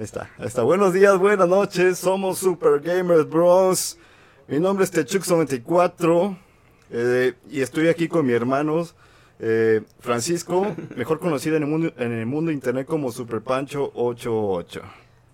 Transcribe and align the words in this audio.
Ahí 0.00 0.04
está, 0.04 0.30
ahí 0.38 0.46
está. 0.46 0.62
Buenos 0.62 0.94
días, 0.94 1.18
buenas 1.18 1.46
noches. 1.46 1.98
Somos 1.98 2.38
Super 2.38 2.80
Gamers 2.80 3.28
Bros. 3.28 3.98
Mi 4.48 4.58
nombre 4.58 4.86
es 4.86 4.94
Techux94 4.94 6.38
eh, 6.88 7.34
y 7.50 7.60
estoy 7.60 7.88
aquí 7.88 8.08
con 8.08 8.24
mi 8.24 8.32
hermano 8.32 8.88
eh, 9.40 9.82
Francisco, 9.98 10.74
mejor 10.96 11.20
conocido 11.20 11.56
en 11.56 11.64
el 11.64 11.68
mundo 11.68 11.92
en 11.98 12.12
el 12.12 12.24
mundo 12.24 12.50
internet 12.50 12.86
como 12.86 13.12
Super 13.12 13.42
Pancho 13.42 13.92
88. 13.94 14.80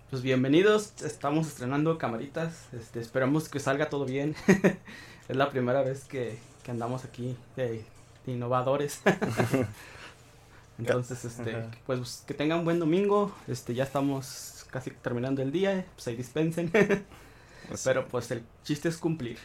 Pues 0.09 0.21
bienvenidos, 0.21 0.91
estamos 1.01 1.47
estrenando 1.47 1.97
camaritas, 1.97 2.67
este, 2.73 2.99
esperamos 2.99 3.47
que 3.47 3.61
salga 3.61 3.87
todo 3.87 4.03
bien. 4.03 4.35
es 5.29 5.37
la 5.37 5.49
primera 5.49 5.81
vez 5.81 6.03
que, 6.03 6.39
que 6.63 6.71
andamos 6.71 7.05
aquí 7.05 7.37
de, 7.55 7.85
de 8.25 8.31
innovadores. 8.33 8.99
Entonces, 10.77 11.25
este, 11.25 11.55
pues 11.85 12.23
que 12.27 12.33
tengan 12.33 12.63
buen 12.63 12.79
domingo, 12.79 13.33
este, 13.47 13.73
ya 13.73 13.83
estamos 13.83 14.56
casi 14.69 14.91
terminando 14.91 15.41
el 15.41 15.51
día, 15.51 15.85
pues 15.95 16.07
ahí 16.07 16.15
dispensen. 16.15 16.71
Pero 17.83 18.07
pues 18.07 18.31
el 18.31 18.43
chiste 18.63 18.89
es 18.89 18.97
cumplir. 18.97 19.37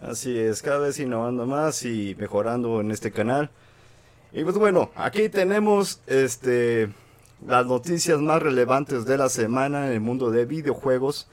Así 0.00 0.38
es, 0.38 0.62
cada 0.62 0.78
vez 0.78 0.98
innovando 1.00 1.46
más 1.46 1.84
y 1.84 2.14
mejorando 2.18 2.80
en 2.80 2.90
este 2.90 3.10
canal. 3.10 3.50
Y 4.32 4.44
pues 4.44 4.56
bueno, 4.56 4.90
aquí 4.94 5.28
tenemos 5.28 6.00
este 6.06 6.90
las 7.46 7.66
noticias 7.66 8.20
más 8.20 8.42
relevantes 8.42 9.04
de 9.04 9.16
la 9.16 9.28
semana 9.28 9.86
en 9.86 9.92
el 9.92 10.00
mundo 10.00 10.30
de 10.30 10.44
videojuegos. 10.44 11.28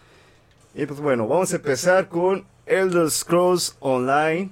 Y 0.74 0.86
pues 0.86 1.00
bueno, 1.00 1.28
vamos 1.28 1.54
a 1.54 1.58
empezar 1.58 2.10
con 2.10 2.46
Elder 2.66 3.10
Scrolls 3.10 3.78
Online, 3.80 4.52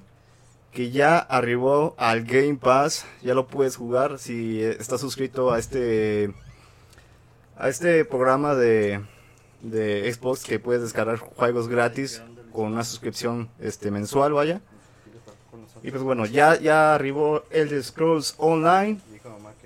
que 0.72 0.92
ya 0.92 1.18
arribó 1.18 1.96
al 1.98 2.24
Game 2.24 2.56
Pass. 2.56 3.06
Ya 3.22 3.34
lo 3.34 3.48
puedes 3.48 3.76
jugar 3.76 4.20
si 4.20 4.62
estás 4.62 5.02
suscrito 5.02 5.52
a 5.52 5.60
este 5.60 6.34
a 7.58 7.70
este 7.70 8.06
programa 8.06 8.56
de, 8.56 9.02
de 9.62 10.12
Xbox 10.14 10.44
que 10.44 10.60
puedes 10.60 10.82
descargar 10.82 11.18
juegos 11.18 11.68
gratis 11.68 12.22
con 12.52 12.72
una 12.74 12.84
suscripción 12.84 13.50
este 13.60 13.92
mensual, 13.92 14.34
vaya. 14.34 14.62
Y 15.82 15.92
pues 15.92 16.04
bueno, 16.04 16.26
ya 16.26 16.60
ya 16.60 16.96
arribó 16.96 17.44
Elder 17.52 17.84
Scrolls 17.84 18.36
Online 18.38 19.00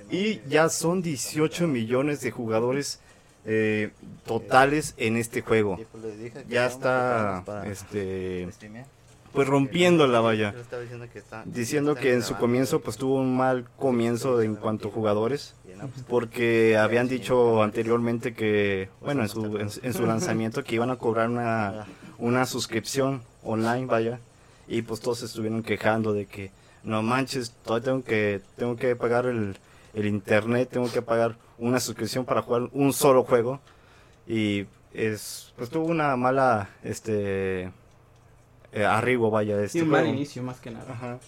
y 0.09 0.39
ya 0.47 0.69
son 0.69 1.01
18 1.01 1.67
millones 1.67 2.21
de 2.21 2.31
jugadores 2.31 2.99
eh, 3.45 3.91
totales 4.25 4.93
en 4.97 5.17
este 5.17 5.41
juego. 5.41 5.79
Ya 6.49 6.65
está 6.65 7.43
este 7.65 8.47
pues 9.33 9.47
rompiendo 9.47 10.07
la 10.07 10.19
valla. 10.21 10.55
Diciendo 11.45 11.93
que 11.93 12.13
en 12.13 12.23
su 12.23 12.35
comienzo 12.35 12.81
pues 12.81 12.97
tuvo 12.97 13.19
un 13.19 13.37
mal 13.37 13.67
comienzo 13.77 14.41
en 14.41 14.55
cuanto 14.55 14.87
a 14.87 14.91
jugadores 14.91 15.53
porque 16.07 16.77
habían 16.77 17.07
dicho 17.07 17.61
anteriormente 17.63 18.33
que 18.33 18.89
bueno 19.01 19.23
en 19.23 19.29
su, 19.29 19.57
en, 19.57 19.93
su 19.93 20.05
lanzamiento 20.05 20.63
que 20.63 20.75
iban 20.75 20.89
a 20.91 20.95
cobrar 20.97 21.29
una, 21.29 21.85
una 22.17 22.45
suscripción 22.45 23.21
online 23.43 23.85
vaya 23.85 24.19
y 24.67 24.81
pues 24.81 24.99
todos 24.99 25.19
se 25.19 25.25
estuvieron 25.25 25.63
quejando 25.63 26.13
de 26.13 26.25
que 26.25 26.51
no 26.83 27.01
manches 27.01 27.51
todavía 27.63 27.85
tengo 27.85 28.03
que 28.03 28.41
tengo 28.55 28.75
que 28.75 28.95
pagar 28.95 29.25
el, 29.25 29.57
el 29.93 30.05
internet 30.05 30.69
tengo 30.71 30.91
que 30.91 31.01
pagar 31.01 31.35
una 31.57 31.79
suscripción 31.79 32.25
para 32.25 32.41
jugar 32.41 32.69
un 32.73 32.93
solo 32.93 33.23
juego 33.23 33.59
y 34.27 34.65
es 34.93 35.53
pues 35.57 35.69
tuvo 35.69 35.85
una 35.85 36.15
mala 36.15 36.69
este 36.83 37.71
eh, 38.73 38.85
arribo 38.85 39.31
vaya 39.31 39.57
de 39.57 39.65
este 39.65 39.79
Sí, 39.79 39.83
un 39.83 39.89
juego. 39.89 40.05
mal 40.05 40.15
inicio 40.15 40.43
más 40.43 40.59
que 40.59 40.71
nada. 40.71 40.91
Ajá. 40.91 41.19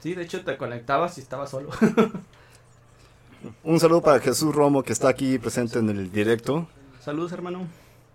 Sí, 0.00 0.14
de 0.14 0.22
hecho 0.22 0.42
te 0.44 0.56
conectabas 0.56 1.16
y 1.18 1.20
estabas 1.20 1.50
solo. 1.50 1.68
un 3.64 3.80
saludo 3.80 4.02
para 4.02 4.20
Jesús 4.20 4.54
Romo 4.54 4.82
que 4.82 4.92
está 4.92 5.08
aquí 5.08 5.38
presente 5.38 5.78
en 5.78 5.88
el 5.90 6.10
directo 6.10 6.68
Saludos, 7.00 7.32
hermano. 7.32 7.66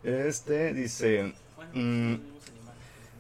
este 0.04 0.74
dice 0.74 1.34
mm, 1.74 2.16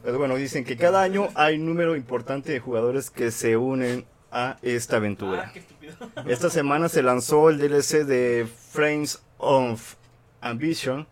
pues 0.03 0.17
bueno 0.17 0.35
dicen 0.35 0.63
que 0.63 0.77
cada 0.77 1.01
año 1.01 1.29
hay 1.35 1.55
un 1.55 1.65
número 1.65 1.95
importante 1.95 2.51
de 2.51 2.59
jugadores 2.59 3.09
que 3.09 3.31
se 3.31 3.57
unen 3.57 4.05
a 4.31 4.57
esta 4.61 4.97
aventura 4.97 5.51
Esta 6.27 6.49
semana 6.49 6.89
se 6.89 7.01
lanzó 7.01 7.49
el 7.49 7.57
DLC 7.57 8.05
de 8.05 8.47
Frames 8.71 9.21
of 9.37 9.95
Ambition, 10.41 11.07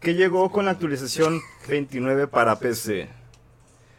que 0.00 0.14
llegó 0.14 0.50
con 0.50 0.64
la 0.64 0.72
actualización 0.72 1.40
29 1.68 2.26
para 2.28 2.58
PC. 2.58 3.08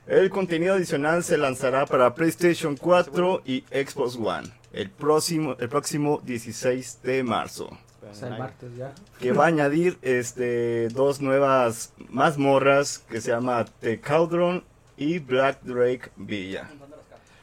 El 0.07 0.29
contenido 0.29 0.75
adicional 0.75 1.23
se 1.23 1.37
lanzará 1.37 1.85
para 1.85 2.13
PlayStation 2.13 2.75
4 2.75 3.41
y 3.45 3.61
Xbox 3.71 4.15
One 4.15 4.51
el 4.75 4.89
próximo, 4.89 5.55
el 5.57 5.69
próximo 5.69 6.21
16 6.25 6.99
de 7.01 7.23
marzo. 7.23 7.69
O 8.09 8.13
sea, 8.13 8.27
el 8.27 8.37
martes 8.37 8.75
ya. 8.75 8.93
Que 9.19 9.31
va 9.31 9.45
a 9.45 9.47
añadir 9.47 9.97
este, 10.01 10.89
dos 10.89 11.21
nuevas 11.21 11.93
mazmorras 12.09 12.99
que 13.09 13.21
se 13.21 13.31
llama 13.31 13.65
The 13.79 14.01
Cauldron 14.01 14.63
y 14.97 15.19
Black 15.19 15.61
Drake 15.63 16.11
Villa. 16.17 16.69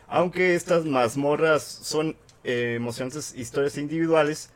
Aunque 0.09 0.54
estas 0.54 0.84
mazmorras 0.84 1.62
son 1.62 2.16
eh, 2.44 2.75
emocionantes 2.76 3.34
historias 3.34 3.78
individuales, 3.78 4.50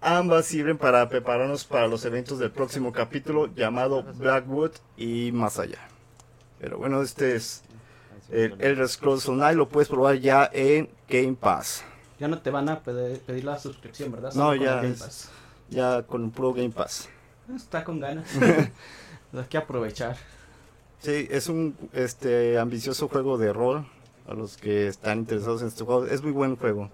ambas 0.00 0.46
sirven 0.46 0.78
para 0.78 1.08
prepararnos 1.08 1.64
para 1.64 1.86
los 1.86 2.04
eventos 2.04 2.40
del 2.40 2.50
próximo 2.50 2.92
capítulo 2.92 3.54
llamado 3.54 4.02
Blackwood 4.02 4.72
y 4.96 5.30
más 5.30 5.60
allá. 5.60 5.78
Pero 6.58 6.78
bueno, 6.78 7.02
este 7.02 7.36
es 7.36 7.62
el 8.30 8.56
Elder 8.58 8.88
Scrolls 8.88 9.28
Online, 9.28 9.54
lo 9.54 9.68
puedes 9.68 9.88
probar 9.88 10.16
ya 10.16 10.50
en 10.52 10.88
Game 11.08 11.34
Pass. 11.34 11.84
Ya 12.18 12.28
no 12.28 12.38
te 12.40 12.50
van 12.50 12.68
a 12.68 12.80
pedir, 12.80 13.20
pedir 13.20 13.44
la 13.44 13.58
suscripción, 13.58 14.10
¿verdad? 14.12 14.32
No, 14.34 14.46
Solo 14.50 14.62
ya 14.64 14.76
Game 14.76 14.88
es- 14.90 15.00
Pass. 15.02 15.30
Ya 15.68 16.02
con 16.04 16.30
Pro 16.30 16.52
Game 16.54 16.70
Pass. 16.70 17.08
Está 17.54 17.84
con 17.84 18.00
ganas. 18.00 18.28
Hay 19.32 19.44
que 19.48 19.58
aprovechar. 19.58 20.16
Sí, 21.00 21.26
es 21.30 21.48
un 21.48 21.76
este 21.92 22.58
ambicioso 22.58 23.08
juego 23.08 23.36
de 23.36 23.52
rol 23.52 23.86
a 24.26 24.34
los 24.34 24.56
que 24.56 24.86
están 24.88 25.18
interesados 25.20 25.60
en 25.62 25.68
este 25.68 25.84
juego. 25.84 26.06
Es 26.06 26.22
muy 26.22 26.32
buen 26.32 26.56
juego. 26.56 26.90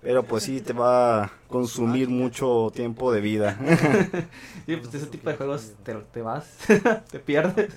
Pero 0.00 0.22
pues 0.22 0.44
sí 0.44 0.60
te 0.60 0.72
va 0.74 1.24
a 1.24 1.32
consumir 1.48 2.08
mucho 2.10 2.70
tiempo 2.74 3.10
de 3.12 3.20
vida. 3.20 3.58
Sí, 4.66 4.76
pues 4.76 4.94
ese 4.94 5.06
tipo 5.06 5.28
de 5.28 5.36
juegos 5.36 5.72
te, 5.82 5.94
te 5.94 6.22
vas, 6.22 6.46
te 7.10 7.18
pierdes. 7.18 7.72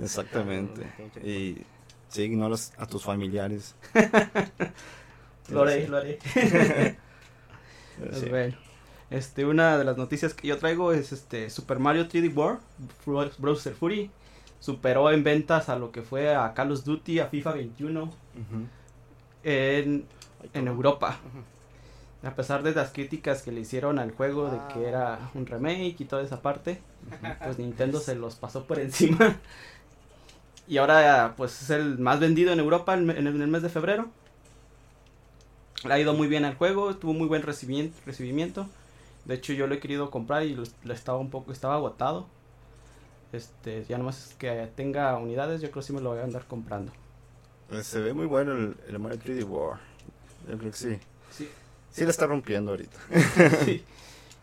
Exactamente. 0.00 0.82
Y 1.22 1.58
sí, 2.08 2.22
ignoras 2.22 2.72
a 2.78 2.86
tus 2.86 3.02
familiares. 3.02 3.74
Lo 5.50 5.62
haré, 5.62 5.88
lo 5.88 5.96
haré. 5.98 6.18
Pues 7.98 8.28
bueno, 8.30 8.56
este, 9.10 9.44
una 9.44 9.76
de 9.78 9.84
las 9.84 9.96
noticias 9.98 10.32
que 10.34 10.48
yo 10.48 10.58
traigo 10.58 10.92
es 10.92 11.12
este 11.12 11.50
Super 11.50 11.78
Mario 11.78 12.08
3D 12.08 12.34
World, 12.34 12.58
Bro- 13.06 13.30
Browser 13.38 13.74
Fury, 13.74 14.10
superó 14.60 15.10
en 15.12 15.22
ventas 15.22 15.68
a 15.68 15.76
lo 15.76 15.92
que 15.92 16.02
fue 16.02 16.34
a 16.34 16.54
Call 16.54 16.72
of 16.72 16.84
Duty, 16.84 17.20
a 17.20 17.26
FIFA 17.26 17.52
21 17.52 18.02
Ujú. 18.04 18.12
en, 19.44 20.06
en 20.54 20.68
Europa. 20.68 21.18
A 22.24 22.34
pesar 22.34 22.62
de 22.62 22.72
las 22.72 22.92
críticas 22.92 23.42
que 23.42 23.52
le 23.52 23.60
hicieron 23.60 23.98
al 23.98 24.12
juego 24.12 24.48
de 24.50 24.58
que 24.72 24.88
era 24.88 25.30
un 25.34 25.44
remake 25.46 25.96
y 26.00 26.04
toda 26.06 26.22
esa 26.22 26.40
parte, 26.40 26.80
pues 27.44 27.58
Nintendo 27.58 28.00
se 28.00 28.14
los 28.14 28.36
pasó 28.36 28.64
por 28.64 28.78
encima. 28.80 29.36
Y 30.68 30.78
ahora 30.78 31.34
pues 31.36 31.60
es 31.60 31.70
el 31.70 31.98
más 31.98 32.20
vendido 32.20 32.52
en 32.52 32.60
Europa 32.60 32.94
en 32.94 33.10
en 33.10 33.26
el 33.26 33.48
mes 33.48 33.62
de 33.62 33.68
febrero. 33.68 34.08
Le 35.84 35.94
ha 35.94 35.98
ido 35.98 36.14
muy 36.14 36.28
bien 36.28 36.44
al 36.44 36.54
juego, 36.56 36.96
tuvo 36.96 37.12
muy 37.12 37.26
buen 37.26 37.42
recibimiento. 37.42 38.66
De 39.24 39.34
hecho 39.34 39.52
yo 39.52 39.66
lo 39.66 39.74
he 39.74 39.80
querido 39.80 40.10
comprar 40.10 40.44
y 40.44 40.54
lo, 40.54 40.64
lo 40.84 40.94
estaba 40.94 41.18
un 41.18 41.30
poco, 41.30 41.52
estaba 41.52 41.74
agotado. 41.74 42.26
Este, 43.32 43.84
ya 43.88 43.98
nomás 43.98 44.34
que 44.38 44.68
tenga 44.76 45.16
unidades, 45.16 45.60
yo 45.60 45.70
creo 45.70 45.82
que 45.82 45.86
sí 45.86 45.92
me 45.92 46.00
lo 46.00 46.10
voy 46.10 46.20
a 46.20 46.24
andar 46.24 46.46
comprando. 46.46 46.92
Pues 47.68 47.86
se 47.86 48.00
ve 48.00 48.12
muy 48.12 48.26
bueno 48.26 48.52
el, 48.52 48.76
el 48.88 48.98
Mario 48.98 49.18
3D 49.18 49.44
War. 49.44 49.80
Yo 50.48 50.58
creo 50.58 50.70
que 50.70 50.76
sí. 50.76 50.98
Sí. 51.30 51.48
Sí 51.90 52.04
la 52.04 52.10
está 52.10 52.26
rompiendo 52.26 52.72
ahorita. 52.72 52.98
Sí. 53.64 53.84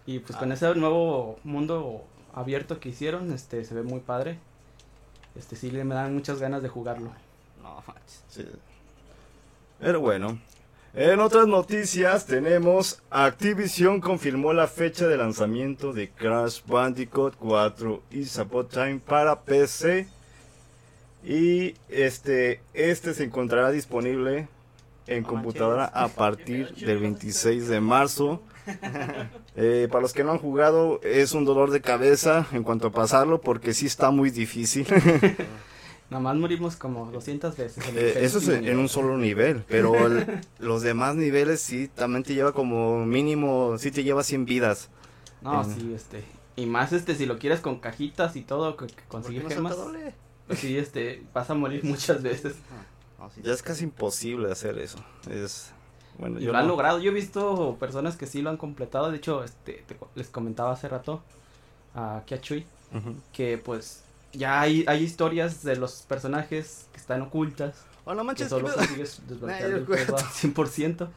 Y 0.06 0.20
pues 0.20 0.38
con 0.40 0.52
ese 0.52 0.74
nuevo 0.74 1.40
mundo 1.44 2.04
abierto 2.34 2.80
que 2.80 2.90
hicieron, 2.90 3.32
este, 3.32 3.64
se 3.64 3.76
ve 3.76 3.84
muy 3.84 4.00
padre. 4.00 4.40
Este, 5.36 5.56
sí 5.56 5.70
le 5.70 5.84
me 5.84 5.94
dan 5.94 6.16
muchas 6.16 6.40
ganas 6.40 6.64
de 6.64 6.70
jugarlo. 6.70 7.12
No, 7.62 7.84
manches. 7.86 8.24
Sí. 8.28 8.46
Pero 9.80 10.00
bueno. 10.00 10.40
En 10.96 11.20
otras 11.20 11.46
noticias 11.46 12.26
tenemos 12.26 13.04
Activision 13.12 14.02
confirmó 14.02 14.54
la 14.54 14.68
fecha 14.68 15.08
de 15.08 15.18
lanzamiento 15.18 15.94
de 15.94 16.10
Crash 16.10 16.62
Bandicoot 16.66 17.36
4 17.36 18.02
y 18.10 18.26
Support 18.26 18.72
Time 18.72 19.00
para 19.00 19.42
PC. 19.42 20.08
Y 21.24 21.76
este, 21.90 22.62
este 22.74 23.14
se 23.14 23.24
encontrará 23.24 23.70
disponible 23.70 24.48
en 25.06 25.24
computadora 25.24 25.86
a 25.86 26.08
partir 26.08 26.74
del 26.74 26.98
26 27.00 27.68
de 27.68 27.80
marzo. 27.82 28.42
Eh, 29.62 29.90
para 29.92 30.04
los 30.04 30.14
que 30.14 30.24
no 30.24 30.32
han 30.32 30.38
jugado, 30.38 31.02
es 31.04 31.34
un 31.34 31.44
dolor 31.44 31.72
de 31.72 31.82
cabeza 31.82 32.48
en 32.54 32.64
cuanto 32.64 32.88
a 32.88 32.92
pasarlo 32.92 33.42
porque 33.42 33.74
sí 33.74 33.88
está 33.88 34.10
muy 34.10 34.30
difícil. 34.30 34.88
Nada 36.10 36.22
más 36.24 36.36
morimos 36.38 36.76
como 36.76 37.12
200 37.12 37.56
veces. 37.56 37.88
en 37.88 37.98
Eh, 37.98 38.14
eso 38.18 38.40
es 38.40 38.48
en 38.48 38.62
nivel. 38.62 38.78
un 38.78 38.90
solo 38.90 39.18
nivel, 39.18 39.64
pero 39.68 40.08
el- 40.08 40.26
los 40.60 40.82
demás 40.82 41.16
niveles 41.16 41.62
sí, 41.62 41.88
también 41.88 42.24
te 42.24 42.34
lleva 42.34 42.52
como 42.54 43.06
mínimo, 43.06 43.78
sí 43.78 43.92
te 43.92 44.04
lleva 44.04 44.24
100 44.24 44.46
vidas. 44.46 44.90
No, 45.42 45.64
sí, 45.64 45.94
este. 45.96 46.24
Y 46.56 46.66
más 46.66 46.92
este, 46.94 47.16
si 47.16 47.26
lo 47.26 47.38
quieres 47.40 47.60
con 47.62 47.80
cajitas 47.80 48.36
y 48.36 48.42
todo, 48.42 48.76
que, 48.76 48.88
que 48.88 49.04
conseguir 49.08 49.44
¿Por 49.44 49.50
qué 49.50 49.56
no 49.62 49.70
gemas. 49.70 49.78
Pues 50.48 50.60
sí, 50.60 50.78
este, 50.78 51.24
vas 51.34 51.50
a 51.50 51.54
morir 51.54 51.84
muchas 51.86 52.22
veces. 52.24 52.56
No, 53.20 53.30
sí. 53.30 53.42
Ya 53.44 53.54
es 53.54 53.62
casi 53.62 53.84
imposible 53.84 54.52
hacer 54.52 54.78
eso. 54.80 54.98
Es. 55.30 55.72
Bueno, 56.18 56.40
Y 56.40 56.44
yo 56.46 56.52
lo 56.52 56.58
han 56.58 56.66
no. 56.66 56.72
logrado. 56.74 57.00
Yo 57.00 57.12
he 57.12 57.14
visto 57.14 57.78
personas 57.80 58.18
que 58.18 58.26
sí 58.26 58.42
lo 58.42 58.50
han 58.50 58.58
completado. 58.58 59.12
De 59.12 59.18
hecho, 59.18 59.44
este, 59.44 59.84
te 59.88 59.96
les 60.16 60.28
comentaba 60.28 60.72
hace 60.74 60.90
rato 60.90 61.22
a 61.96 62.24
Kiachui 62.26 62.66
Ujú. 62.94 63.16
que 63.32 63.58
pues 63.58 64.04
ya 64.34 64.62
hay, 64.62 64.84
hay 64.88 65.04
historias 65.04 65.64
de 65.64 65.76
los 65.76 66.04
personajes 66.04 66.88
que 66.92 66.98
están 67.00 67.22
ocultas. 67.22 67.76
Oh, 68.06 68.14
no 68.14 68.34
Que 68.34 68.48
solo 68.48 68.74
consigues 68.74 69.22
desbloquear 69.28 69.72
el 69.72 69.86
juego 69.86 70.18
al 70.18 70.24
100%. 70.24 70.28
Estoy 70.66 71.08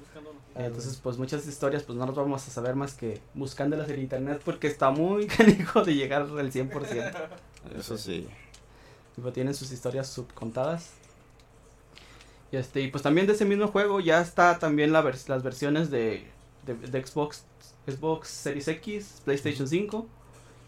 buscando 0.00 0.30
uno. 0.30 0.40
Entonces, 0.54 0.96
pues 1.02 1.18
muchas 1.18 1.46
historias 1.46 1.82
pues 1.82 1.98
no 1.98 2.06
las 2.06 2.14
vamos 2.14 2.46
a 2.46 2.50
saber 2.50 2.74
más 2.74 2.94
que 2.94 3.20
buscándolas 3.34 3.88
en 3.90 4.00
internet 4.00 4.40
porque 4.44 4.66
está 4.66 4.90
muy 4.90 5.26
canijo 5.38 5.82
de 5.84 5.94
llegar 5.94 6.22
al 6.22 6.52
100%. 6.52 7.28
Eso 7.78 7.98
sí. 7.98 8.26
Tipo, 9.14 9.32
tienen 9.32 9.54
sus 9.54 9.72
historias 9.72 10.08
subcontadas. 10.08 10.90
Y 12.50 12.56
este, 12.56 12.80
y 12.80 12.88
pues 12.90 13.02
también 13.02 13.26
de 13.26 13.34
ese 13.34 13.44
mismo 13.44 13.68
juego 13.68 14.00
ya 14.00 14.20
está 14.22 14.58
también 14.58 14.92
la 14.92 15.02
vers- 15.02 15.28
las 15.28 15.42
versiones 15.42 15.90
de, 15.90 16.24
de, 16.64 16.74
de 16.74 17.06
Xbox, 17.06 17.44
Xbox 17.86 18.28
Series 18.28 18.68
X, 18.68 19.20
PlayStation 19.24 19.68
5 19.68 20.06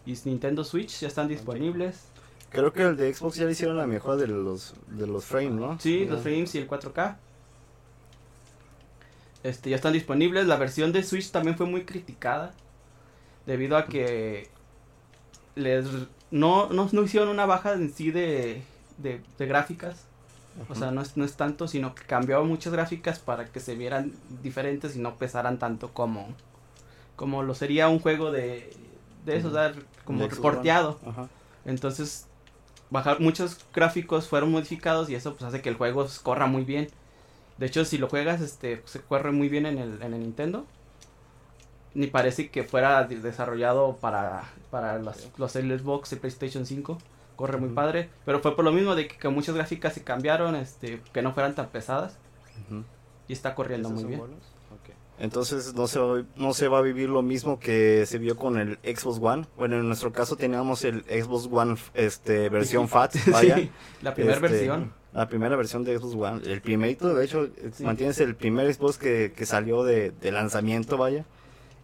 y 0.06 0.14
Nintendo 0.24 0.64
Switch 0.64 1.00
ya 1.00 1.08
están 1.08 1.28
disponibles. 1.28 2.04
Creo 2.50 2.72
que 2.72 2.82
el 2.82 2.96
de 2.96 3.12
Xbox 3.14 3.36
ya 3.36 3.44
le 3.44 3.52
hicieron 3.52 3.76
la 3.76 3.86
mejor 3.86 4.16
de 4.16 4.26
los, 4.26 4.74
de 4.88 5.06
los 5.06 5.24
frames, 5.24 5.52
¿no? 5.52 5.78
Sí, 5.78 6.04
los 6.04 6.22
frames 6.22 6.54
y 6.54 6.58
el 6.58 6.68
4K. 6.68 7.16
Este, 9.44 9.70
ya 9.70 9.76
están 9.76 9.92
disponibles. 9.92 10.46
La 10.46 10.56
versión 10.56 10.92
de 10.92 11.02
Switch 11.02 11.30
también 11.30 11.56
fue 11.56 11.66
muy 11.66 11.84
criticada. 11.84 12.52
Debido 13.46 13.76
a 13.76 13.86
que 13.86 14.48
les 15.54 15.86
no, 16.30 16.68
no, 16.70 16.88
no 16.90 17.02
hicieron 17.02 17.28
una 17.28 17.46
baja 17.46 17.72
en 17.72 17.92
sí 17.92 18.10
de, 18.10 18.62
de, 18.98 19.20
de 19.38 19.46
gráficas. 19.46 20.04
O 20.68 20.74
sea, 20.74 20.90
no 20.90 21.00
es, 21.00 21.16
no 21.16 21.24
es 21.24 21.36
tanto, 21.36 21.68
sino 21.68 21.94
que 21.94 22.02
cambiaron 22.02 22.48
muchas 22.48 22.72
gráficas 22.72 23.18
para 23.18 23.46
que 23.46 23.60
se 23.60 23.76
vieran 23.76 24.12
diferentes 24.42 24.96
y 24.96 24.98
no 24.98 25.16
pesaran 25.16 25.58
tanto 25.58 25.92
como, 25.94 26.28
como 27.16 27.42
lo 27.42 27.54
sería 27.54 27.88
un 27.88 28.00
juego 28.00 28.30
de, 28.32 28.70
de 29.24 29.36
eso, 29.36 29.48
o 29.48 29.52
sea, 29.52 29.72
como 30.04 30.26
reporteado. 30.26 30.98
Ajá. 31.06 31.28
Entonces, 31.64 32.26
bajar 32.90 33.20
muchos 33.20 33.58
gráficos 33.74 34.28
fueron 34.28 34.50
modificados 34.50 35.08
y 35.10 35.14
eso 35.14 35.32
pues 35.34 35.42
hace 35.44 35.62
que 35.62 35.68
el 35.68 35.76
juego 35.76 36.06
corra 36.22 36.46
muy 36.46 36.64
bien. 36.64 36.88
De 37.58 37.66
hecho, 37.66 37.84
si 37.84 37.98
lo 37.98 38.08
juegas, 38.08 38.40
este, 38.40 38.82
se 38.86 39.00
corre 39.02 39.32
muy 39.32 39.48
bien 39.48 39.66
en 39.66 39.78
el, 39.78 40.02
en 40.02 40.14
el 40.14 40.20
Nintendo. 40.20 40.64
Ni 41.92 42.06
parece 42.06 42.50
que 42.50 42.62
fuera 42.64 43.04
de- 43.04 43.20
desarrollado 43.20 43.96
para, 43.96 44.44
para 44.70 44.98
las- 44.98 45.28
los 45.36 45.52
Xbox 45.52 46.12
y 46.12 46.16
PlayStation 46.16 46.64
5. 46.64 46.98
Corre 47.36 47.58
muy 47.58 47.70
padre. 47.70 48.10
Pero 48.24 48.40
fue 48.40 48.54
por 48.54 48.64
lo 48.64 48.72
mismo 48.72 48.94
de 48.94 49.08
que, 49.08 49.16
que 49.18 49.28
muchas 49.28 49.54
gráficas 49.54 49.94
se 49.94 50.04
cambiaron, 50.04 50.54
este, 50.56 51.02
que 51.12 51.22
no 51.22 51.32
fueran 51.32 51.54
tan 51.54 51.68
pesadas. 51.68 52.16
Ujú. 52.66 52.84
Y 53.28 53.32
está 53.32 53.54
corriendo 53.54 53.88
¿Esos 53.88 54.00
muy 54.02 54.08
bien. 54.08 54.20
buenos? 54.20 54.38
Entonces 55.20 55.74
no 55.74 55.86
se, 55.86 55.98
va, 55.98 56.22
no 56.36 56.54
se 56.54 56.68
va 56.68 56.78
a 56.78 56.82
vivir 56.82 57.08
lo 57.10 57.22
mismo 57.22 57.58
que 57.60 58.04
se 58.06 58.18
vio 58.18 58.36
con 58.36 58.58
el 58.58 58.78
Xbox 58.82 59.18
One. 59.20 59.46
Bueno, 59.56 59.76
en 59.76 59.86
nuestro 59.86 60.12
caso 60.12 60.34
teníamos 60.36 60.82
el 60.84 61.02
Xbox 61.04 61.48
One 61.52 61.76
este, 61.94 62.48
versión 62.48 62.88
FAT, 62.88 63.14
vaya. 63.30 63.56
Sí, 63.58 63.70
la 64.02 64.14
primera 64.14 64.36
Este, 64.36 64.48
versión. 64.48 64.92
La 65.12 65.28
primera 65.28 65.56
versión 65.56 65.84
de 65.84 65.98
Xbox 65.98 66.14
One. 66.14 66.40
El 66.50 66.60
primerito, 66.62 67.14
de 67.14 67.24
hecho, 67.24 67.44
eh, 67.44 67.70
Sí. 67.72 67.84
mantienes 67.84 68.18
el 68.20 68.34
primer 68.34 68.72
Xbox 68.72 68.96
que, 68.96 69.32
que 69.36 69.44
salió 69.44 69.82
de, 69.84 70.10
de 70.10 70.32
lanzamiento, 70.32 70.96
vaya. 70.96 71.26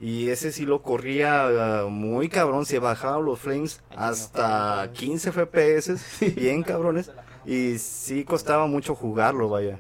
Y 0.00 0.28
ese 0.28 0.52
sí 0.52 0.64
lo 0.66 0.82
corría 0.82 1.46
ah, 1.82 1.86
muy 1.88 2.28
cabrón, 2.28 2.66
se 2.66 2.78
bajaban 2.78 3.24
los 3.24 3.38
frames 3.40 3.82
hasta 3.96 4.90
15 4.92 5.32
FPS, 5.32 5.96
bien 6.36 6.62
cabrones. 6.62 7.10
Y 7.44 7.78
sí 7.78 8.24
costaba 8.24 8.66
mucho 8.66 8.94
jugarlo, 8.94 9.48
vaya. 9.48 9.78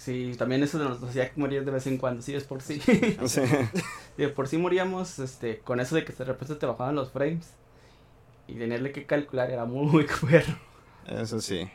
Sí, 0.00 0.34
también 0.38 0.62
eso 0.62 0.78
nos 0.78 1.02
hacía 1.02 1.30
morir 1.36 1.62
de 1.62 1.72
vez 1.72 1.86
en 1.86 1.98
cuando, 1.98 2.22
sí, 2.22 2.34
es 2.34 2.44
por 2.44 2.62
sí. 2.62 2.80
Sí. 3.26 3.42
de 4.16 4.28
por 4.30 4.48
sí 4.48 4.56
moríamos 4.56 5.18
este, 5.18 5.58
con 5.58 5.78
eso 5.78 5.94
de 5.94 6.06
que 6.06 6.14
de 6.14 6.24
repente 6.24 6.54
te 6.54 6.64
bajaban 6.64 6.94
los 6.94 7.10
frames. 7.10 7.50
Y 8.48 8.54
tenerle 8.54 8.92
que 8.92 9.04
calcular 9.04 9.50
era 9.50 9.66
muy 9.66 10.06
cuero. 10.06 10.56
Eso 11.06 11.38
sí. 11.42 11.68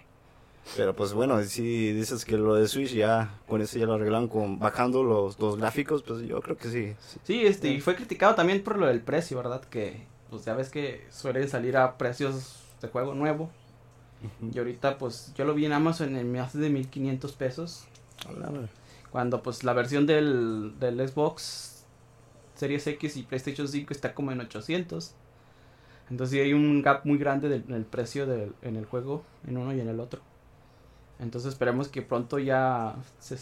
Pero 0.75 0.95
pues 0.95 1.13
bueno, 1.13 1.39
si 1.44 1.94
dices 1.94 2.25
que 2.25 2.36
lo 2.36 2.56
de 2.56 2.68
Switch 2.68 2.94
ya, 2.94 3.39
con 3.48 3.62
eso 3.62 3.77
ya 3.77 3.86
lo 3.86 3.94
arreglan 3.94 4.27
con 4.27 4.57
bajando 4.57 5.04
los, 5.04 5.39
los 5.39 5.57
gráficos, 5.57 6.01
pues 6.01 6.22
yo 6.24 6.42
creo 6.42 6.57
que 6.57 6.69
sí. 6.69 6.95
sí. 7.00 7.19
Sí, 7.25 7.45
este, 7.45 7.68
y 7.68 7.80
fue 7.80 7.95
criticado 7.95 8.33
también 8.33 8.63
por 8.63 8.80
lo 8.80 8.88
del 8.88 9.01
precio, 9.01 9.38
¿verdad? 9.38 9.63
Que, 9.66 10.01
pues 10.31 10.45
ya 10.45 10.56
ves 10.56 10.69
que 10.69 11.06
suelen 11.12 11.48
salir 11.48 11.77
a 11.77 12.00
precios 12.00 12.63
de 12.81 12.88
juego 12.88 13.13
nuevo. 13.13 13.51
Y 14.51 14.57
ahorita, 14.57 14.98
pues, 14.98 15.31
yo 15.36 15.45
lo 15.45 15.54
vi 15.54 15.66
en 15.66 15.74
Amazon 15.74 16.16
en 16.16 16.31
más 16.31 16.57
de 16.57 16.72
1500 16.72 17.33
pesos. 17.33 17.86
Cuando, 19.12 19.42
pues, 19.44 19.63
la 19.63 19.74
versión 19.74 20.06
del, 20.06 20.74
del 20.80 21.07
Xbox 21.07 21.86
Series 22.56 22.86
X 22.88 23.18
y 23.18 23.24
PlayStation 23.24 23.68
5 23.68 23.94
está 23.94 24.13
como 24.13 24.31
en 24.31 24.42
800. 24.42 25.13
Entonces, 26.10 26.31
sí 26.33 26.39
hay 26.42 26.54
un 26.54 26.81
gap 26.81 27.06
muy 27.06 27.18
grande 27.18 27.50
del, 27.50 27.63
en 27.68 27.75
el 27.75 27.86
precio 27.86 28.25
del, 28.27 28.54
en 28.62 28.75
el 28.75 28.86
juego, 28.86 29.24
en 29.48 29.57
uno 29.57 29.74
y 29.74 29.80
en 29.81 29.89
el 29.89 30.00
otro. 30.00 30.22
Entonces, 31.19 31.54
esperemos 31.54 31.88
que 31.88 32.01
pronto 32.01 32.39
ya, 32.39 32.95
se, 33.19 33.38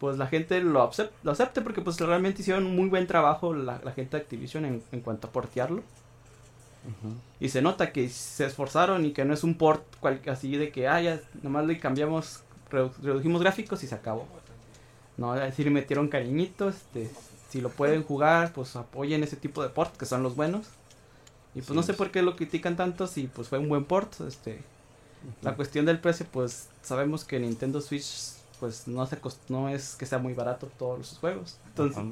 pues, 0.00 0.18
la 0.18 0.26
gente 0.26 0.60
lo, 0.60 0.90
acep- 0.90 1.10
lo 1.22 1.32
acepte 1.32 1.60
porque, 1.62 1.82
pues, 1.82 1.98
realmente 2.00 2.42
hicieron 2.42 2.66
un 2.66 2.76
muy 2.76 2.88
buen 2.88 3.06
trabajo 3.06 3.54
la, 3.54 3.80
la 3.84 3.92
gente 3.92 4.16
de 4.16 4.22
Activision 4.24 4.64
en, 4.64 4.82
en 4.92 5.00
cuanto 5.00 5.28
a 5.28 5.32
portearlo. 5.32 5.82
Y 7.40 7.48
se 7.48 7.62
nota 7.62 7.92
que 7.92 8.08
se 8.08 8.46
esforzaron 8.46 9.04
y 9.04 9.12
que 9.12 9.24
no 9.24 9.34
es 9.34 9.44
un 9.44 9.54
port 9.56 9.82
cual- 10.00 10.20
así 10.28 10.56
de 10.56 10.70
que, 10.70 10.88
ah, 10.88 11.00
ya, 11.00 11.20
nomás 11.42 11.66
le 11.66 11.78
cambiamos, 11.78 12.42
redujimos 13.02 13.40
gráficos 13.40 13.82
y 13.82 13.86
se 13.86 13.94
acabó. 13.94 14.26
No, 15.16 15.34
es 15.34 15.40
decir, 15.42 15.70
metieron 15.70 16.08
cariñitos, 16.08 16.74
este, 16.74 17.10
si 17.50 17.60
lo 17.60 17.68
pueden 17.70 18.02
jugar, 18.02 18.52
pues 18.52 18.74
apoyen 18.76 19.22
ese 19.22 19.36
tipo 19.36 19.62
de 19.62 19.68
port 19.68 19.96
que 19.96 20.06
son 20.06 20.22
los 20.22 20.34
buenos. 20.36 20.66
Y 21.54 21.58
pues 21.60 21.68
Sí, 21.68 21.74
no 21.74 21.82
sé 21.84 21.94
por 21.94 22.10
qué 22.10 22.22
lo 22.22 22.34
critican 22.34 22.76
tanto 22.76 23.06
si 23.06 23.28
pues 23.28 23.48
fue 23.48 23.58
un 23.58 23.68
buen 23.68 23.84
port, 23.84 24.12
este, 24.26 24.60
la 25.42 25.54
cuestión 25.54 25.86
del 25.86 26.00
precio, 26.00 26.26
pues 26.32 26.68
sabemos 26.82 27.24
que 27.24 27.38
Nintendo 27.38 27.80
Switch 27.80 28.32
pues 28.58 28.88
no 28.88 29.06
se 29.06 29.20
cost- 29.20 29.38
no 29.48 29.68
es 29.68 29.94
que 29.94 30.04
sea 30.06 30.18
muy 30.18 30.32
barato 30.34 30.68
todos 30.78 31.06
sus 31.06 31.18
juegos. 31.18 31.58
Entonces, 31.68 32.02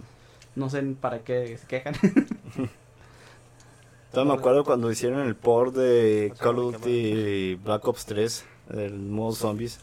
no 0.55 0.71
sé 0.71 0.83
para 1.01 1.21
qué 1.25 1.59
se 1.59 1.67
quejan. 1.67 1.95
Todavía 4.13 4.33
me 4.35 4.39
acuerdo 4.39 4.65
cuando 4.65 4.91
hicieron 4.93 5.27
el 5.27 5.35
port 5.35 5.75
de 5.75 6.33
Call 6.39 6.59
of 6.59 6.75
Duty 6.75 7.57
Black 7.57 7.87
Ops 7.89 8.07
3, 8.07 8.45
el 8.75 8.95
modo 8.95 9.33
zombies. 9.35 9.81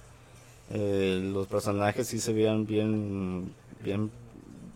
Eh, 0.69 1.19
los 1.33 1.47
personajes 1.47 2.07
sí 2.07 2.19
se 2.19 2.33
veían 2.33 2.65
bien, 2.65 3.53
bien, 3.83 4.11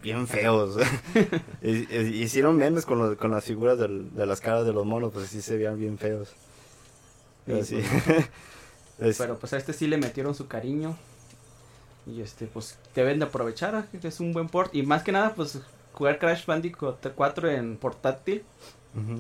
bien 0.02 0.28
feos. 0.28 0.78
Hicieron 1.62 2.58
memes 2.58 2.86
con, 2.86 3.00
los- 3.00 3.18
con 3.18 3.32
las 3.32 3.44
figuras 3.44 3.78
del- 3.78 4.14
de 4.16 4.26
las 4.26 4.42
caras 4.42 4.66
de 4.66 4.74
los 4.74 4.86
monos, 4.86 5.12
pues 5.14 5.30
sí 5.30 5.42
se 5.42 5.58
veían 5.58 5.80
bien 5.80 5.98
feos. 5.98 6.30
Pero 7.46 7.64
Sí, 7.64 7.82
sí. 7.82 7.88
Es- 9.00 9.18
Pero 9.18 9.38
pues 9.38 9.52
a 9.54 9.58
este 9.58 9.74
sí 9.74 9.88
le 9.88 9.98
metieron 9.98 10.36
su 10.36 10.48
cariño. 10.48 10.96
Y 12.06 12.22
este, 12.22 12.48
pues 12.48 12.78
deben 12.96 13.20
de 13.20 13.26
aprovechar, 13.26 13.88
es 14.02 14.20
un 14.20 14.34
buen 14.34 14.48
port. 14.50 14.74
Y 14.76 14.84
más 14.84 15.04
que 15.04 15.12
nada, 15.12 15.34
pues 15.36 15.60
jugar 15.94 16.20
Crash 16.20 16.46
Bandicoot 16.46 17.06
4 17.16 17.50
en 17.50 17.78
portátil, 17.78 18.44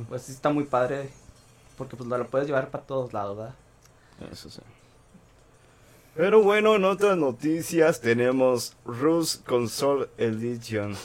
pues 0.09 0.23
sí 0.23 0.31
está 0.33 0.49
muy 0.49 0.65
padre. 0.65 1.09
Porque 1.77 1.95
pues 1.95 2.07
lo, 2.09 2.17
lo 2.17 2.27
puedes 2.27 2.47
llevar 2.47 2.69
para 2.69 2.83
todos 2.85 3.13
lados, 3.13 3.37
¿verdad? 3.37 3.55
Eso 4.31 4.49
sí. 4.49 4.61
Pero 6.15 6.43
bueno, 6.43 6.75
en 6.75 6.85
otras 6.85 7.17
noticias 7.17 7.99
tenemos 7.99 8.75
Rus 8.85 9.41
Console 9.47 10.09
Edition, 10.19 10.95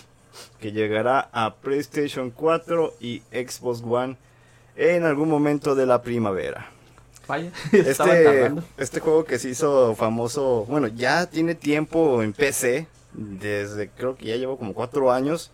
que 0.61 0.73
llegará 0.73 1.31
a 1.33 1.55
PlayStation 1.55 2.31
4 2.31 2.93
y 3.01 3.23
Xbox 3.33 3.83
One 3.83 4.19
en 4.77 5.05
algún 5.05 5.31
momento 5.31 5.75
de 5.75 5.87
la 5.87 6.03
primavera. 6.03 6.71
Vaya, 7.27 7.51
Este, 7.73 8.53
este 8.77 9.01
juego 9.01 9.25
que 9.25 9.39
se 9.39 9.49
hizo 9.49 9.95
famoso, 9.95 10.67
bueno, 10.69 10.89
ya 10.89 11.25
tiene 11.25 11.55
tiempo 11.55 12.23
en 12.23 12.35
PC, 12.35 12.87
desde 13.15 13.89
creo 13.89 14.15
que 14.15 14.27
ya 14.27 14.37
llevo 14.37 14.59
como 14.59 14.75
cuatro 14.75 15.11
años, 15.11 15.51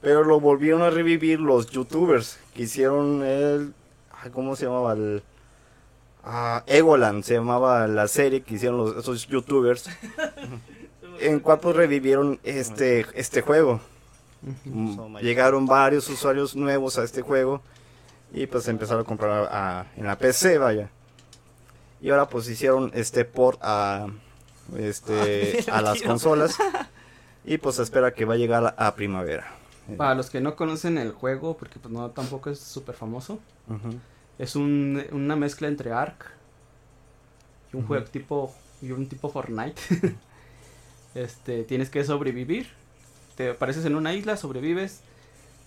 pero 0.00 0.22
lo 0.22 0.38
volvieron 0.38 0.82
a 0.82 0.90
revivir 0.90 1.40
los 1.40 1.70
youtubers 1.70 2.38
que 2.54 2.62
hicieron 2.62 3.24
el, 3.24 3.74
ay, 4.12 4.30
¿cómo 4.30 4.54
se 4.54 4.66
llamaba? 4.66 4.92
El, 4.92 5.24
ah, 6.26 6.62
Egoland 6.66 7.22
se 7.24 7.34
llamaba 7.34 7.86
la 7.86 8.06
serie 8.08 8.42
que 8.42 8.54
hicieron 8.56 8.76
los, 8.78 8.96
esos 8.96 9.26
youtubers, 9.28 9.88
en 11.20 11.40
cual 11.40 11.60
pues 11.60 11.74
revivieron 11.76 12.38
este, 12.44 13.06
este 13.14 13.40
juego. 13.40 13.80
Mm, 14.64 15.16
Llegaron 15.18 15.66
varios 15.66 16.08
usuarios 16.10 16.54
nuevos 16.54 16.98
a 16.98 17.04
este 17.04 17.22
juego 17.22 17.62
y 18.32 18.46
pues 18.46 18.68
empezaron 18.68 19.02
a 19.02 19.06
comprar 19.06 19.48
a- 19.50 19.86
en 19.96 20.06
la 20.06 20.16
PC, 20.18 20.58
vaya. 20.58 20.90
Y 22.00 22.10
ahora 22.10 22.28
pues 22.28 22.48
hicieron 22.48 22.90
este 22.94 23.24
port 23.24 23.58
a 23.62 24.06
este 24.76 25.64
a 25.72 25.80
las 25.80 26.02
consolas 26.02 26.56
y 27.44 27.56
pues 27.58 27.76
se 27.76 27.82
espera 27.82 28.12
que 28.12 28.24
va 28.24 28.34
a 28.34 28.36
llegar 28.36 28.64
a, 28.76 28.86
a 28.86 28.94
primavera. 28.94 29.52
Para 29.96 30.16
los 30.16 30.30
que 30.30 30.40
no 30.40 30.56
conocen 30.56 30.98
el 30.98 31.12
juego, 31.12 31.56
porque 31.56 31.78
pues 31.78 31.94
no 31.94 32.10
tampoco 32.10 32.50
es 32.50 32.58
súper 32.58 32.96
famoso. 32.96 33.38
Es 34.38 34.56
un, 34.56 35.02
una 35.12 35.36
mezcla 35.36 35.68
entre 35.68 35.92
Ark 35.92 36.32
y 37.72 37.76
un 37.76 37.86
juego 37.86 38.04
tipo 38.04 38.54
y 38.82 38.92
un 38.92 39.08
tipo 39.08 39.30
Fortnite. 39.30 39.80
este, 41.14 41.64
tienes 41.64 41.90
que 41.90 42.04
sobrevivir. 42.04 42.68
Te 43.36 43.50
apareces 43.50 43.84
en 43.84 43.96
una 43.96 44.14
isla, 44.14 44.36
sobrevives 44.36 45.02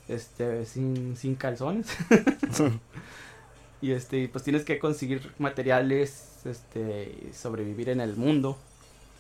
este 0.10 0.66
sin, 0.66 1.16
sin 1.16 1.36
calzones. 1.36 1.88
y 3.82 3.92
este, 3.92 4.28
pues 4.28 4.44
tienes 4.44 4.66
que 4.66 4.80
conseguir 4.80 5.32
materiales, 5.38 6.46
este, 6.46 7.32
sobrevivir 7.34 7.90
en 7.90 8.02
el 8.02 8.16
mundo, 8.16 8.58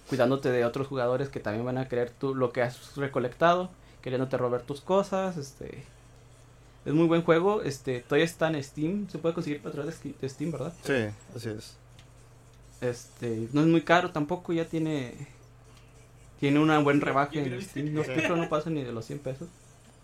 cuidándote 0.09 0.51
de 0.51 0.65
otros 0.65 0.87
jugadores 0.87 1.29
que 1.29 1.39
también 1.39 1.65
van 1.65 1.77
a 1.77 1.87
querer 1.87 2.09
tú 2.09 2.35
lo 2.35 2.51
que 2.51 2.63
has 2.63 2.95
recolectado, 2.97 3.69
queriéndote 4.01 4.37
robar 4.37 4.63
tus 4.63 4.81
cosas, 4.81 5.37
este 5.37 5.83
es 6.89 6.95
muy 6.95 7.07
buen 7.07 7.21
juego, 7.23 7.61
este 7.61 7.99
todavía 8.01 8.25
está 8.25 8.47
en 8.47 8.63
Steam, 8.63 9.07
se 9.09 9.17
puede 9.17 9.33
conseguir 9.35 9.61
para 9.61 9.73
través 9.73 10.01
de 10.03 10.29
Steam, 10.29 10.51
¿verdad? 10.51 10.73
Sí, 10.83 10.93
así 11.35 11.49
es. 11.49 11.75
Este, 12.81 13.47
no 13.53 13.61
es 13.61 13.67
muy 13.67 13.81
caro 13.81 14.11
tampoco, 14.11 14.53
ya 14.53 14.65
tiene 14.65 15.13
tiene 16.39 16.59
una 16.59 16.79
buen 16.79 17.01
rebaje 17.01 17.39
en 17.43 17.61
Steam, 17.61 17.93
no, 17.93 18.03
creo 18.03 18.35
no 18.35 18.47
pasa 18.49 18.69
ni 18.69 18.83
de 18.83 18.91
los 18.93 19.05
100 19.05 19.19
pesos. 19.19 19.47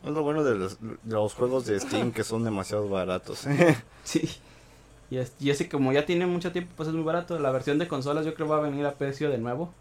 Es 0.04 0.12
lo 0.12 0.22
bueno 0.22 0.44
de 0.44 0.56
los, 0.56 0.78
de 0.82 0.98
los 1.06 1.34
juegos 1.34 1.66
de 1.66 1.80
Steam 1.80 2.12
que 2.12 2.24
son 2.24 2.44
demasiado 2.44 2.88
baratos. 2.90 3.46
Sí. 4.04 4.30
Y, 5.10 5.18
es- 5.18 5.34
y 5.40 5.50
ese 5.52 5.70
como 5.70 5.92
ya 5.94 6.06
tiene 6.06 6.26
mucho 6.26 6.52
tiempo, 6.52 6.72
pues 6.76 6.90
es 6.90 6.94
muy 6.96 7.04
barato. 7.04 7.40
La 7.40 7.52
versión 7.52 7.78
de 7.80 7.88
consolas 7.88 8.26
yo 8.26 8.34
creo 8.34 8.48
va 8.48 8.58
a 8.58 8.62
venir 8.62 8.86
a 8.86 8.94
precio 8.94 9.30
de 9.30 9.38
nuevo. 9.38 9.72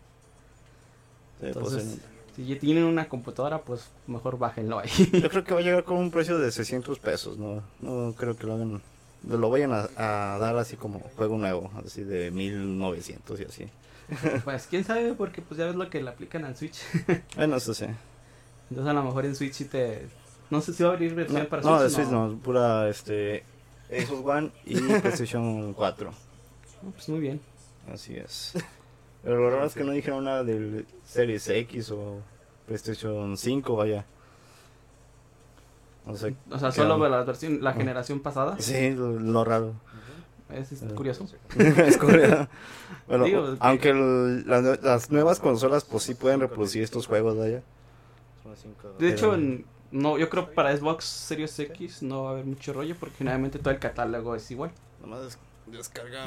Sí, 1.41 1.47
pues, 1.53 1.57
Entonces, 1.57 1.83
en- 1.83 2.14
si 2.37 2.47
ya 2.47 2.59
tienen 2.59 2.85
una 2.85 3.09
computadora, 3.09 3.59
pues 3.63 3.89
mejor 4.07 4.39
bájenlo 4.39 4.79
ahí. 4.79 4.91
yo 5.13 5.29
creo 5.29 5.45
que 5.45 5.55
va 5.55 5.61
a 5.61 5.63
llegar 5.63 5.85
con 5.85 5.99
un 5.99 6.11
precio 6.11 6.39
de 6.39 6.51
600 6.51 6.99
pesos. 6.99 7.39
No, 7.39 7.63
no 7.81 8.15
creo 8.17 8.37
que 8.37 8.47
lo 8.47 8.55
hagan. 8.55 8.83
Lo 9.29 9.49
vayan 9.49 9.73
a, 9.73 9.89
a 9.97 10.39
dar 10.39 10.57
así 10.59 10.77
como 10.77 11.01
juego 11.17 11.39
nuevo, 11.39 11.71
así 11.85 12.03
de 12.05 12.31
1900 12.31 13.41
y 13.41 13.45
así. 13.45 13.69
pues 14.45 14.67
quién 14.69 14.85
sabe, 14.85 15.15
porque 15.15 15.41
pues 15.41 15.57
ya 15.59 15.65
ves 15.67 15.77
lo 15.77 15.89
que 15.89 16.03
le 16.03 16.11
aplican 16.11 16.45
al 16.45 16.57
Switch. 16.57 16.79
Bueno, 17.37 17.57
eso 17.57 17.73
sí. 17.73 17.87
Entonces 18.71 18.91
a 18.91 18.95
lo 18.95 19.03
mejor 19.03 19.25
en 19.25 19.35
Switch 19.35 19.53
sí 19.55 19.65
te... 19.65 20.07
No 20.51 20.61
sé 20.61 20.75
si 20.75 20.83
va 20.83 20.91
a 20.91 20.93
abrir 20.93 21.15
versión 21.15 21.43
No, 21.43 21.49
para 21.49 21.63
no, 21.63 21.83
de 21.83 21.89
Switch. 21.89 22.07
Switch 22.07 22.13
no, 22.13 22.39
pura 22.43 22.89
este 22.89 23.45
Xbox 23.89 24.27
One 24.27 24.51
y 24.67 24.77
PlayStation 24.77 25.73
4. 25.73 26.11
No, 26.83 26.91
Pues 26.91 27.09
muy 27.09 27.21
bien. 27.21 27.41
Así 27.93 28.15
es. 28.17 28.53
Pero 29.25 29.37
lo 29.39 29.51
raro 29.51 29.65
es 29.65 29.75
que 29.75 29.85
no 29.85 29.93
dijeron 29.93 30.25
nada 30.25 30.45
del 30.45 30.87
Series 31.05 31.49
X 31.49 31.91
o 31.91 32.19
PlayStation 32.67 33.37
5, 33.37 33.77
vaya. 33.77 34.05
No 36.07 36.15
sé. 36.17 36.35
O 36.51 36.59
sea, 36.59 36.71
solo 36.71 36.95
onda. 36.97 37.09
la 37.09 37.25
versión, 37.25 37.63
la 37.63 37.73
generación 37.73 38.21
pasada. 38.21 38.57
Sí, 38.59 38.91
lo, 38.91 39.13
lo 39.19 39.45
raro. 39.45 39.73
Es, 40.53 40.71
es 40.73 40.83
Ah. 40.83 40.95
curioso. 40.95 41.27
es 41.59 41.97
curioso. 41.97 42.47
Bueno, 43.09 43.25
Digo, 43.25 43.57
aunque 43.61 43.91
el- 43.91 44.47
las, 44.47 44.63
nue- 44.63 44.81
las 44.83 45.11
nuevas 45.11 45.41
consolas 45.41 45.85
pues 45.85 46.03
sí 46.03 46.15
pueden 46.15 46.41
reproducir 46.41 46.83
estos 46.83 47.07
juegos, 47.07 47.37
vaya. 47.39 47.63
De 48.99 49.09
hecho, 49.09 49.35
en- 49.35 49.65
no, 49.91 50.19
yo 50.19 50.29
creo 50.29 50.49
que 50.49 50.55
para 50.55 50.77
Xbox 50.77 51.05
Series 51.05 51.59
X 51.59 52.03
no 52.03 52.25
va 52.25 52.31
a 52.31 52.33
haber 52.35 52.45
mucho 52.45 52.73
rollo 52.73 52.95
porque 53.01 53.17
generalmente 53.17 53.59
todo 53.59 53.71
el 53.71 53.79
catálogo 53.81 54.35
es 54.35 54.51
igual. 54.51 54.71
Nomás 55.01 55.39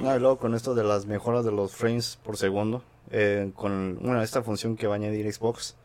Ah, 0.04 0.16
y 0.16 0.20
luego 0.20 0.38
con 0.38 0.56
esto 0.56 0.76
de 0.76 0.84
las 0.84 1.06
mejoras 1.06 1.46
de 1.46 1.52
los 1.52 1.76
frames 1.76 2.20
por 2.24 2.38
segundo, 2.38 2.84
eh, 3.12 3.52
con 3.56 3.98
bueno, 4.02 4.22
esta 4.22 4.42
función 4.42 4.76
que 4.76 4.88
va 4.88 4.96
a 4.96 4.98
añadir 4.98 5.32
Xbox, 5.32 5.76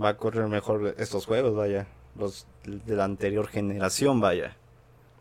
va 0.00 0.10
a 0.10 0.16
correr 0.16 0.46
mejor 0.48 0.94
estos 0.98 1.26
juegos, 1.26 1.54
vaya. 1.54 1.86
Los 2.16 2.46
de 2.64 2.96
la 2.96 3.04
anterior 3.04 3.46
generación, 3.46 4.20
vaya. 4.20 4.56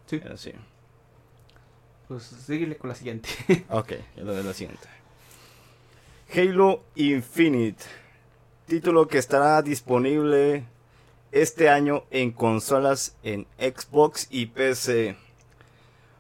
Sí. 0.08 0.22
Así. 0.32 0.54
Pues 2.08 2.24
síguele 2.24 2.78
con 2.78 2.90
la 2.90 2.96
siguiente. 2.96 3.30
Ok, 3.70 3.94
ya 4.18 4.24
lo 4.24 4.34
de 4.34 4.44
la 4.44 4.54
siguiente. 4.54 4.88
Halo 6.36 6.84
Infinite. 6.96 7.84
Título 8.66 9.08
que 9.08 9.20
estará 9.20 9.62
disponible 9.62 10.66
este 11.32 11.70
año 11.70 12.06
en 12.10 12.32
consolas 12.32 13.16
en 13.24 13.46
Xbox 13.60 14.28
y 14.32 14.48
PC. 14.48 15.16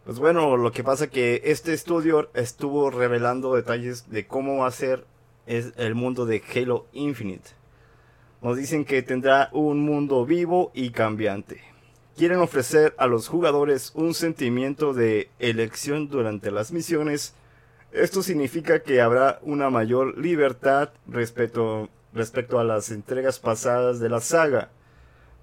Pues 0.10 0.18
bueno, 0.18 0.58
lo 0.58 0.72
que 0.72 0.84
pasa 0.84 1.06
que 1.12 1.44
este 1.46 1.72
estudio 1.72 2.32
estuvo 2.34 2.90
revelando 2.90 3.54
detalles 3.54 4.10
de 4.10 4.26
cómo 4.26 4.58
va 4.58 4.68
a 4.68 4.72
ser 4.72 5.06
el 5.46 5.94
mundo 5.94 6.26
de 6.26 6.42
Halo 6.52 6.88
Infinite. 6.94 7.52
Nos 8.42 8.58
dicen 8.58 8.86
que 8.86 9.04
tendrá 9.04 9.50
un 9.52 9.86
mundo 9.86 10.26
vivo 10.26 10.72
y 10.74 10.90
cambiante. 10.90 11.62
Quieren 12.18 12.40
ofrecer 12.40 12.96
a 12.98 13.06
los 13.06 13.28
jugadores 13.28 13.92
un 13.94 14.16
sentimiento 14.16 14.96
de 14.96 15.30
elección 15.38 16.10
durante 16.10 16.50
las 16.50 16.72
misiones. 16.72 17.36
Esto 17.92 18.24
significa 18.24 18.82
que 18.82 19.02
habrá 19.02 19.38
una 19.44 19.70
mayor 19.70 20.18
libertad 20.18 20.90
respecto, 21.08 21.88
respecto 22.16 22.58
a 22.58 22.64
las 22.64 22.90
entregas 22.90 23.38
pasadas 23.38 24.00
de 24.00 24.10
la 24.10 24.22
saga. 24.22 24.72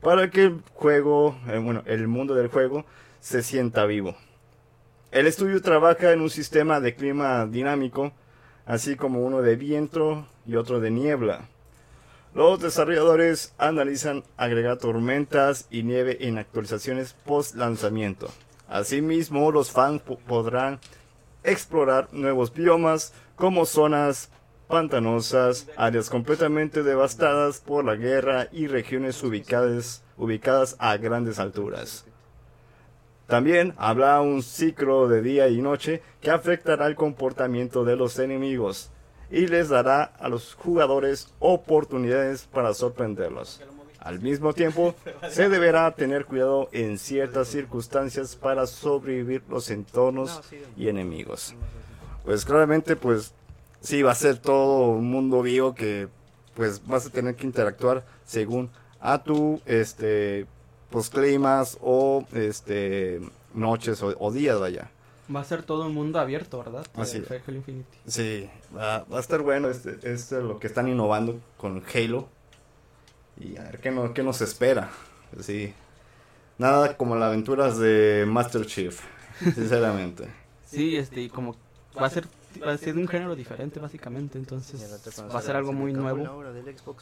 Para 0.02 0.28
que 0.28 0.42
el 0.42 0.60
juego, 0.74 1.38
eh, 1.46 1.58
bueno, 1.58 1.84
el 1.86 2.08
mundo 2.08 2.34
del 2.34 2.48
juego 2.48 2.84
se 3.20 3.44
sienta 3.44 3.86
vivo. 3.86 4.16
El 5.16 5.26
estudio 5.26 5.62
trabaja 5.62 6.12
en 6.12 6.20
un 6.20 6.28
sistema 6.28 6.78
de 6.78 6.94
clima 6.94 7.46
dinámico, 7.46 8.12
así 8.66 8.96
como 8.96 9.20
uno 9.24 9.40
de 9.40 9.56
viento 9.56 10.26
y 10.44 10.56
otro 10.56 10.78
de 10.78 10.90
niebla. 10.90 11.48
Los 12.34 12.60
desarrolladores 12.60 13.54
analizan 13.56 14.24
agregar 14.36 14.76
tormentas 14.76 15.68
y 15.70 15.84
nieve 15.84 16.18
en 16.28 16.36
actualizaciones 16.36 17.14
post 17.24 17.54
lanzamiento. 17.54 18.28
Asimismo, 18.68 19.50
los 19.52 19.70
fans 19.70 20.02
po- 20.02 20.18
podrán 20.18 20.80
explorar 21.44 22.08
nuevos 22.12 22.52
biomas 22.52 23.14
como 23.36 23.64
zonas 23.64 24.28
pantanosas, 24.68 25.66
áreas 25.78 26.10
completamente 26.10 26.82
devastadas 26.82 27.60
por 27.60 27.86
la 27.86 27.94
guerra 27.94 28.48
y 28.52 28.66
regiones 28.66 29.22
ubicadas 29.22 30.76
a 30.78 30.96
grandes 30.98 31.38
alturas. 31.38 32.04
También 33.26 33.74
habrá 33.76 34.20
un 34.20 34.42
ciclo 34.42 35.08
de 35.08 35.20
día 35.20 35.48
y 35.48 35.60
noche 35.60 36.02
que 36.20 36.30
afectará 36.30 36.86
el 36.86 36.94
comportamiento 36.94 37.84
de 37.84 37.96
los 37.96 38.18
enemigos 38.18 38.90
y 39.30 39.48
les 39.48 39.68
dará 39.68 40.04
a 40.04 40.28
los 40.28 40.54
jugadores 40.54 41.32
oportunidades 41.40 42.44
para 42.44 42.72
sorprenderlos. 42.72 43.60
Al 43.98 44.20
mismo 44.20 44.52
tiempo, 44.52 44.94
se 45.28 45.48
deberá 45.48 45.90
tener 45.90 46.26
cuidado 46.26 46.68
en 46.70 46.96
ciertas 46.96 47.48
circunstancias 47.48 48.36
para 48.36 48.68
sobrevivir 48.68 49.42
los 49.48 49.68
entornos 49.70 50.42
y 50.76 50.88
enemigos. 50.88 51.56
Pues 52.24 52.44
claramente, 52.44 52.94
pues 52.94 53.34
sí 53.80 54.02
va 54.02 54.12
a 54.12 54.14
ser 54.14 54.38
todo 54.38 54.90
un 54.90 55.10
mundo 55.10 55.42
vivo 55.42 55.74
que 55.74 56.08
pues 56.54 56.86
vas 56.86 57.06
a 57.06 57.10
tener 57.10 57.34
que 57.34 57.46
interactuar 57.46 58.04
según 58.24 58.70
a 59.00 59.22
tu 59.22 59.60
este 59.66 60.46
pues 60.90 61.10
climas 61.10 61.78
o 61.80 62.24
este 62.32 63.20
noches 63.54 64.02
o, 64.02 64.14
o 64.18 64.32
días 64.32 64.58
vaya. 64.60 64.90
Va 65.34 65.40
a 65.40 65.44
ser 65.44 65.62
todo 65.64 65.86
un 65.86 65.94
mundo 65.94 66.20
abierto, 66.20 66.58
¿verdad? 66.58 66.86
Así 66.94 67.18
es. 67.18 67.30
Halo 67.30 67.56
Infinity. 67.56 67.98
Sí, 68.06 68.48
va, 68.76 69.04
va 69.12 69.16
a 69.16 69.20
estar 69.20 69.42
bueno. 69.42 69.68
Este, 69.68 69.90
este 70.02 70.12
es 70.12 70.42
lo 70.44 70.58
que 70.60 70.68
están 70.68 70.86
innovando 70.88 71.40
con 71.56 71.82
Halo. 71.92 72.28
Y 73.40 73.56
a 73.56 73.62
ver 73.64 73.80
qué, 73.80 73.90
no- 73.90 74.14
qué 74.14 74.22
nos 74.22 74.40
espera. 74.40 74.90
Sí. 75.40 75.74
Nada 76.58 76.96
como 76.96 77.16
las 77.16 77.26
aventuras 77.28 77.76
de 77.78 78.24
Master 78.26 78.64
Chief, 78.66 78.98
sinceramente. 79.54 80.28
Sí, 80.64 80.96
este, 80.96 81.22
y 81.22 81.28
como 81.28 81.56
va 82.00 82.06
a 82.06 82.10
ser 82.10 82.26
va 82.66 82.72
a 82.72 82.78
ser 82.78 82.94
de 82.94 83.02
un 83.02 83.08
género 83.08 83.36
diferente 83.36 83.78
básicamente, 83.80 84.38
entonces 84.38 84.80
va 85.34 85.38
a 85.38 85.42
ser 85.42 85.56
algo 85.56 85.74
muy 85.74 85.92
nuevo. 85.92 86.42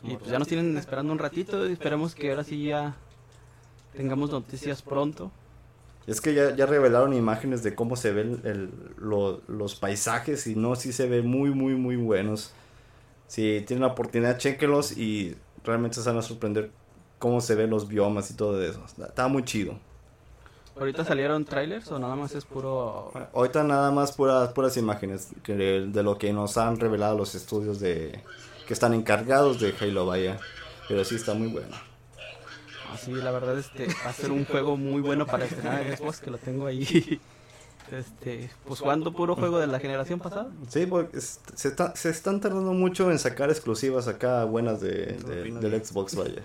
Y 0.03 0.17
pues 0.17 0.31
ya 0.31 0.38
nos 0.41 0.49
tienen 0.49 0.76
esperando 0.76 1.12
un 1.12 1.19
ratito 1.21 1.64
esperemos 1.67 2.14
que 2.17 2.31
ahora 2.31 2.43
sí 2.43 2.64
ya 2.64 2.97
tengamos 3.96 4.30
noticias 4.30 4.82
pronto. 4.82 5.30
Es 6.06 6.20
que 6.20 6.34
ya, 6.34 6.54
ya 6.54 6.66
revelaron 6.66 7.14
imágenes 7.14 7.62
de 7.62 7.74
cómo 7.74 7.96
se 7.96 8.12
ven 8.12 8.40
el- 8.44 8.70
lo- 8.98 9.40
los 9.48 9.74
paisajes 9.74 10.46
y 10.46 10.54
no, 10.54 10.76
sí 10.76 10.92
se 10.92 11.08
ven 11.08 11.26
muy, 11.26 11.50
muy, 11.50 11.74
muy 11.74 11.96
buenos. 11.96 12.52
Si 13.26 13.62
tienen 13.66 13.82
la 13.82 13.92
oportunidad, 13.92 14.36
chéquenlos 14.38 14.98
y 14.98 15.34
realmente 15.64 15.96
se 16.00 16.08
van 16.08 16.18
a 16.18 16.22
sorprender 16.22 16.70
cómo 17.18 17.40
se 17.40 17.54
ven 17.54 17.70
los 17.70 17.88
biomas 17.88 18.30
y 18.30 18.34
todo 18.34 18.62
eso. 18.62 18.84
Está, 18.84 19.06
está 19.06 19.28
muy 19.28 19.44
chido. 19.44 19.78
¿Ahorita 20.78 21.04
salieron 21.04 21.44
trailers 21.44 21.90
o 21.92 21.98
nada 22.00 22.16
más 22.16 22.34
es 22.34 22.44
puro 22.44 23.12
Ahorita 23.32 23.62
nada 23.62 23.92
más 23.92 24.10
puras, 24.12 24.52
puras 24.52 24.76
imágenes 24.76 25.28
que 25.44 25.54
de 25.54 26.02
lo 26.02 26.18
que 26.18 26.32
nos 26.32 26.58
han 26.58 26.78
revelado 26.80 27.16
los 27.16 27.34
estudios 27.36 27.78
de 27.80 28.20
que 28.66 28.74
están 28.74 28.92
encargados 28.92 29.60
de 29.60 29.72
Halo, 29.80 30.04
vaya. 30.04 30.38
Pero 30.88 31.04
sí 31.04 31.14
está 31.14 31.32
muy 31.32 31.46
bueno. 31.48 31.74
Así, 32.94 33.12
la 33.12 33.30
verdad 33.30 33.58
este 33.58 33.86
va 34.04 34.10
a 34.10 34.12
ser 34.12 34.30
un 34.32 34.44
juego 34.44 34.76
muy 34.76 35.00
bueno 35.02 35.26
para 35.26 35.44
estrenar 35.44 35.86
en 35.86 35.96
Xbox 35.96 36.20
que 36.20 36.30
lo 36.30 36.38
tengo 36.38 36.66
ahí. 36.66 37.20
Este, 37.92 38.48
pues 38.66 38.80
jugando 38.80 39.12
puro 39.12 39.36
juego 39.36 39.58
de 39.58 39.66
la 39.66 39.78
generación 39.78 40.18
pasada. 40.18 40.48
Sí, 40.70 40.86
porque 40.86 41.18
es- 41.18 41.38
se, 41.54 41.68
está- 41.68 41.94
se 41.94 42.08
están 42.08 42.40
tardando 42.40 42.72
mucho 42.72 43.10
en 43.10 43.18
sacar 43.18 43.50
exclusivas 43.50 44.08
acá 44.08 44.44
buenas 44.44 44.80
de, 44.80 45.18
de- 45.18 45.52
del 45.60 45.84
Xbox, 45.84 46.14
vaya. 46.16 46.42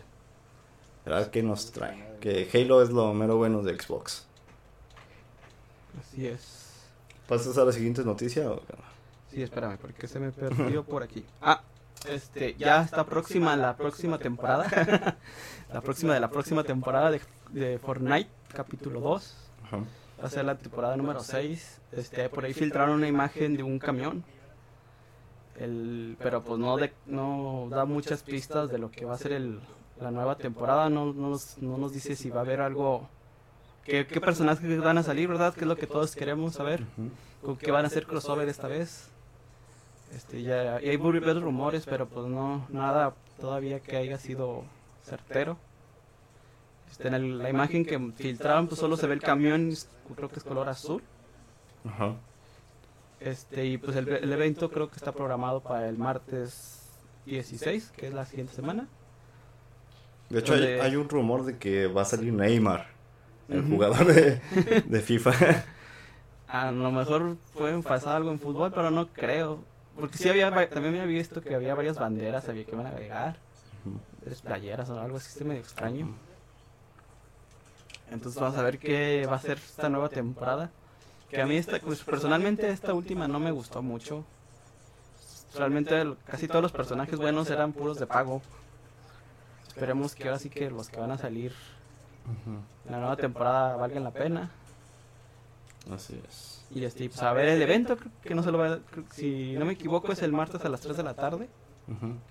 A 1.06 1.10
ver 1.12 1.32
qué 1.32 1.42
nos 1.42 1.72
trae. 1.72 2.08
Que 2.20 2.50
Halo 2.54 2.82
es 2.84 2.90
lo 2.90 3.14
mero 3.14 3.38
bueno 3.38 3.64
de 3.64 3.80
Xbox. 3.80 4.26
Así 6.00 6.28
es. 6.28 6.74
¿Pasas 7.28 7.58
a 7.58 7.64
la 7.64 7.72
siguiente 7.72 8.04
noticia? 8.04 8.52
o 8.52 8.58
qué? 8.66 8.74
Sí, 9.32 9.42
espérame, 9.42 9.78
porque 9.78 10.08
se 10.10 10.20
me 10.20 10.32
perdió 10.34 10.84
por 10.84 11.04
aquí. 11.04 11.24
Ah, 11.42 11.62
este, 12.08 12.56
ya 12.56 12.82
está 12.84 13.06
próxima 13.06 13.56
la 13.56 13.76
próxima 13.76 14.18
temporada. 14.18 14.66
la 15.74 15.82
próxima 15.82 16.14
de 16.14 16.20
la 16.20 16.30
próxima 16.30 16.64
temporada 16.64 17.12
de, 17.12 17.22
de 17.52 17.80
Fortnite, 17.80 18.30
capítulo 18.54 19.00
2. 19.00 19.36
Ajá. 19.66 19.78
Va 20.22 20.28
a 20.28 20.30
ser 20.30 20.46
la 20.46 20.56
temporada 20.58 20.98
número 20.98 21.22
6. 21.22 21.82
Este, 21.94 22.30
por 22.30 22.46
ahí 22.46 22.54
filtraron 22.54 22.96
una 22.96 23.08
imagen 23.08 23.56
de 23.56 23.64
un 23.64 23.80
camión. 23.80 24.24
El, 25.58 26.16
pero 26.20 26.44
pues 26.44 26.60
no, 26.60 26.78
de- 26.78 26.94
no 27.06 27.68
da 27.70 27.86
muchas 27.86 28.24
pistas 28.24 28.70
de 28.70 28.78
lo 28.78 28.92
que 28.92 29.06
va 29.06 29.16
a 29.16 29.18
ser 29.18 29.34
el, 29.34 29.60
la 30.00 30.12
nueva 30.12 30.36
temporada. 30.38 30.90
No, 30.90 31.14
no, 31.14 31.30
nos, 31.30 31.58
no 31.58 31.78
nos 31.78 31.94
dice 31.94 32.16
si 32.16 32.30
va 32.30 32.40
a 32.40 32.44
haber 32.44 32.62
algo. 32.62 33.10
¿Qué, 33.84 34.06
¿Qué 34.08 34.22
personajes 34.22 34.80
van 34.82 34.98
a 34.98 35.04
salir, 35.04 35.28
verdad? 35.28 35.54
Que 35.54 35.62
es 35.62 35.68
lo 35.68 35.76
que 35.78 35.88
todos 35.88 36.16
queremos 36.16 36.54
saber. 36.54 36.84
¿Con 37.42 37.58
qué 37.58 37.72
van 37.72 37.86
a 37.86 37.88
hacer 37.88 38.06
crossover 38.06 38.48
esta 38.50 38.68
vez? 38.68 39.10
Este, 40.16 40.42
ya, 40.42 40.82
y 40.82 40.90
hay 40.90 40.98
varios 40.98 41.42
rumores, 41.42 41.86
pero 41.86 42.08
pues 42.08 42.28
no, 42.28 42.66
nada 42.70 43.14
todavía 43.40 43.80
que 43.80 43.98
haya 43.98 44.18
sido 44.18 44.64
certero. 45.04 45.58
Este, 46.92 47.08
en 47.08 47.14
el- 47.14 47.38
la 47.38 47.50
imagen 47.50 47.86
que 47.86 48.00
filtraron, 48.16 48.68
pues 48.68 48.80
solo 48.80 48.98
se 48.98 49.06
ve 49.08 49.14
el 49.14 49.22
camión, 49.22 49.72
creo 50.16 50.30
que 50.30 50.38
es 50.40 50.44
color 50.44 50.68
azul. 50.70 51.04
Ajá. 51.88 52.16
Este, 53.20 53.66
y 53.66 53.78
pues 53.78 53.96
el, 53.98 54.08
el 54.10 54.32
evento 54.34 54.72
creo 54.72 54.90
que 54.90 54.96
está 54.96 55.12
programado 55.12 55.60
para 55.62 55.88
el 55.88 55.98
martes 55.98 56.90
16, 57.26 57.92
que 57.96 58.08
es 58.08 58.14
la 58.14 58.26
siguiente 58.26 58.54
semana. 58.54 58.88
De 60.30 60.40
hecho, 60.40 60.54
hay, 60.54 60.60
Donde- 60.62 60.82
hay 60.82 60.96
un 60.96 61.08
rumor 61.10 61.44
de 61.46 61.58
que 61.58 61.88
va 61.88 62.02
a 62.04 62.06
salir 62.06 62.34
Neymar, 62.34 62.88
el 63.50 63.64
jugador 63.68 64.06
de, 64.08 64.42
de 64.86 65.00
FIFA. 65.02 65.32
A 66.48 66.72
lo 66.72 66.92
mejor 66.92 67.38
pueden 67.54 67.84
pasar 67.84 68.16
algo 68.16 68.32
en 68.32 68.40
fútbol, 68.40 68.72
pero 68.74 68.90
no 68.90 69.08
creo. 69.10 69.60
Porque 70.00 70.18
sí 70.18 70.30
había, 70.30 70.50
también 70.70 70.96
había 70.96 71.06
visto 71.06 71.42
que 71.42 71.56
había 71.56 71.76
varias 71.76 71.98
banderas, 71.98 72.48
había 72.48 72.66
que 72.66 72.76
van 72.76 72.86
a 72.86 72.90
agregar. 72.90 73.38
Es 74.26 74.42
playeras 74.42 74.90
o 74.90 75.00
algo 75.00 75.18
así, 75.18 75.30
está 75.30 75.44
medio 75.44 75.62
extraño. 75.62 76.16
Entonces 78.12 78.42
vamos 78.42 78.58
a 78.58 78.64
ver 78.64 78.80
qué 78.80 79.28
va 79.30 79.36
a 79.36 79.40
ser 79.40 79.58
esta 79.58 79.90
nueva 79.90 80.10
temporada. 80.10 80.72
Que 81.30 81.42
a 81.42 81.46
mí 81.46 81.58
esta, 81.58 81.80
pues, 81.80 82.04
personalmente 82.04 82.70
esta 82.70 82.94
última 82.94 83.28
no 83.28 83.40
me 83.40 83.52
gustó 83.52 83.82
mucho. 83.82 84.26
Realmente 85.56 86.16
casi 86.26 86.48
todos 86.48 86.62
los 86.62 86.72
personajes 86.72 87.18
buenos 87.18 87.50
eran 87.50 87.74
puros 87.74 88.00
de 88.00 88.08
pago. 88.08 88.42
Esperemos 89.68 90.16
que 90.16 90.24
ahora 90.26 90.40
sí 90.40 90.50
que 90.50 90.70
los 90.70 90.90
que 90.90 91.00
van 91.00 91.12
a 91.12 91.18
salir 91.18 91.54
en 92.86 92.92
la 92.92 93.00
nueva 93.00 93.16
temporada 93.16 93.76
valgan 93.76 94.04
la 94.04 94.12
pena. 94.12 94.52
Así 95.92 96.20
es. 96.28 96.66
Y 96.72 96.84
este, 96.84 97.08
pues 97.10 97.22
a 97.24 97.34
ver 97.34 97.50
el 97.50 97.62
evento, 97.62 97.98
creo 97.98 98.12
que 98.22 98.36
no 98.36 98.44
se 98.44 98.52
lo 98.52 98.58
va 98.58 98.74
a, 98.74 98.80
creo 98.80 99.06
si 99.12 99.54
no 99.54 99.66
me 99.66 99.74
equivoco 99.74 100.12
es 100.12 100.22
el 100.22 100.32
martes 100.32 100.64
a 100.64 100.70
las 100.70 100.82
3 100.82 100.98
de 100.98 101.04
la 101.04 101.16
tarde, 101.16 101.50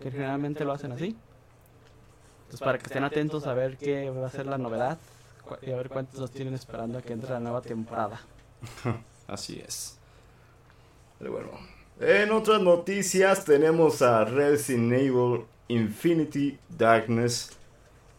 que 0.00 0.11
generalmente 0.11 0.64
lo 0.64 0.73
hacen 0.73 0.93
así. 0.93 1.17
Entonces 2.43 2.61
para 2.61 2.78
que 2.78 2.87
estén 2.87 3.05
atentos 3.05 3.47
a 3.47 3.55
ver 3.55 3.76
qué 3.76 4.11
va 4.11 4.26
a 4.26 4.31
ser 4.31 4.47
la 4.47 4.59
novedad 4.59 4.99
y 5.62 5.71
a 5.71 5.76
ver 5.76 5.88
cuántos 5.88 6.21
los 6.21 6.31
tienen 6.31 6.55
esperando 6.55 6.99
a 6.99 7.02
que 7.02 7.12
entre 7.12 7.31
la 7.31 7.40
nueva 7.40 7.61
temporada. 7.61 8.21
Así 9.26 9.62
es. 9.67 9.99
Pero 11.19 11.33
bueno. 11.33 11.50
En 12.00 12.31
otras 12.31 12.62
noticias 12.62 13.45
tenemos 13.45 14.02
a 14.02 14.25
Resident 14.25 14.93
Evil 14.93 15.45
Infinity 15.67 16.59
Darkness, 16.69 17.50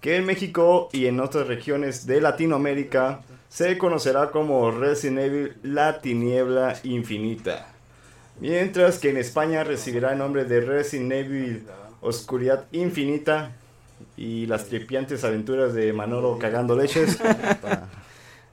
que 0.02 0.18
en 0.18 0.26
México 0.26 0.90
y 0.92 1.06
en 1.06 1.20
otras 1.20 1.48
regiones 1.48 2.06
de 2.06 2.20
Latinoamérica 2.20 3.22
se 3.50 3.78
conocerá 3.78 4.32
como 4.32 4.72
Resident 4.72 5.20
Evil 5.20 5.58
La 5.64 6.02
Tiniebla 6.02 6.80
Infinita. 6.84 7.68
Mientras 8.40 9.00
que 9.00 9.10
en 9.10 9.18
España 9.18 9.64
recibirá 9.64 10.14
el 10.14 10.20
nombre 10.20 10.46
de 10.46 10.62
Resident 10.62 11.12
Evil 11.12 11.68
Oscuridad 12.00 12.66
Infinita 12.72 13.52
y 14.16 14.46
las 14.46 14.66
tripiantes 14.66 15.24
aventuras 15.24 15.74
de 15.74 15.92
Manolo 15.92 16.38
cagando 16.40 16.76
leches. 16.76 17.20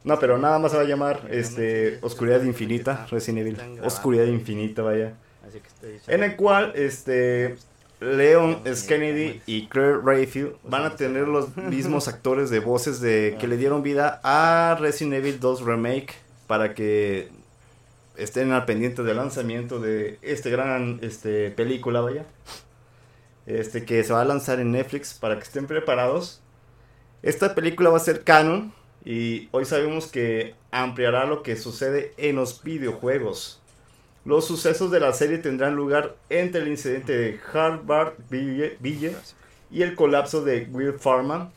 No, 0.02 0.20
pero 0.20 0.38
nada 0.38 0.60
más 0.60 0.70
se 0.70 0.76
va 0.76 0.84
a 0.84 0.86
llamar 0.86 1.26
este 1.30 1.98
Oscuridad 2.00 2.40
Infinita, 2.44 3.06
Resident 3.10 3.40
Evil. 3.40 3.80
Oscuridad 3.82 4.26
Infinita, 4.26 4.82
vaya. 4.82 5.14
Así 5.44 5.58
que 5.58 5.66
estoy 5.66 6.14
En 6.14 6.22
el 6.22 6.36
cual 6.36 6.72
este 6.76 7.56
Leon 8.00 8.60
S. 8.64 8.86
Kennedy 8.86 9.40
y 9.46 9.68
Claire 9.68 9.98
Rayfield 10.02 10.56
van 10.64 10.84
a 10.84 10.96
tener 10.96 11.26
los 11.28 11.56
mismos 11.56 12.08
actores 12.08 12.50
de 12.50 12.60
voces 12.60 13.00
de 13.00 13.36
que 13.40 13.48
le 13.48 13.56
dieron 13.56 13.82
vida 13.82 14.20
a 14.22 14.76
Resident 14.78 15.14
Evil 15.14 15.40
2 15.40 15.62
Remake 15.62 16.14
para 16.46 16.74
que 16.74 17.30
estén 18.16 18.52
al 18.52 18.66
pendiente 18.66 19.02
del 19.02 19.16
lanzamiento 19.16 19.80
de 19.80 20.18
este 20.22 20.50
gran 20.50 20.98
este 21.02 21.50
película, 21.50 22.00
vaya. 22.00 22.26
Este 23.46 23.84
que 23.84 24.02
se 24.04 24.12
va 24.12 24.22
a 24.22 24.24
lanzar 24.24 24.60
en 24.60 24.72
Netflix 24.72 25.14
para 25.14 25.36
que 25.36 25.44
estén 25.44 25.66
preparados. 25.66 26.42
Esta 27.22 27.54
película 27.54 27.90
va 27.90 27.96
a 27.96 28.00
ser 28.00 28.24
canon 28.24 28.72
y 29.04 29.48
hoy 29.52 29.64
sabemos 29.64 30.08
que 30.08 30.54
ampliará 30.70 31.24
lo 31.24 31.42
que 31.42 31.56
sucede 31.56 32.12
en 32.18 32.36
los 32.36 32.62
videojuegos. 32.62 33.62
Los 34.26 34.46
sucesos 34.46 34.90
de 34.90 35.00
la 35.00 35.12
serie 35.12 35.38
tendrán 35.38 35.76
lugar 35.76 36.16
entre 36.28 36.62
el 36.62 36.68
incidente 36.68 37.16
de 37.16 37.40
Harvard 37.52 38.14
Ville, 38.28 38.76
Ville 38.80 39.14
y 39.70 39.82
el 39.82 39.94
colapso 39.94 40.42
de 40.44 40.68
Will 40.72 40.94
Pharma. 40.94 41.50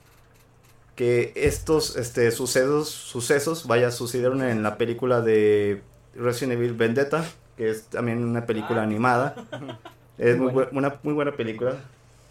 Que 0.95 1.31
estos 1.35 1.95
este, 1.95 2.29
sucesos, 2.31 2.89
sucesos 2.89 3.65
vaya, 3.67 3.89
sucedieron 3.89 4.43
en 4.43 4.63
la 4.63 4.77
película 4.77 5.21
de 5.21 5.81
Resident 6.13 6.53
Evil 6.59 6.73
Vendetta, 6.73 7.23
que 7.55 7.69
es 7.69 7.85
también 7.85 8.23
una 8.23 8.45
película 8.45 8.83
animada. 8.83 9.35
Es 10.17 10.37
muy 10.37 10.51
Buena. 10.51 10.69
bu- 10.69 10.77
una 10.77 10.99
muy 11.03 11.13
buena 11.13 11.31
película. 11.31 11.77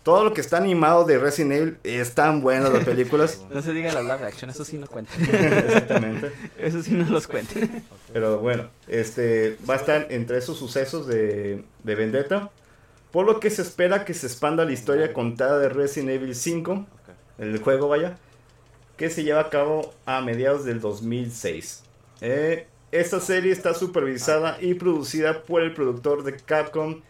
Todo 0.09 0.25
lo 0.25 0.33
que 0.33 0.41
está 0.41 0.57
animado 0.57 1.05
de 1.05 1.19
Resident 1.19 1.53
Evil 1.53 1.79
es 1.85 2.15
tan 2.15 2.41
bueno 2.41 2.71
las 2.71 2.83
películas. 2.83 3.45
No 3.53 3.61
se 3.61 3.75
diga 3.75 3.93
la 3.93 4.01
live 4.01 4.27
action, 4.27 4.49
eso 4.49 4.65
sí 4.65 4.79
no 4.79 4.87
cuenta. 4.87 5.13
Exactamente. 5.19 6.33
Eso 6.57 6.83
sí 6.83 6.93
no 6.93 7.05
los 7.11 7.27
cuenten. 7.27 7.85
Pero 8.11 8.39
bueno, 8.39 8.71
este 8.87 9.59
va 9.69 9.75
a 9.75 9.77
estar 9.77 10.07
entre 10.09 10.39
esos 10.39 10.59
sucesos 10.59 11.07
de, 11.07 11.63
de 11.85 11.95
Vendetta. 11.95 12.49
Por 13.11 13.27
lo 13.27 13.39
que 13.39 13.51
se 13.51 13.61
espera 13.61 14.07
que 14.07 14.15
se 14.15 14.29
expanda 14.29 14.65
la 14.65 14.73
historia 14.73 15.13
contada 15.13 15.59
de 15.59 15.69
Resident 15.69 16.09
Evil 16.09 16.35
5, 16.35 16.87
el 17.37 17.59
juego 17.59 17.89
vaya, 17.89 18.17
que 18.97 19.11
se 19.11 19.25
lleva 19.25 19.43
a 19.43 19.51
cabo 19.51 19.93
a 20.07 20.23
mediados 20.23 20.65
del 20.65 20.81
2006. 20.81 21.83
Eh, 22.23 22.67
esta 22.93 23.21
serie 23.21 23.53
está 23.53 23.75
supervisada 23.75 24.57
y 24.59 24.73
producida 24.73 25.43
por 25.43 25.61
el 25.61 25.75
productor 25.75 26.25
de 26.25 26.35
Capcom, 26.35 27.03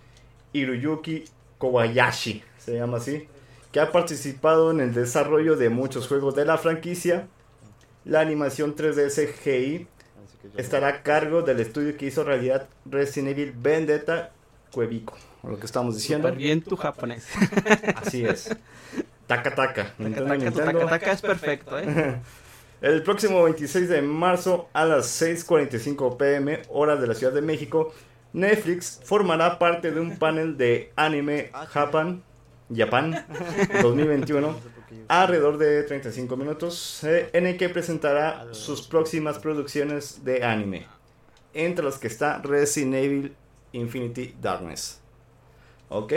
Hiroyuki 0.53 1.27
Kobayashi, 1.59 2.43
se 2.69 2.77
llama 2.77 2.99
así, 2.99 3.27
que 3.73 3.81
ha 3.81 3.91
participado 3.93 4.71
en 4.71 4.81
el 4.81 4.93
desarrollo 4.95 5.57
de 5.57 5.71
muchos 5.71 6.07
juegos 6.07 6.35
de 6.35 6.45
la 6.45 6.59
franquicia. 6.59 7.27
La 8.05 8.21
animación 8.21 8.77
3D 8.77 9.09
CGI 9.11 9.87
estará 10.57 10.89
a 10.89 11.03
cargo 11.03 11.43
del 11.43 11.61
estudio 11.61 11.97
que 11.97 12.07
hizo 12.07 12.25
realidad 12.25 12.69
Resident 12.85 13.31
Evil 13.31 13.53
Vendetta 13.57 14.33
Cuevico. 14.73 15.17
Lo 15.43 15.59
que 15.59 15.67
estamos 15.67 15.95
diciendo. 15.95 16.29
Súper 16.29 16.39
bien 16.39 16.63
tu 16.63 16.77
japonés. 16.77 17.27
Así 17.97 18.25
es. 18.25 18.55
Taca 19.27 19.55
taca. 19.55 19.95
Nintendo, 19.99 20.29
Taca, 20.29 20.39
taca, 20.39 20.51
tu 20.53 20.59
Nintendo. 20.61 20.79
taca, 20.81 20.91
taca 20.91 21.13
es 21.13 21.23
perfecto, 21.23 21.79
¿eh? 21.79 22.21
El 22.81 23.03
próximo 23.03 23.43
26 23.43 23.89
de 23.89 24.03
marzo 24.03 24.69
a 24.73 24.85
las 24.85 25.21
6:45 25.21 26.17
pm, 26.17 26.63
hora 26.69 26.97
de 26.97 27.07
la 27.07 27.15
Ciudad 27.15 27.33
de 27.33 27.43
México, 27.43 27.93
Netflix 28.33 29.01
formará 29.05 29.59
parte 29.59 29.91
de 29.91 30.01
un 30.01 30.17
panel 30.17 30.57
de 30.57 30.93
anime 30.97 31.51
Japan, 31.71 32.23
Japan 32.75 33.25
2021 33.83 34.55
alrededor 35.09 35.59
de 35.59 35.83
35 35.85 36.37
minutos, 36.37 37.03
eh, 37.05 37.31
en 37.33 37.47
el 37.47 37.57
que 37.57 37.69
presentará 37.69 38.47
sus 38.53 38.83
próximas 38.83 39.39
producciones 39.39 40.25
de 40.25 40.45
anime, 40.45 40.87
entre 41.55 41.85
las 41.85 41.99
que 41.99 42.09
está 42.09 42.39
Resident 42.43 42.95
Evil 42.95 43.35
Infinity 43.73 44.35
Darkness. 44.41 45.01
¿Ok? 45.89 46.13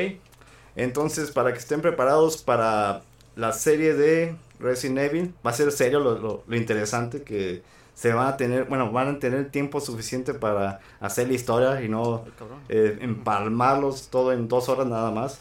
Entonces, 0.75 1.31
para 1.31 1.51
que 1.53 1.59
estén 1.59 1.81
preparados 1.81 2.41
para 2.41 3.01
la 3.35 3.51
serie 3.53 3.93
de 3.93 4.35
Resident 4.59 4.99
Evil, 4.99 5.33
va 5.45 5.51
a 5.51 5.53
ser 5.53 5.71
serio 5.71 5.99
lo, 5.99 6.17
lo- 6.17 6.43
lo 6.45 6.55
interesante 6.55 7.23
que 7.23 7.61
se 7.93 8.13
van 8.13 8.27
a 8.27 8.37
tener, 8.37 8.65
bueno, 8.65 8.91
van 8.91 9.15
a 9.15 9.19
tener 9.19 9.49
tiempo 9.51 9.79
suficiente 9.79 10.33
para 10.33 10.79
hacer 10.99 11.27
la 11.27 11.33
historia 11.33 11.81
y 11.81 11.89
no 11.89 12.25
eh, 12.69 12.97
empalmarlos 13.01 14.07
todo 14.09 14.31
en 14.33 14.47
dos 14.47 14.69
horas 14.69 14.87
nada 14.87 15.11
más. 15.11 15.39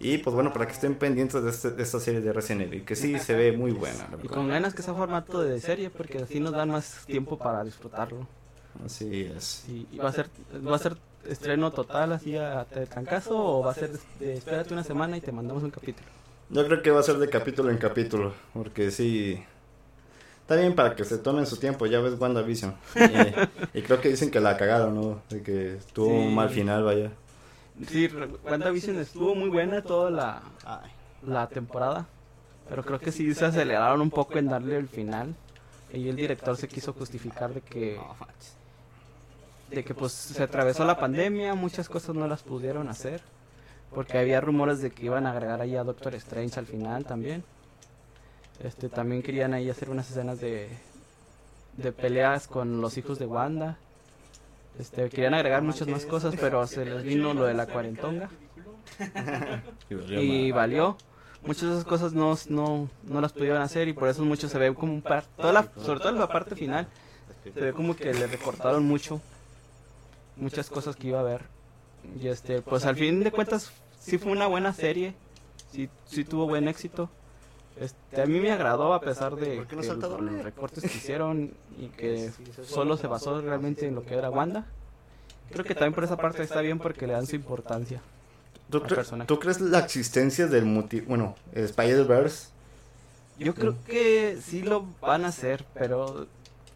Y 0.00 0.18
pues 0.18 0.32
bueno, 0.34 0.52
para 0.52 0.66
que 0.66 0.72
estén 0.74 0.94
pendientes 0.94 1.42
de, 1.42 1.50
este- 1.50 1.70
de 1.72 1.82
esta 1.82 1.98
serie 1.98 2.20
de 2.20 2.32
Resident 2.32 2.62
Evil, 2.68 2.84
que 2.84 2.94
sí 2.94 3.18
se 3.18 3.34
ve 3.34 3.50
muy 3.52 3.72
buena. 3.72 4.08
la 4.10 4.18
Y 4.22 4.28
con 4.28 4.48
ganas 4.48 4.72
que 4.74 4.82
sea 4.82 4.94
formato 4.94 5.42
de 5.42 5.60
serie, 5.60 5.90
porque 5.90 6.18
así 6.18 6.38
nos 6.38 6.52
dan 6.52 6.70
más 6.70 7.04
tiempo 7.06 7.36
para 7.36 7.64
disfrutarlo. 7.64 8.26
Así 8.84 9.24
es. 9.36 9.64
Y, 9.68 9.88
y 9.92 9.98
va 9.98 10.10
a 10.10 10.12
ser 10.12 10.28
va 10.66 10.76
a 10.76 10.78
ser 10.78 10.96
estreno 11.28 11.72
total 11.72 12.12
así 12.12 12.36
a, 12.36 12.60
a 12.60 12.64
trancazo 12.64 13.36
o 13.36 13.62
va 13.64 13.72
a 13.72 13.74
ser 13.74 13.90
de, 14.20 14.34
espérate 14.34 14.72
una 14.72 14.84
semana 14.84 15.16
y 15.16 15.20
te 15.20 15.32
mandamos 15.32 15.64
un 15.64 15.70
capítulo. 15.70 16.06
Yo 16.50 16.64
creo 16.64 16.80
que 16.80 16.90
va 16.92 17.00
a 17.00 17.02
ser 17.02 17.18
de 17.18 17.28
capítulo 17.28 17.70
en 17.70 17.78
capítulo, 17.78 18.32
porque 18.54 18.90
sí... 18.92 19.42
Está 20.42 20.56
bien 20.56 20.74
para 20.74 20.94
que 20.96 21.04
se 21.04 21.18
tomen 21.18 21.44
su 21.44 21.58
tiempo, 21.58 21.84
ya 21.86 22.00
ves 22.00 22.14
WandaVision. 22.18 22.74
Y, 23.74 23.78
y 23.80 23.82
creo 23.82 24.00
que 24.00 24.08
dicen 24.08 24.30
que 24.30 24.40
la 24.40 24.56
cagaron, 24.56 24.94
¿no? 24.94 25.22
De 25.28 25.42
que 25.42 25.76
tuvo 25.92 26.06
Sí. 26.08 26.12
un 26.12 26.34
mal 26.34 26.48
final, 26.48 26.84
vaya. 26.84 27.10
Sí, 27.86 28.08
WandaVision 28.44 28.98
estuvo 28.98 29.34
muy 29.34 29.48
buena 29.48 29.82
toda 29.82 30.10
la, 30.10 30.42
la 31.22 31.46
temporada. 31.48 32.06
Pero 32.68 32.84
creo 32.84 32.98
que 32.98 33.12
sí 33.12 33.32
se 33.34 33.46
aceleraron 33.46 34.00
un 34.00 34.10
poco 34.10 34.38
en 34.38 34.48
darle 34.48 34.76
el 34.76 34.88
final. 34.88 35.34
Y 35.92 36.08
el 36.08 36.16
director 36.16 36.56
se 36.56 36.68
quiso 36.68 36.92
justificar 36.92 37.54
de 37.54 37.62
que, 37.62 37.98
de 39.70 39.84
que 39.84 39.94
pues 39.94 40.12
se 40.12 40.42
atravesó 40.42 40.84
la 40.84 40.98
pandemia, 40.98 41.54
muchas 41.54 41.88
cosas 41.88 42.14
no 42.14 42.26
las 42.26 42.42
pudieron 42.42 42.88
hacer. 42.88 43.22
Porque 43.94 44.18
había 44.18 44.40
rumores 44.40 44.82
de 44.82 44.90
que 44.90 45.06
iban 45.06 45.26
a 45.26 45.30
agregar 45.30 45.62
ahí 45.62 45.76
a 45.76 45.84
Doctor 45.84 46.14
Strange 46.16 46.58
al 46.58 46.66
final 46.66 47.06
también. 47.06 47.42
Este, 48.62 48.88
también 48.90 49.22
querían 49.22 49.54
ahí 49.54 49.70
hacer 49.70 49.88
unas 49.88 50.10
escenas 50.10 50.40
de, 50.40 50.68
de 51.78 51.92
peleas 51.92 52.48
con 52.48 52.82
los 52.82 52.98
hijos 52.98 53.18
de 53.18 53.24
Wanda. 53.26 53.78
Este, 54.78 55.08
querían 55.08 55.34
agregar 55.34 55.62
muchas 55.62 55.88
más 55.88 56.06
cosas, 56.06 56.34
pero 56.40 56.66
se 56.66 56.84
les 56.84 57.02
vino 57.02 57.34
lo 57.34 57.44
de 57.44 57.54
la 57.54 57.66
cuarentonga. 57.66 58.30
y 59.90 60.52
valió. 60.52 60.96
Muchas 61.44 61.62
de 61.62 61.70
esas 61.70 61.84
cosas 61.84 62.12
no, 62.12 62.36
no, 62.48 62.88
no 63.04 63.20
las 63.20 63.32
pudieron 63.32 63.62
hacer 63.62 63.88
y 63.88 63.92
por 63.92 64.08
eso 64.08 64.24
mucho 64.24 64.48
se 64.48 64.58
ve 64.58 64.74
como 64.74 64.92
un 64.92 65.02
par, 65.02 65.24
toda 65.36 65.52
la, 65.52 65.68
sobre 65.76 66.00
todo 66.00 66.10
la 66.12 66.26
parte 66.26 66.56
final, 66.56 66.88
se 67.44 67.60
ve 67.60 67.72
como 67.72 67.94
que 67.94 68.12
le 68.12 68.26
recortaron 68.26 68.84
mucho, 68.84 69.20
muchas 70.36 70.68
cosas 70.68 70.96
que 70.96 71.08
iba 71.08 71.18
a 71.18 71.22
haber. 71.22 71.42
Y 72.20 72.26
este, 72.26 72.60
pues 72.60 72.84
al 72.86 72.96
fin 72.96 73.22
de 73.22 73.30
cuentas 73.30 73.70
sí 74.00 74.18
fue 74.18 74.32
una 74.32 74.48
buena 74.48 74.72
serie, 74.72 75.14
sí, 75.72 75.88
sí 76.06 76.24
tuvo 76.24 76.46
buen 76.46 76.66
éxito. 76.66 77.08
Este, 77.80 78.22
a 78.22 78.26
mí 78.26 78.40
me 78.40 78.50
agradó 78.50 78.92
a 78.92 79.00
pesar 79.00 79.36
de 79.36 79.56
¿Por 79.56 79.66
qué 79.66 79.76
no 79.76 79.82
que 79.82 79.88
salta 79.88 80.08
los 80.08 80.18
doble? 80.20 80.42
recortes 80.42 80.82
que 80.82 80.96
hicieron 80.96 81.52
y 81.78 81.86
que 81.88 82.30
solo 82.64 82.96
se 82.96 83.06
basó 83.06 83.40
realmente 83.40 83.86
en 83.86 83.94
lo 83.94 84.04
que 84.04 84.14
era 84.14 84.30
Wanda. 84.30 84.66
Creo 85.50 85.64
que 85.64 85.74
también 85.74 85.94
por 85.94 86.04
esa 86.04 86.16
parte 86.16 86.42
está 86.42 86.60
bien 86.60 86.78
porque 86.78 87.06
le 87.06 87.12
dan 87.14 87.26
su 87.26 87.36
importancia. 87.36 88.00
¿Tú, 88.70 88.78
al 88.78 88.84
cre- 88.84 88.94
personaje. 88.96 89.28
¿Tú 89.28 89.38
crees 89.38 89.60
la 89.60 89.78
existencia 89.78 90.46
del 90.46 90.64
multi... 90.66 91.00
Bueno, 91.00 91.36
Spider-Verse? 91.54 92.48
Yo 93.38 93.54
creo 93.54 93.76
que 93.86 94.38
sí 94.42 94.62
lo 94.62 94.84
van 95.00 95.24
a 95.24 95.28
hacer, 95.28 95.64
pero 95.72 96.26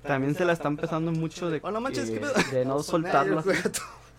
también 0.05 0.35
se 0.37 0.45
la 0.45 0.53
están 0.53 0.73
empezando 0.75 1.11
mucho 1.13 1.51
de, 1.51 1.61
de 1.61 2.65
no 2.65 2.83
soltarlo 2.83 3.41
así, 3.41 3.51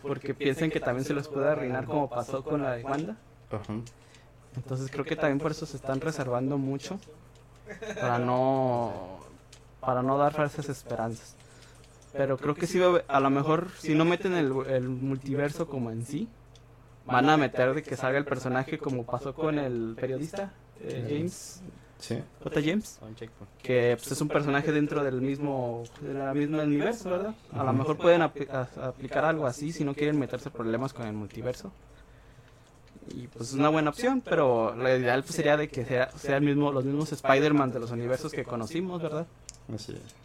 porque 0.01 0.33
piensan 0.33 0.69
que 0.69 0.79
también 0.81 1.05
se 1.05 1.13
les 1.13 1.27
puede 1.29 1.47
arruinar 1.49 1.85
como 1.85 2.09
pasó 2.09 2.43
con 2.43 2.61
la 2.61 2.71
de 2.75 2.83
Wanda. 2.83 3.15
Ajá. 3.49 3.73
Entonces 4.55 4.89
creo 4.91 5.05
que 5.05 5.15
también 5.15 5.39
por 5.39 5.51
eso 5.51 5.65
se 5.65 5.77
están 5.77 5.99
reservando 6.01 6.57
mucho 6.57 6.99
para 7.99 8.19
no 8.19 9.19
para 9.79 10.01
no 10.01 10.17
dar 10.17 10.33
falsas 10.33 10.69
esperanzas. 10.69 11.35
Pero 12.13 12.37
creo 12.37 12.53
que 12.55 12.67
sí, 12.67 12.79
va 12.79 13.01
a 13.07 13.19
lo 13.19 13.29
mejor 13.29 13.69
si 13.79 13.95
no 13.95 14.05
meten 14.05 14.33
el, 14.33 14.53
el 14.69 14.87
multiverso 14.87 15.67
como 15.67 15.89
en 15.91 16.05
sí, 16.05 16.27
van 17.05 17.29
a 17.29 17.37
meter 17.37 17.73
de 17.73 17.83
que 17.83 17.97
salga 17.97 18.17
el 18.19 18.25
personaje 18.25 18.77
como 18.77 19.03
pasó 19.05 19.33
con 19.33 19.57
el 19.59 19.95
periodista 19.99 20.53
eh, 20.81 21.05
James 21.09 21.61
Sí. 21.99 22.19
J. 22.43 22.61
James. 22.61 22.99
Que 23.61 23.95
pues, 23.97 24.11
es 24.11 24.19
un 24.19 24.27
personaje 24.27 24.73
dentro 24.73 25.05
del 25.05 25.21
mismo 25.21 25.83
de 26.01 26.13
la 26.13 26.33
misma 26.33 26.63
universo, 26.63 27.09
¿verdad? 27.09 27.33
A 27.53 27.63
lo 27.63 27.71
mejor 27.71 27.97
pueden 27.97 28.21
apli- 28.21 28.49
a- 28.51 28.87
aplicar 28.87 29.23
algo 29.23 29.47
así 29.47 29.71
si 29.71 29.85
no 29.85 29.93
quieren 29.93 30.19
meterse 30.19 30.49
problemas 30.49 30.91
con 30.91 31.07
el 31.07 31.13
multiverso. 31.13 31.71
Y 33.09 33.27
pues 33.27 33.49
es 33.49 33.53
una 33.55 33.69
buena 33.69 33.89
opción, 33.89 34.21
pero 34.21 34.75
lo 34.75 34.97
ideal 34.97 35.23
pues, 35.23 35.35
sería 35.35 35.57
de 35.57 35.67
que 35.67 35.85
sea, 35.85 36.11
sea 36.11 36.37
el 36.37 36.43
mismo, 36.43 36.71
los 36.71 36.85
mismos 36.85 37.11
Spider-Man 37.11 37.71
de 37.71 37.79
los 37.79 37.91
universos 37.91 38.31
que 38.31 38.43
conocimos, 38.43 39.01
¿verdad? 39.01 39.27
Así 39.73 39.93
es. 39.93 40.15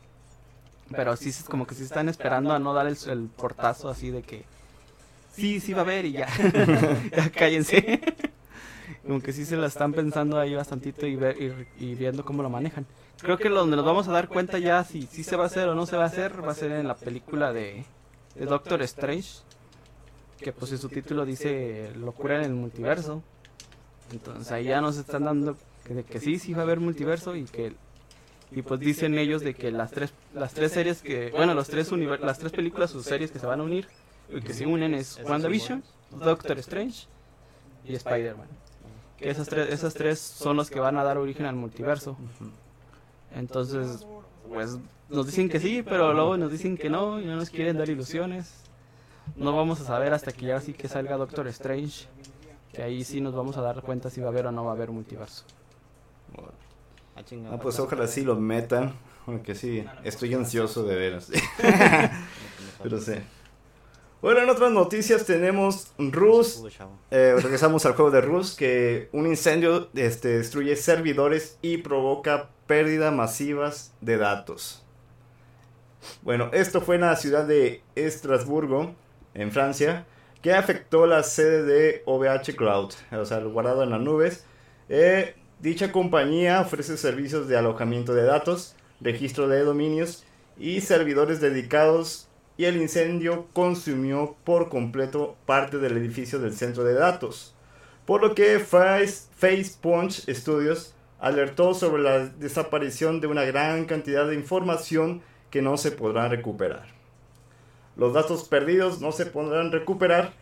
Pero 0.91 1.17
sí 1.17 1.31
es 1.31 1.45
como 1.45 1.67
que 1.67 1.75
sí 1.75 1.83
están 1.83 2.09
esperando 2.09 2.53
a 2.53 2.59
no 2.59 2.73
dar 2.73 2.87
el, 2.87 2.97
el 3.09 3.29
portazo 3.29 3.88
así 3.88 4.11
de 4.11 4.23
que 4.23 4.45
sí, 5.33 5.61
sí 5.61 5.73
va 5.73 5.81
a 5.81 5.83
haber 5.83 6.07
y 6.07 6.12
ya, 6.12 6.29
ya 7.17 7.31
cállense. 7.31 8.01
como 9.07 9.21
que 9.21 9.33
sí 9.33 9.45
se 9.45 9.57
la 9.57 9.67
están 9.67 9.93
pensando 9.93 10.38
ahí 10.38 10.55
bastantito 10.55 11.07
y, 11.07 11.17
ver, 11.17 11.37
y, 11.41 11.85
y 11.85 11.95
viendo 11.95 12.25
cómo 12.25 12.43
lo 12.43 12.51
manejan. 12.51 12.87
Creo 13.21 13.37
que 13.37 13.49
donde 13.49 13.77
nos 13.77 13.85
vamos 13.85 14.07
a 14.09 14.12
dar 14.12 14.29
cuenta 14.29 14.59
ya 14.59 14.85
si, 14.85 15.03
si 15.03 15.25
se 15.25 15.37
va 15.37 15.45
a 15.45 15.47
hacer 15.47 15.69
o 15.69 15.75
no 15.75 15.87
se 15.87 15.97
va 15.97 16.05
a 16.05 16.07
hacer 16.07 16.47
va 16.47 16.53
a 16.53 16.55
ser 16.55 16.73
en 16.73 16.87
la 16.87 16.95
película 16.95 17.53
de, 17.53 17.85
de 18.35 18.47
Doctor 18.47 18.81
Strange. 18.83 19.41
Que 20.40 20.53
pues 20.53 20.72
en 20.72 20.79
su 20.79 20.88
título 20.88 21.24
dice 21.27 21.90
locura 21.96 22.37
en 22.38 22.44
el 22.44 22.55
multiverso. 22.55 23.22
Entonces 24.12 24.51
ahí 24.53 24.64
ya 24.64 24.81
nos 24.81 24.96
están 24.96 25.24
dando 25.24 25.57
que, 26.11 26.20
sí, 26.20 26.38
sí 26.38 26.53
va 26.53 26.61
a 26.61 26.62
haber 26.62 26.81
multiverso 26.81 27.35
y 27.35 27.44
que 27.44 27.74
y 28.51 28.62
pues 28.62 28.81
dicen 28.81 29.18
ellos 29.18 29.42
de 29.42 29.55
que 29.55 29.70
las 29.70 29.90
tres 29.90 30.12
las 30.35 30.55
tres 30.55 30.72
series 30.72 31.03
que 31.03 31.31
bueno 31.33 31.53
los 31.55 31.68
tres 31.68 31.90
univer- 31.92 32.20
las 32.20 32.38
tres 32.38 32.53
películas 32.53 32.94
o 32.94 33.03
series 33.03 33.31
que 33.31 33.38
se 33.38 33.46
van 33.46 33.61
a 33.61 33.62
unir 33.62 33.87
y 34.31 34.40
que 34.40 34.55
se 34.55 34.66
unen 34.66 34.94
es 34.94 35.18
WandaVision, 35.24 35.83
Doctor 36.11 36.59
Strange 36.59 37.07
y 37.85 37.94
Spider-Man. 37.94 38.46
Que 39.18 39.31
esas 39.31 39.48
tres 39.48 39.70
esas 39.72 39.92
tres 39.94 40.18
son 40.20 40.57
los 40.57 40.70
que 40.70 40.79
van 40.81 40.96
a 40.96 41.05
dar 41.05 41.18
origen 41.18 41.44
al 41.46 41.57
multiverso. 41.57 42.16
Entonces, 43.35 44.07
pues 44.48 44.79
nos 45.09 45.27
dicen 45.27 45.48
que 45.48 45.61
sí, 45.61 45.83
pero 45.83 46.12
luego 46.14 46.37
nos 46.37 46.51
dicen 46.53 46.77
que 46.77 46.88
no 46.88 47.20
y 47.20 47.27
no 47.27 47.37
nos 47.37 47.51
quieren 47.51 47.77
dar 47.79 47.88
ilusiones. 47.88 48.53
No 49.37 49.57
vamos 49.57 49.81
a 49.81 49.85
saber 49.85 50.12
hasta 50.12 50.33
que 50.33 50.47
ya 50.47 50.61
sí 50.61 50.73
que 50.73 50.88
salga 50.88 51.17
Doctor 51.17 51.47
Strange, 51.49 52.07
que 52.73 52.83
ahí 52.83 53.05
sí 53.05 53.21
nos 53.21 53.35
vamos 53.35 53.57
a 53.57 53.62
dar 53.62 53.83
cuenta 53.83 54.11
si 54.11 54.21
va 54.21 54.29
a 54.29 54.31
haber 54.31 54.47
o 54.47 54.53
no 54.53 54.64
va 54.64 54.73
a 54.73 54.75
haber 54.75 54.91
multiverso. 54.91 55.45
Ah, 56.37 57.23
Ah, 57.51 57.59
pues 57.61 57.79
ojalá 57.81 58.07
sí 58.07 58.23
lo 58.23 58.37
metan. 58.37 58.95
Porque 59.27 59.55
sí, 59.55 59.85
estoy 60.05 60.33
ansioso 60.33 60.85
de 60.85 60.97
veras. 60.97 61.31
Pero 62.83 62.99
sí. 63.01 63.14
Bueno, 64.23 64.41
en 64.41 64.49
otras 64.49 64.73
noticias 64.73 65.27
tenemos 65.27 65.93
Rus. 65.99 66.62
Eh, 67.11 67.35
regresamos 67.43 67.85
al 67.85 67.95
juego 67.95 68.11
de 68.11 68.21
Rus. 68.23 68.57
Que 68.57 69.11
un 69.12 69.27
incendio 69.27 69.91
este, 69.95 70.38
destruye 70.38 70.77
servidores 70.77 71.59
y 71.61 71.79
provoca 71.79 72.49
pérdida 72.67 73.11
masivas 73.11 73.93
de 74.01 74.17
datos. 74.17 74.83
Bueno, 76.23 76.49
esto 76.53 76.81
fue 76.81 76.95
en 76.95 77.03
la 77.03 77.17
ciudad 77.17 77.45
de 77.45 77.83
Estrasburgo, 77.97 78.95
en 79.38 79.53
Francia, 79.53 80.05
que 80.42 80.53
afectó 80.53 81.07
la 81.07 81.22
sede 81.22 81.62
de 81.62 82.03
OVH 82.05 82.55
Cloud, 82.57 82.92
o 83.12 83.24
sea, 83.24 83.38
guardado 83.38 83.83
en 83.83 83.90
las 83.90 84.01
nubes. 84.01 84.44
Eh, 84.88 85.35
dicha 85.61 85.92
compañía 85.92 86.61
ofrece 86.61 86.96
servicios 86.96 87.48
de 87.48 87.57
alojamiento 87.57 88.14
de 88.14 88.24
datos, 88.24 88.77
registro 89.01 89.48
de 89.48 89.61
dominios 89.61 90.24
y 90.59 90.81
servidores 90.81 91.40
dedicados 91.40 92.29
y 92.57 92.64
el 92.64 92.77
incendio 92.77 93.46
consumió 93.53 94.37
por 94.44 94.68
completo 94.68 95.37
parte 95.46 95.79
del 95.79 95.96
edificio 95.96 96.40
del 96.40 96.55
centro 96.55 96.83
de 96.85 96.94
datos. 96.94 97.55
Por 98.05 98.20
lo 98.20 98.35
que 98.35 98.59
Face, 98.59 99.29
FacePunch 99.37 100.29
Studios 100.29 100.94
alertó 101.20 101.74
sobre 101.74 102.03
la 102.03 102.27
desaparición 102.27 103.20
de 103.20 103.29
una 103.29 103.44
gran 103.44 103.85
cantidad 103.85 104.27
de 104.27 104.35
información 104.35 105.22
que 105.51 105.62
no 105.62 105.77
se 105.77 105.92
podrá 105.92 106.29
recuperar. 106.29 106.97
Los 107.98 108.14
datos 108.14 108.44
perdidos 108.44 109.00
no 109.02 109.12
se 109.12 109.26
podrán 109.26 109.72
recuperar. 109.72 110.32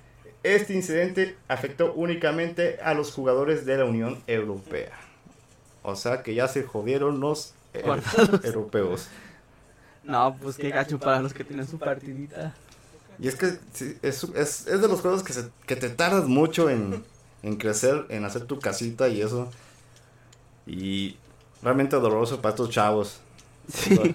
Este 0.45 0.75
incidente 0.75 1.37
afectó 1.49 1.93
únicamente 1.95 2.79
a 2.83 2.95
los 2.95 3.11
jugadores 3.13 3.67
de 3.67 3.79
la 3.79 3.85
Unión 3.85 4.23
Europea. 4.29 4.93
O 5.83 5.97
sea 5.97 6.23
que 6.23 6.35
ya 6.35 6.47
se 6.49 6.63
jodieron 6.63 7.19
los 7.21 7.55
eh, 7.75 7.83
europeos. 8.45 9.09
No, 10.05 10.37
pues 10.41 10.57
qué 10.57 10.71
gacho 10.71 11.01
para 11.01 11.21
los 11.21 11.35
que 11.35 11.43
tienen 11.45 11.67
su 11.67 11.79
partidita. 11.79 12.55
Y 13.19 13.29
es 13.29 13.35
que 13.37 13.59
sí, 13.73 13.97
es, 14.03 14.23
es, 14.25 14.67
es 14.67 14.81
de 14.81 14.89
los 14.89 15.01
juegos 15.01 15.23
que, 15.25 15.33
se- 15.33 15.49
que 15.67 15.75
te 15.77 15.89
tardas 15.89 16.27
mucho 16.29 16.69
en, 16.71 17.03
en 17.43 17.57
crecer, 17.57 18.05
en 18.11 18.25
hacer 18.25 18.45
tu 18.45 18.61
casita 18.61 19.09
y 19.09 19.23
eso. 19.23 19.51
Y 20.67 21.17
realmente 21.63 21.97
doloroso 21.97 22.41
para 22.41 22.51
estos 22.51 22.71
chavos. 22.71 23.21
Sí. 23.73 24.15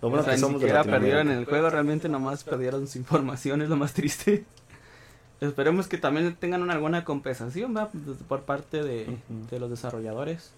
Lo 0.00 0.10
bueno 0.10 0.22
o 0.22 0.24
sea, 0.24 0.36
que 0.36 0.52
ni 0.52 0.58
de 0.58 0.84
perdieron 0.84 1.30
el 1.30 1.44
juego, 1.44 1.70
realmente 1.70 2.08
nomás 2.08 2.44
perdieron 2.44 2.86
su 2.86 2.98
información, 2.98 3.62
es 3.62 3.68
lo 3.68 3.76
más 3.76 3.94
triste. 3.94 4.44
Esperemos 5.40 5.86
que 5.86 5.98
también 5.98 6.34
tengan 6.34 6.62
una 6.62 6.72
alguna 6.72 7.04
compensación 7.04 7.76
¿va? 7.76 7.90
Por 8.28 8.42
parte 8.42 8.82
de, 8.82 9.18
los 9.58 9.70
desarrolladores. 9.70 10.50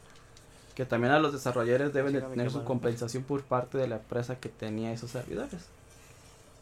Que 0.75 0.87
también 0.87 1.13
a 1.13 1.19
los 1.19 1.33
desarrolladores 1.33 1.93
deben 1.93 2.15
de 2.15 2.23
tener 2.23 2.51
su 2.51 2.65
compensación 2.65 3.23
por 3.25 3.43
parte 3.43 3.77
de 3.77 3.89
la 3.89 3.97
empresa 3.97 4.37
que 4.37 4.49
tenía 4.49 4.93
esos 4.93 5.11
servidores. 5.11 5.67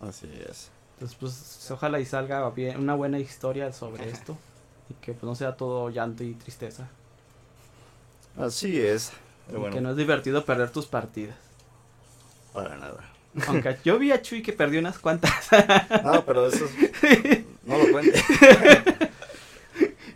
Así 0.01 0.29
es. 0.49 0.71
Entonces, 0.95 1.17
pues 1.21 1.71
ojalá 1.71 2.01
y 2.01 2.05
salga 2.05 2.49
bien, 2.51 2.79
una 2.81 2.95
buena 2.95 3.21
historia 3.21 3.73
sobre 3.73 4.09
esto. 4.09 4.37
Y 4.91 4.95
que 4.95 5.13
pues, 5.13 5.23
no 5.23 5.35
sea 5.37 5.57
todo 5.57 5.91
llanto 5.91 6.25
y 6.25 6.35
tristeza. 6.35 6.89
Así 8.37 8.81
es. 8.81 9.13
Pero 9.47 9.59
Y 9.59 9.61
bueno, 9.61 9.77
Que 9.77 9.81
no 9.81 9.91
es 9.91 9.97
divertido 9.97 10.45
perder 10.45 10.71
tus 10.71 10.87
partidas. 10.87 11.37
Para 12.63 12.77
nada. 12.77 13.05
Aunque 13.47 13.77
yo 13.85 13.99
vi 13.99 14.11
a 14.13 14.21
Chuy 14.23 14.43
que 14.43 14.53
perdió 14.53 14.81
unas 14.81 14.99
cuantas. 14.99 15.33
No, 16.05 16.25
pero 16.25 16.49
eso 16.49 16.65
es- 17.03 17.41
no 17.65 17.79
lo 17.79 17.93
cuente. 17.93 18.23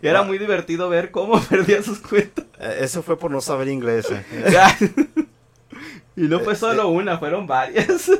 Y 0.01 0.07
era 0.07 0.19
Ah. 0.19 0.23
muy 0.23 0.37
divertido 0.37 0.89
ver 0.89 1.11
cómo 1.11 1.39
perdía 1.49 1.81
sus 1.81 1.99
cuentas. 1.99 2.45
Eh, 2.59 2.79
Eso 2.81 3.01
fue 3.03 3.17
por 3.17 3.31
no 3.31 3.39
saber 3.39 3.69
inglés. 3.69 4.07
eh. 4.11 4.23
y 6.17 6.23
no 6.23 6.39
fue 6.41 6.55
solo 6.55 6.89
una, 6.89 7.17
fueron 7.17 7.47
varias. 7.47 8.11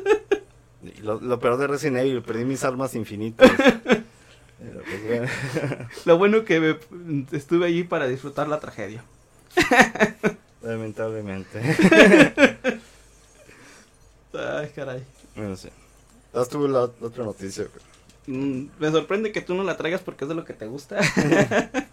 Lo, 1.02 1.20
lo 1.20 1.40
peor 1.40 1.58
de 1.58 1.68
Resident 1.68 1.98
Evil, 1.98 2.22
perdí 2.22 2.46
mis 2.46 2.64
armas 2.64 2.96
infinitas. 2.96 3.52
Pues, 4.60 5.06
bueno. 5.08 5.28
Lo 6.06 6.18
bueno 6.18 6.46
que 6.46 6.60
me- 6.92 7.26
estuve 7.38 7.66
allí 7.68 7.84
para 7.84 8.08
disfrutar 8.08 8.48
la 8.48 8.60
tragedia. 8.62 9.04
Lamentablemente. 10.62 11.60
Ay, 14.34 14.72
caray. 14.76 15.04
Bueno, 15.36 15.56
sí. 15.56 15.69
Das 16.34 16.50
tú 16.50 16.67
la, 16.67 16.89
la 17.00 17.08
otra 17.08 17.24
noticia. 17.24 17.65
güey. 17.65 18.38
Mm, 18.38 18.69
me 18.80 18.91
sorprende 18.91 19.32
que 19.32 19.41
tú 19.41 19.54
no 19.54 19.63
la 19.63 19.78
traigas 19.78 20.02
porque 20.02 20.26
es 20.26 20.30
de 20.30 20.36
lo 20.36 20.46
que 20.46 20.54
te 20.54 20.65
gusta. 20.67 21.00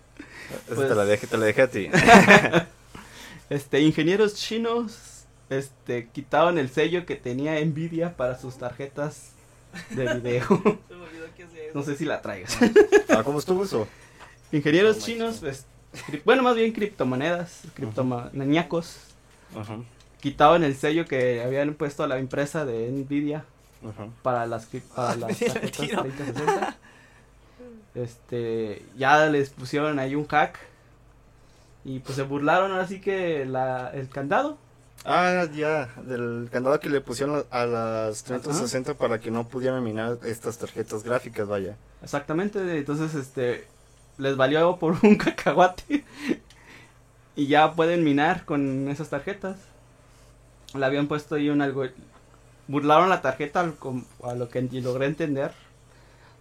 Pues- 0.67 0.89
te 0.89 0.95
la 0.97 1.05
dejé, 1.05 1.27
te 1.29 1.37
la 1.39 1.47
dejé 1.47 1.63
a 1.63 1.71
ti. 1.71 1.89
Este, 3.51 3.81
ingenieros 3.81 4.35
chinos, 4.35 5.25
este, 5.49 6.09
quitaban 6.09 6.57
el 6.57 6.71
sello 6.71 7.05
que 7.05 7.17
tenía 7.17 7.59
Nvidia 7.65 8.17
para 8.17 8.39
sus 8.39 8.57
tarjetas 8.59 9.31
de 9.91 10.15
video. 10.15 10.47
no 11.75 11.83
sé 11.83 11.97
si 11.97 12.05
la 12.05 12.23
traigas. 12.23 12.57
Ah, 13.09 13.23
¿Cómo 13.25 13.41
estuvo 13.41 13.65
eso? 13.65 13.89
Ingenieros 14.53 14.99
No, 14.99 15.05
chinos, 15.05 15.39
pues, 15.41 15.65
bueno, 16.25 16.45
más 16.45 16.55
bien 16.55 16.71
criptomonedas, 16.73 17.63
criptomaníacos, 17.75 18.97
Ajá, 19.57 19.79
quitaban 20.21 20.65
el 20.65 20.77
sello 20.77 21.07
que 21.07 21.43
habían 21.43 21.75
puesto 21.75 22.03
a 22.03 22.09
la 22.09 22.19
empresa 22.19 22.65
de 22.65 22.91
Nvidia 22.91 23.45
para 24.23 24.47
las, 24.47 24.67
para 24.95 25.17
las 25.17 25.39
tarjetas 25.39 25.73
tiro. 25.73 26.03
3060. 26.03 26.77
Este, 27.95 28.83
ya 28.97 29.27
les 29.27 29.51
pusieron 29.51 29.99
ahí 29.99 30.15
un 30.15 30.27
hack 30.27 30.59
y 31.85 31.99
pues 32.01 32.17
se 32.17 32.23
burlaron 32.23 32.73
ahora 32.73 32.87
sí 32.87 33.01
que 33.01 33.45
la, 33.47 33.91
el 33.93 34.09
candado. 34.09 34.59
Ah, 35.05 35.47
ya, 35.55 35.89
del 36.05 36.49
candado 36.53 36.79
que 36.79 36.91
le 36.91 37.01
pusieron 37.01 37.45
a 37.51 37.65
las 37.65 38.23
3060 38.25 38.95
para 38.95 39.19
que 39.19 39.31
no 39.31 39.49
pudieran 39.49 39.83
minar 39.83 40.19
estas 40.25 40.59
tarjetas 40.59 41.03
gráficas, 41.03 41.49
vaya. 41.49 41.77
Exactamente, 42.03 42.61
entonces 42.79 43.15
este 43.15 43.67
les 44.19 44.37
valió 44.37 44.77
por 44.77 44.97
un 45.03 45.17
cacahuate 45.17 46.05
y 47.35 47.47
ya 47.47 47.73
pueden 47.73 48.05
minar 48.05 48.45
con 48.45 48.89
esas 48.89 49.09
tarjetas. 49.09 49.57
Le 50.75 50.87
habían 50.87 51.09
puesto 51.09 51.35
ahí 51.35 51.51
un 51.51 51.63
algo 51.63 51.85
burlaron 52.69 53.09
la 53.09 53.21
tarjeta 53.21 53.61
al 53.61 53.75
a 54.23 54.35
lo 54.35 54.49
que 54.49 54.63
logré 54.63 55.07
entender 55.07 55.53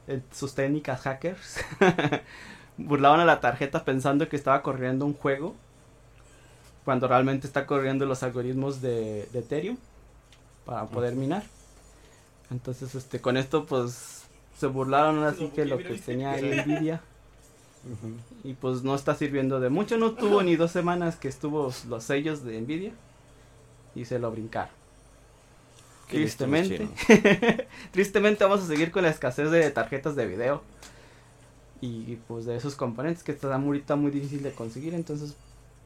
en 0.07 0.23
sus 0.31 0.53
técnicas 0.53 1.01
hackers. 1.01 1.57
burlaban 2.77 3.19
a 3.19 3.25
la 3.25 3.39
tarjeta 3.39 3.83
pensando 3.83 4.29
que 4.29 4.35
estaba 4.35 4.61
corriendo 4.61 5.05
un 5.05 5.13
juego 5.13 5.55
cuando 6.85 7.07
realmente 7.07 7.45
está 7.45 7.65
corriendo 7.65 8.05
los 8.05 8.23
algoritmos 8.23 8.81
de, 8.81 9.27
de 9.33 9.39
Ethereum 9.39 9.77
para 10.65 10.85
poder 10.85 11.15
minar. 11.15 11.43
Entonces, 12.51 12.95
este, 12.95 13.19
con 13.19 13.37
esto, 13.37 13.65
pues, 13.65 14.23
se 14.57 14.67
burlaron 14.67 15.23
así 15.23 15.49
que 15.49 15.65
lo 15.65 15.77
que 15.77 15.95
tenía 15.95 16.35
Nvidia 16.41 17.01
y 18.43 18.53
pues 18.53 18.83
no 18.83 18.93
está 18.93 19.15
sirviendo 19.15 19.59
de 19.59 19.69
mucho. 19.69 19.97
No 19.97 20.11
tuvo 20.11 20.41
ni 20.43 20.55
dos 20.55 20.71
semanas 20.71 21.15
que 21.15 21.27
estuvo 21.27 21.71
los 21.87 22.03
sellos 22.03 22.43
de 22.43 22.59
Nvidia 22.61 22.91
y 23.95 24.05
se 24.05 24.19
lo 24.19 24.31
brincaron. 24.31 24.69
Qué 26.07 26.17
Tristemente, 26.17 26.87
tristemente 27.91 28.43
vamos 28.43 28.61
a 28.61 28.67
seguir 28.67 28.91
con 28.91 29.03
la 29.03 29.09
escasez 29.09 29.51
de 29.51 29.69
tarjetas 29.69 30.15
de 30.15 30.25
video 30.25 30.63
y 31.81 32.15
pues 32.27 32.45
de 32.45 32.55
esos 32.55 32.75
componentes 32.75 33.23
que 33.23 33.31
está 33.31 33.53
ahorita 33.55 33.95
muy 33.95 34.11
difícil 34.11 34.43
de 34.43 34.51
conseguir. 34.51 34.93
Entonces, 34.93 35.35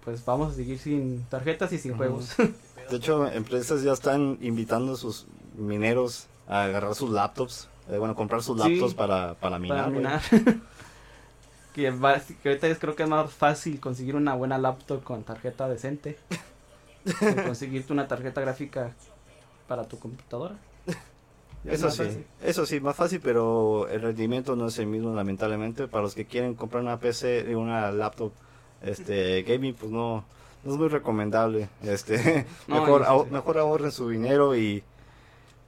pues 0.04 0.24
vamos 0.26 0.54
a 0.54 0.56
seguir 0.56 0.80
sin 0.80 1.24
tarjetas 1.26 1.72
y 1.74 1.78
sin 1.78 1.92
Ujú. 1.92 1.98
juegos. 1.98 2.36
De 2.90 2.98
hecho, 2.98 3.28
empresas 3.32 3.82
ya 3.84 3.94
están 3.94 4.38
invitando 4.42 4.94
a 4.94 4.98
sus 4.98 5.26
mineros 5.58 6.28
a 6.48 6.64
agarrar 6.64 6.96
sus 6.96 7.10
laptops, 7.12 7.68
eh, 7.90 7.98
bueno, 7.98 8.16
comprar 8.16 8.44
sus 8.44 8.58
Sí, 8.62 8.70
laptops 8.76 8.94
para, 8.94 9.36
para 9.36 9.58
minar. 9.60 9.86
para 9.86 9.90
minar. 9.90 10.22
que, 11.74 11.90
va- 11.92 12.20
que 12.42 12.50
ahorita 12.50 12.68
es- 12.68 12.80
creo 12.80 12.96
que 12.96 13.04
es 13.04 13.10
más 13.10 13.32
fácil 13.32 13.80
conseguir 13.80 14.16
una 14.16 14.34
buena 14.36 14.58
laptop 14.58 15.04
con 15.04 15.24
tarjeta 15.24 15.68
decente. 15.68 16.18
Conseguirte 17.46 17.94
una 17.94 18.08
tarjeta 18.08 18.42
gráfica 18.42 18.94
para 19.68 19.84
tu 19.86 20.00
computadora. 20.00 20.56
Eso 21.66 21.90
sí, 21.90 21.98
fácil. 22.04 22.26
eso 22.42 22.66
sí, 22.66 22.80
más 22.82 22.94
fácil, 22.98 23.22
pero 23.24 23.88
el 23.88 24.02
rendimiento 24.02 24.54
no 24.58 24.68
es 24.68 24.78
el 24.80 24.86
mismo, 24.88 25.16
lamentablemente. 25.16 25.88
Para 25.88 26.04
los 26.04 26.14
que 26.14 26.26
quieren 26.26 26.56
comprar 26.56 26.84
una 26.84 27.00
PC 27.00 27.46
y 27.50 27.54
una 27.54 27.90
laptop 27.90 28.34
este 28.82 29.44
gaming, 29.44 29.74
pues 29.74 29.90
no, 29.90 30.26
no 30.66 30.72
es 30.74 30.78
muy 30.78 30.90
recomendable. 30.90 31.70
Este, 31.82 32.46
No, 32.68 32.76
mejor, 32.82 33.04
eso 33.04 33.12
ahor- 33.12 33.26
sí. 33.28 33.32
mejor 33.32 33.58
ahorren 33.60 33.92
su 33.94 34.10
dinero 34.10 34.58
y 34.58 34.84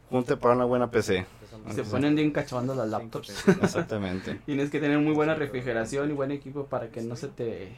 junte 0.10 0.36
para 0.36 0.54
una 0.56 0.66
buena 0.66 0.92
PC. 0.92 1.26
Y 1.70 1.74
se 1.74 1.84
ponen 1.86 2.14
bien 2.14 2.32
cachondas 2.32 2.76
las 2.76 2.90
laptops. 2.90 3.48
Exactamente. 3.62 4.42
Tienes 4.46 4.70
que 4.70 4.82
tener 4.82 5.00
muy 5.00 5.14
buena 5.14 5.34
refrigeración 5.34 6.10
y 6.10 6.14
buen 6.14 6.32
equipo 6.32 6.66
para 6.66 6.90
que 6.90 7.02
no 7.04 7.16
se 7.16 7.30
te 7.30 7.74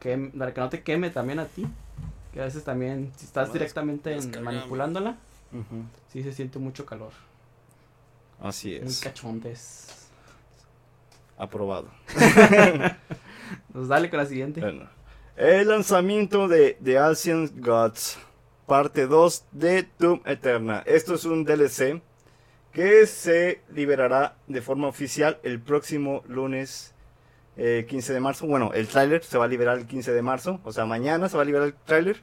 queme, 0.00 0.30
para 0.30 0.54
que 0.54 0.60
no 0.62 0.70
te 0.70 0.82
queme 0.82 1.10
también 1.10 1.38
a 1.40 1.44
ti. 1.44 1.66
Que 2.32 2.40
a 2.40 2.44
veces 2.44 2.62
también, 2.64 3.12
si 3.16 3.24
estás 3.24 3.52
directamente 3.52 4.14
en- 4.16 4.42
manipulándola, 4.44 5.16
Ujú. 5.52 5.84
sí 6.12 6.22
se 6.22 6.32
siente 6.32 6.58
mucho 6.58 6.84
calor. 6.86 7.12
Así 8.40 8.78
Muy 8.80 8.88
es. 8.88 9.00
cachondes. 9.00 10.08
Aprobado. 11.36 11.88
Pues 13.72 13.88
dale 13.88 14.10
con 14.10 14.18
la 14.18 14.26
siguiente. 14.26 14.60
Bueno, 14.60 14.86
el 15.36 15.68
lanzamiento 15.68 16.48
de 16.48 16.76
The 16.84 16.98
Ancient 16.98 17.64
Gods, 17.64 18.18
parte 18.66 19.06
2 19.06 19.44
de 19.52 19.88
Doom 19.98 20.20
Eterna. 20.26 20.82
Esto 20.84 21.14
es 21.14 21.24
un 21.24 21.44
DLC 21.44 22.02
que 22.72 23.06
se 23.06 23.62
liberará 23.72 24.36
de 24.48 24.60
forma 24.60 24.86
oficial 24.86 25.38
el 25.44 25.60
próximo 25.62 26.22
lunes 26.28 26.92
eh, 27.58 27.86
15 27.88 28.14
de 28.14 28.20
marzo. 28.20 28.46
Bueno, 28.46 28.72
el 28.72 28.86
tráiler 28.86 29.22
se 29.22 29.36
va 29.36 29.44
a 29.44 29.48
liberar 29.48 29.78
el 29.78 29.86
15 29.86 30.12
de 30.12 30.22
marzo, 30.22 30.60
o 30.64 30.72
sea, 30.72 30.86
mañana 30.86 31.28
se 31.28 31.36
va 31.36 31.42
a 31.42 31.46
liberar 31.46 31.66
el 31.66 31.74
tráiler 31.74 32.22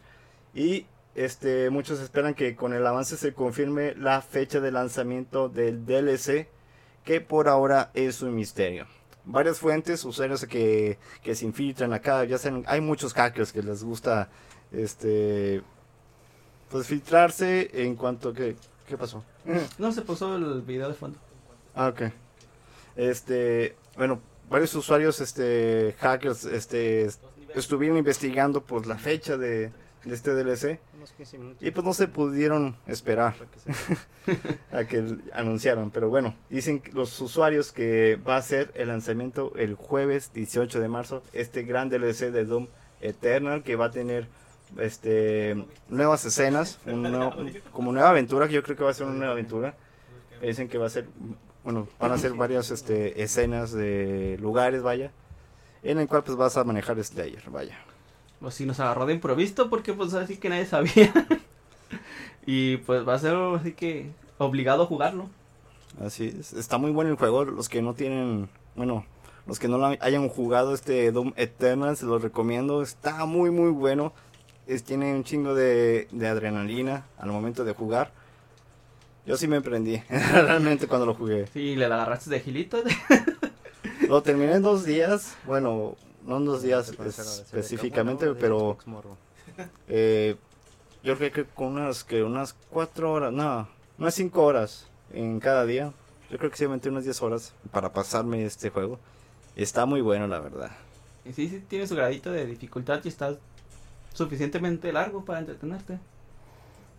y 0.53 0.85
este 1.13 1.69
muchos 1.69 1.99
esperan 1.99 2.33
que 2.33 2.55
con 2.55 2.73
el 2.73 2.87
avance 2.87 3.17
se 3.17 3.33
confirme 3.33 3.93
la 3.95 4.21
fecha 4.21 4.59
de 4.59 4.71
lanzamiento 4.71 5.49
del 5.49 5.85
DLC 5.85 6.47
que 7.03 7.21
por 7.21 7.49
ahora 7.49 7.91
es 7.93 8.21
un 8.21 8.33
misterio. 8.33 8.87
Varias 9.25 9.59
fuentes, 9.59 10.05
usuarios 10.05 10.45
que, 10.45 10.97
que 11.21 11.35
se 11.35 11.45
infiltran 11.45 11.93
acá, 11.93 12.23
ya 12.23 12.37
saben, 12.37 12.63
hay 12.67 12.79
muchos 12.79 13.13
hackers 13.13 13.51
que 13.51 13.61
les 13.61 13.83
gusta 13.83 14.29
este 14.71 15.61
pues 16.69 16.87
filtrarse 16.87 17.69
en 17.73 17.95
cuanto 17.95 18.33
que 18.33 18.55
¿qué 18.87 18.97
pasó? 18.97 19.23
No 19.77 19.91
se 19.91 20.01
puso 20.01 20.35
el 20.35 20.61
video 20.61 20.87
de 20.87 20.93
fondo. 20.93 21.19
Ah, 21.75 21.89
ok. 21.89 22.03
Este, 22.95 23.75
bueno, 23.97 24.21
varios 24.49 24.73
usuarios, 24.75 25.19
este, 25.21 25.95
hackers, 25.99 26.45
este, 26.45 27.07
estuvieron 27.55 27.97
investigando 27.97 28.61
pues 28.61 28.85
la 28.87 28.97
fecha 28.97 29.37
de, 29.37 29.71
de 30.03 30.13
este 30.13 30.31
DLC 30.33 30.79
Unos 30.97 31.11
15 31.13 31.37
minutos. 31.37 31.63
y 31.67 31.71
pues 31.71 31.85
no 31.85 31.93
se 31.93 32.07
pudieron 32.07 32.75
esperar 32.87 33.33
a 34.71 34.83
que 34.85 35.17
anunciaran, 35.33 35.89
pero 35.91 36.09
bueno, 36.09 36.35
dicen 36.49 36.81
los 36.93 37.19
usuarios 37.21 37.71
que 37.71 38.17
va 38.27 38.37
a 38.37 38.41
ser 38.41 38.71
el 38.75 38.89
lanzamiento 38.89 39.53
el 39.55 39.75
jueves 39.75 40.31
18 40.33 40.79
de 40.79 40.87
marzo, 40.87 41.23
este 41.33 41.63
gran 41.63 41.89
DLC 41.89 42.31
de 42.31 42.45
Doom 42.45 42.67
Eternal 43.01 43.63
que 43.63 43.75
va 43.75 43.85
a 43.85 43.91
tener 43.91 44.27
este 44.79 45.63
nuevas 45.89 46.25
escenas, 46.25 46.79
un 46.85 47.03
nuevo- 47.03 47.35
como 47.71 47.91
nueva 47.91 48.09
aventura, 48.09 48.47
que 48.47 48.53
yo 48.55 48.63
creo 48.63 48.75
que 48.75 48.83
va 48.83 48.89
a 48.89 48.93
ser 48.93 49.05
una 49.05 49.15
nueva 49.15 49.33
aventura. 49.33 49.75
Dicen 50.41 50.67
que 50.67 50.77
va 50.77 50.87
a 50.87 50.89
ser, 50.89 51.05
bueno, 51.65 51.87
van 51.99 52.11
a 52.11 52.17
ser 52.19 52.33
varias 52.33 52.69
este, 52.69 53.23
escenas 53.23 53.71
de 53.71 54.37
lugares, 54.39 54.83
vaya, 54.83 55.11
en 55.81 55.97
el 55.97 56.07
cual 56.07 56.23
pues 56.23 56.37
vas 56.37 56.55
a 56.57 56.63
manejar 56.63 57.03
Slayer, 57.03 57.49
vaya. 57.49 57.75
Pues 58.39 58.53
sí 58.53 58.67
nos 58.67 58.79
agarró 58.79 59.07
de 59.07 59.13
improviso 59.13 59.67
porque 59.67 59.91
pues 59.91 60.13
así 60.13 60.37
que 60.37 60.47
nadie 60.47 60.67
sabía. 60.67 61.11
y 62.45 62.77
pues 62.77 63.07
va 63.07 63.15
a 63.15 63.19
ser 63.19 63.35
así 63.35 63.73
que 63.73 64.11
obligado 64.37 64.83
a 64.83 64.85
jugarlo. 64.85 65.27
Así 65.99 66.35
es, 66.39 66.53
está 66.53 66.77
muy 66.77 66.91
bueno 66.91 67.09
el 67.09 67.17
juego. 67.17 67.45
Los 67.45 67.67
que 67.67 67.81
no 67.81 67.95
tienen, 67.95 68.47
bueno, 68.75 69.03
los 69.47 69.57
que 69.57 69.67
no 69.67 69.79
lo 69.79 69.87
hayan 69.87 70.29
jugado 70.29 70.71
este 70.71 71.11
Doom 71.11 71.33
Eternal, 71.35 71.97
se 71.97 72.05
los 72.05 72.21
recomiendo. 72.21 72.83
Está 72.83 73.25
muy, 73.25 73.49
muy 73.49 73.71
bueno. 73.71 74.13
Es, 74.67 74.83
tiene 74.83 75.15
un 75.15 75.23
chingo 75.23 75.55
de, 75.55 76.07
de 76.11 76.27
adrenalina 76.27 77.07
al 77.17 77.31
momento 77.31 77.63
de 77.63 77.73
jugar. 77.73 78.11
Yo 79.25 79.37
sí 79.37 79.47
me 79.47 79.61
prendí, 79.61 79.97
realmente 80.09 80.87
cuando 80.87 81.05
lo 81.05 81.15
jugué. 81.15 81.47
Sí, 81.47 81.75
le 81.75 81.85
agarraste 81.85 82.29
de 82.29 82.39
gilito. 82.39 82.81
Lo 84.09 84.21
terminé 84.21 84.53
en 84.53 84.61
dos 84.61 84.85
días, 84.85 85.35
bueno, 85.45 85.95
no 86.25 86.37
en 86.37 86.45
dos 86.45 86.61
días 86.61 86.89
específicamente, 86.89 88.33
pero 88.35 88.77
eh, 89.87 90.35
yo 91.03 91.17
creo 91.17 91.31
que 91.31 91.45
con 91.45 91.67
unas, 91.67 92.03
que 92.03 92.21
unas 92.21 92.53
cuatro 92.69 93.13
horas, 93.13 93.31
no, 93.31 93.67
unas 93.97 94.13
cinco 94.13 94.43
horas 94.43 94.87
en 95.13 95.39
cada 95.39 95.65
día. 95.65 95.91
Yo 96.29 96.37
creo 96.37 96.49
que 96.49 96.57
sí 96.57 96.65
aventé 96.65 96.89
unas 96.89 97.03
10 97.03 97.21
horas 97.21 97.53
para 97.71 97.93
pasarme 97.93 98.43
este 98.45 98.69
juego. 98.69 98.99
Está 99.55 99.85
muy 99.85 100.01
bueno, 100.01 100.27
la 100.27 100.39
verdad. 100.39 100.71
Y 101.23 101.33
sí, 101.33 101.47
sí, 101.47 101.63
tiene 101.67 101.87
su 101.87 101.95
gradito 101.95 102.31
de 102.31 102.45
dificultad 102.45 103.01
y 103.03 103.07
está 103.07 103.35
suficientemente 104.13 104.91
largo 104.91 105.23
para 105.23 105.39
entretenerte. 105.39 105.99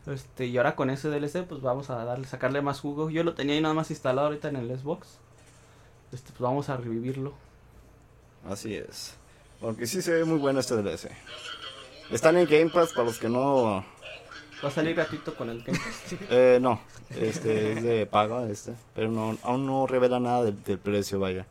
Este, 0.06 0.46
y 0.46 0.56
ahora 0.56 0.76
con 0.76 0.90
ese 0.90 1.08
DLC, 1.08 1.44
pues 1.46 1.60
vamos 1.60 1.90
a 1.90 2.04
darle, 2.04 2.26
sacarle 2.26 2.62
más 2.62 2.80
jugo. 2.80 3.10
Yo 3.10 3.24
lo 3.24 3.34
tenía 3.34 3.54
ahí 3.54 3.60
nada 3.60 3.74
más 3.74 3.90
instalado 3.90 4.28
ahorita 4.28 4.48
en 4.48 4.56
el 4.56 4.78
Xbox. 4.78 5.18
Este, 6.12 6.30
pues 6.30 6.40
vamos 6.40 6.68
a 6.68 6.76
revivirlo. 6.76 7.34
Así 8.48 8.74
es. 8.74 9.14
Porque 9.60 9.86
sí 9.86 10.02
se 10.02 10.12
ve 10.12 10.24
muy 10.24 10.38
bueno 10.38 10.60
este 10.60 10.76
DLC. 10.76 11.10
Están 12.10 12.36
en 12.36 12.46
Game 12.46 12.70
Pass 12.70 12.92
para 12.92 13.06
los 13.06 13.18
que 13.18 13.28
no. 13.28 13.84
Va 14.64 14.68
a 14.68 14.70
salir 14.70 14.94
gratuito 14.94 15.34
con 15.34 15.50
el 15.50 15.62
Game 15.62 15.78
Pass. 15.78 16.18
Eh, 16.30 16.58
no, 16.60 16.80
este 17.10 17.72
es 17.72 17.82
de 17.82 18.06
paga, 18.06 18.48
este. 18.48 18.74
Pero 18.94 19.10
no, 19.10 19.36
aún 19.42 19.66
no 19.66 19.86
revela 19.86 20.20
nada 20.20 20.44
del, 20.44 20.62
del 20.62 20.78
precio, 20.78 21.18
vaya. 21.18 21.46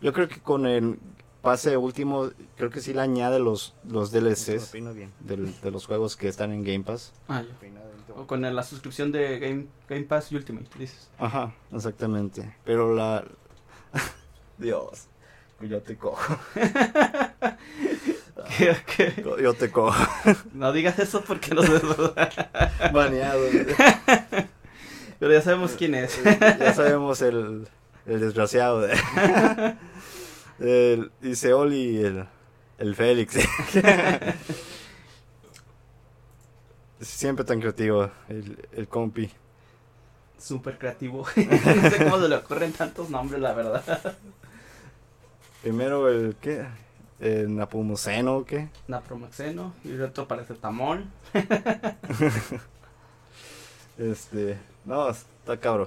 Yo 0.00 0.12
creo 0.12 0.28
que 0.28 0.40
con 0.40 0.66
el 0.66 0.98
pase 1.42 1.76
último, 1.76 2.30
creo 2.56 2.70
que 2.70 2.80
sí 2.80 2.94
le 2.94 3.00
añade 3.02 3.38
los, 3.40 3.74
los 3.88 4.10
DLCs 4.12 4.68
Opino 4.70 4.94
bien. 4.94 5.12
del- 5.20 5.60
de 5.60 5.70
los 5.70 5.86
juegos 5.86 6.16
que 6.16 6.28
están 6.28 6.52
en 6.52 6.62
Game 6.64 6.84
Pass. 6.84 7.12
Ah. 7.28 7.42
O 8.16 8.26
con 8.26 8.40
la 8.42 8.62
suscripción 8.62 9.10
de 9.12 9.38
Game, 9.38 9.66
Game 9.88 10.04
Pass 10.04 10.30
Ultimate, 10.32 10.68
dices. 10.78 11.10
Ajá, 11.18 11.52
exactamente. 11.72 12.54
Pero 12.64 12.94
la. 12.94 13.24
Dios, 14.58 15.06
yo 15.60 15.80
te 15.82 15.96
cojo. 15.96 16.38
¿Qué- 18.58 18.76
qué? 18.96 19.24
Yo 19.42 19.54
te 19.54 19.70
cojo. 19.70 19.96
No 20.52 20.72
digas 20.72 20.98
eso 20.98 21.22
porque 21.26 21.54
no 21.54 21.62
sé. 21.62 21.80
Baneado. 22.92 23.40
Pero 25.18 25.32
ya 25.32 25.40
sabemos 25.42 25.72
quién 25.72 25.94
es. 25.94 26.18
ya 26.24 26.74
sabemos 26.74 27.22
el, 27.22 27.66
el 28.06 28.20
desgraciado 28.20 28.80
de. 28.80 28.94
El 30.62 31.10
Iseoli 31.22 31.76
y 31.76 31.98
el, 32.04 32.26
el 32.78 32.94
Félix. 32.94 33.36
Siempre 37.00 37.44
tan 37.44 37.60
creativo, 37.60 38.10
el, 38.28 38.68
el 38.72 38.88
compi. 38.88 39.30
Súper 40.38 40.78
creativo. 40.78 41.26
no 41.36 41.90
sé 41.90 42.04
cómo 42.04 42.20
se 42.20 42.28
le 42.28 42.36
ocurren 42.36 42.72
tantos 42.72 43.10
nombres, 43.10 43.40
la 43.40 43.52
verdad. 43.52 44.16
Primero 45.62 46.08
el 46.08 46.36
¿qué? 46.40 46.66
El 47.20 47.54
Napomuceno, 47.54 48.38
¿o 48.38 48.44
¿qué? 48.44 48.68
Naproxeno 48.88 49.74
y 49.84 49.90
el 49.90 50.02
otro 50.02 50.26
parece 50.26 50.54
tamón. 50.54 51.10
Este, 53.98 54.58
no, 54.86 55.10
está 55.10 55.58
cabrón. 55.60 55.86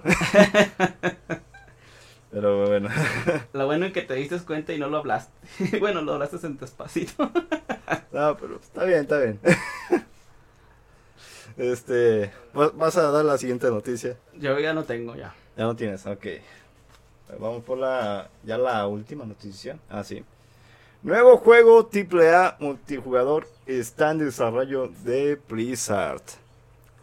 Pero 2.32 2.68
bueno, 2.68 2.90
Lo 3.54 3.66
bueno 3.66 3.86
es 3.86 3.94
que 3.94 4.02
te 4.02 4.16
diste 4.16 4.38
cuenta 4.40 4.74
y 4.74 4.80
no 4.80 4.90
lo 4.90 4.98
hablaste. 4.98 5.32
bueno, 5.80 6.02
lo 6.02 6.14
hablaste 6.14 6.46
en 6.46 6.58
despacito. 6.58 7.24
no, 8.12 8.38
pero 8.38 8.56
está 8.58 8.84
bien, 8.84 9.02
está 9.02 9.20
bien. 9.20 9.40
Este, 11.58 12.32
¿vas- 12.54 12.98
a 12.98 13.12
dar 13.12 13.24
la 13.24 13.38
siguiente 13.38 13.70
noticia. 13.70 14.18
Yo 14.38 14.60
ya 14.60 14.74
no 14.74 14.84
tengo 14.84 15.16
ya. 15.16 15.34
Ya 15.56 15.64
no 15.64 15.76
tienes, 15.76 16.06
ok. 16.06 16.26
Vamos 17.40 17.64
por 17.64 17.78
la, 17.78 18.30
ya 18.44 18.58
la 18.58 18.86
última 18.88 19.26
noticia. 19.26 19.78
Ah, 19.90 20.04
sí. 20.04 20.24
Nuevo 21.02 21.38
juego 21.38 21.90
AAA 21.92 22.58
multijugador 22.60 23.48
está 23.66 24.12
en 24.12 24.20
desarrollo 24.20 24.90
de 25.04 25.40
Blizzard. 25.48 26.22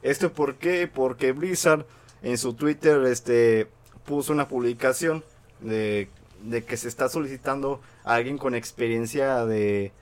¿Esto 0.03 0.33
por 0.33 0.57
qué? 0.57 0.89
Porque 0.93 1.33
Blizzard 1.33 1.87
en 2.23 2.37
su 2.37 2.55
Twitter 2.55 3.03
este, 3.05 3.69
puso 4.07 4.33
una 4.33 4.49
publicación 4.49 5.25
de, 5.61 6.09
de 6.43 6.65
que 6.65 6.77
se 6.77 6.89
está 6.89 7.09
solicitando 7.09 7.81
a 8.05 8.15
alguien 8.15 8.39
con 8.39 8.55
experiencia 8.55 9.45
de, 9.47 9.93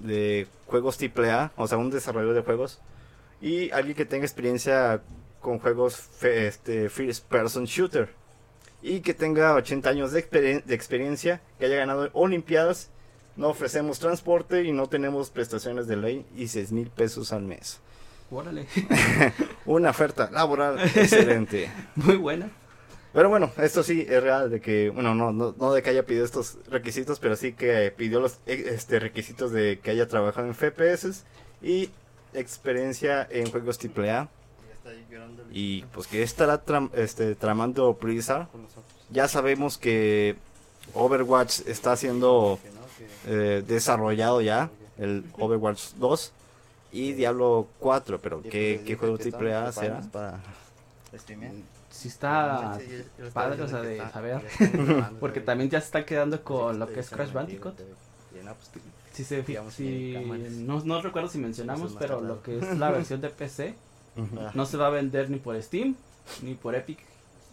de 0.00 0.46
juegos 0.66 0.98
AAA, 1.00 1.52
o 1.56 1.66
sea, 1.66 1.78
un 1.78 1.90
desarrollador 1.90 2.34
de 2.36 2.42
juegos, 2.42 2.80
y 3.40 3.70
alguien 3.70 3.96
que 3.96 4.04
tenga 4.04 4.24
experiencia 4.24 5.00
con 5.40 5.58
juegos 5.58 5.96
fe- 5.96 6.46
este, 6.48 6.88
first 6.90 7.24
person 7.26 7.64
shooter 7.64 8.08
y 8.82 9.00
que 9.00 9.14
tenga 9.14 9.54
80 9.54 9.88
años 9.90 10.12
de, 10.12 10.20
experien- 10.28 10.64
de 10.64 10.74
experiencia, 10.74 11.40
que 11.58 11.66
haya 11.66 11.76
ganado 11.76 12.10
olimpiadas, 12.12 12.90
no 13.36 13.48
ofrecemos 13.48 13.98
transporte 14.00 14.64
y 14.64 14.72
no 14.72 14.88
tenemos 14.88 15.30
prestaciones 15.30 15.86
de 15.86 15.96
ley 15.96 16.26
y 16.36 16.48
6 16.48 16.72
mil 16.72 16.90
pesos 16.90 17.32
al 17.32 17.42
mes. 17.42 17.80
Órale. 18.30 18.66
Una 19.66 19.90
oferta 19.90 20.30
laboral 20.30 20.78
excelente. 20.96 21.70
Muy 21.96 22.16
buena. 22.16 22.50
Pero 23.12 23.28
bueno, 23.30 23.50
esto 23.56 23.82
sí 23.82 24.06
es 24.08 24.22
real 24.22 24.50
de 24.50 24.60
que, 24.60 24.90
bueno, 24.90 25.14
no, 25.14 25.32
no, 25.32 25.54
no 25.58 25.72
de 25.72 25.82
que 25.82 25.90
haya 25.90 26.04
pedido 26.04 26.24
estos 26.24 26.58
requisitos, 26.68 27.18
pero 27.18 27.36
sí 27.36 27.52
que 27.54 27.92
pidió 27.96 28.20
los 28.20 28.34
eh, 28.46 28.64
este, 28.74 28.98
requisitos 29.00 29.50
de 29.50 29.78
que 29.82 29.90
haya 29.90 30.06
trabajado 30.06 30.46
en 30.46 30.54
FPS 30.54 31.24
y 31.62 31.90
experiencia 32.34 33.26
en 33.30 33.50
juegos 33.50 33.78
AAA. 33.82 34.28
Y 35.52 35.82
pues 35.92 36.06
que 36.06 36.22
estará 36.22 36.64
tram- 36.64 36.90
este, 36.94 37.34
tramando 37.34 37.96
nosotros. 38.62 38.84
Ya 39.10 39.26
sabemos 39.26 39.78
que 39.78 40.36
Overwatch 40.94 41.60
está 41.66 41.96
siendo 41.96 42.58
eh, 43.26 43.64
desarrollado 43.66 44.40
ya, 44.42 44.70
el 44.98 45.24
Overwatch 45.38 45.92
2 45.96 46.32
y 46.92 47.12
Diablo 47.14 47.68
4, 47.78 48.18
pero 48.20 48.42
¿qué, 48.42 48.80
qué 48.86 48.96
juego 48.96 49.16
AAA 49.38 49.72
será? 49.72 49.94
para. 50.12 50.40
Sí 51.98 52.08
está 52.08 52.78
Sí, 52.78 52.84
estaba 53.18 53.30
padre, 53.32 53.62
o 53.62 53.68
sea, 53.68 53.80
de 53.80 53.96
está- 53.96 54.10
saber. 54.12 54.42
Porque 55.20 55.40
ya- 55.40 55.46
también 55.46 55.68
ya 55.70 55.80
se 55.80 55.86
está 55.86 56.04
quedando 56.06 56.42
con 56.44 56.78
lo 56.78 56.84
está 56.84 56.94
que 56.94 57.00
es 57.00 57.10
Crash 57.10 57.32
Bandicoot. 57.32 57.80
y 57.80 58.44
no, 58.44 58.54
pues, 58.54 58.70
Sí, 59.12 59.24
se, 59.24 60.50
no, 60.64 60.80
no 60.84 61.02
recuerdo 61.02 61.28
si 61.28 61.38
mencionamos, 61.38 61.96
pero 61.98 62.20
lo 62.20 62.40
que 62.42 62.58
es 62.58 62.78
la 62.78 62.90
versión 62.92 63.20
de 63.20 63.30
PC. 63.30 63.74
Ah. 64.16 64.50
no 64.54 64.66
se 64.66 64.76
va 64.76 64.88
a 64.88 64.90
vender 64.90 65.30
ni 65.30 65.38
por 65.38 65.60
Steam 65.62 65.94
ni 66.42 66.54
por 66.54 66.74
Epic 66.74 66.98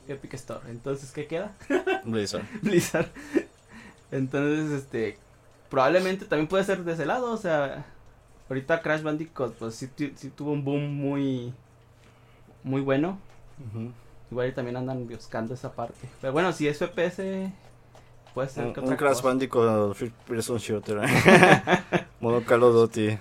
Epic 0.07 0.33
Store. 0.35 0.69
Entonces, 0.69 1.11
¿qué 1.11 1.25
queda? 1.27 1.55
Blizzard. 2.05 2.43
Blizzard. 2.61 3.07
Entonces, 4.11 4.71
este, 4.71 5.17
probablemente 5.69 6.25
también 6.25 6.47
puede 6.47 6.63
ser 6.63 6.83
de 6.83 6.93
ese 6.93 7.05
lado, 7.05 7.31
o 7.31 7.37
sea, 7.37 7.85
ahorita 8.49 8.81
Crash 8.81 9.01
Bandicoot, 9.01 9.55
pues 9.55 9.75
sí, 9.75 9.87
tu- 9.87 10.11
sí 10.15 10.29
tuvo 10.29 10.51
un 10.51 10.63
boom 10.63 10.93
muy, 10.93 11.53
muy 12.63 12.81
bueno. 12.81 13.17
Ujú. 13.71 13.91
Igual 14.35 14.49
y 14.49 14.51
también 14.51 14.75
andan 14.75 15.07
buscando 15.07 15.53
esa 15.53 15.71
parte. 15.71 16.09
Pero 16.19 16.33
bueno, 16.33 16.51
si 16.51 16.67
es 16.67 16.77
FPS, 16.77 17.21
puede 18.33 18.49
ser 18.49 18.65
Un, 18.65 18.73
que 18.73 18.81
un 18.81 18.85
otra 18.87 18.97
Crash 18.97 19.15
cosa. 19.21 19.27
Bandicoot 19.29 19.95
First 19.95 20.13
Person 20.27 20.57
Shooter. 20.57 20.99
Modo 22.19 22.43
Call 22.43 22.63
of 22.63 22.73
Duty. 22.73 23.17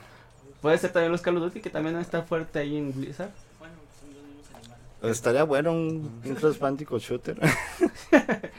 Puede 0.61 0.77
ser 0.79 0.91
también 0.93 1.13
los 1.13 1.21
Call 1.21 1.37
of 1.37 1.45
Duty, 1.45 1.61
que 1.61 1.71
también 1.71 1.97
está 1.99 2.23
fuerte 2.23 2.59
ahí 2.59 2.77
en 2.77 2.93
Blizzard. 2.93 3.31
Bueno, 3.61 3.75
son 4.01 4.09
los 4.13 4.23
mismos 4.25 4.55
animales. 4.57 5.17
Estaría 5.17 5.45
bueno 5.45 5.71
un, 5.71 6.21
un 6.25 6.35
Crash 6.35 6.59
Bandicoot 6.59 7.01
Shooter. 7.01 7.41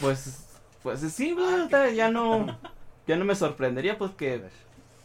Pues, 0.00 0.44
pues 0.82 1.00
sí, 1.00 1.32
bueno, 1.32 1.68
ya 1.88 2.10
no, 2.10 2.58
ya 3.06 3.16
no 3.16 3.24
me 3.24 3.34
sorprendería, 3.34 3.96
pues 3.96 4.10
que 4.12 4.42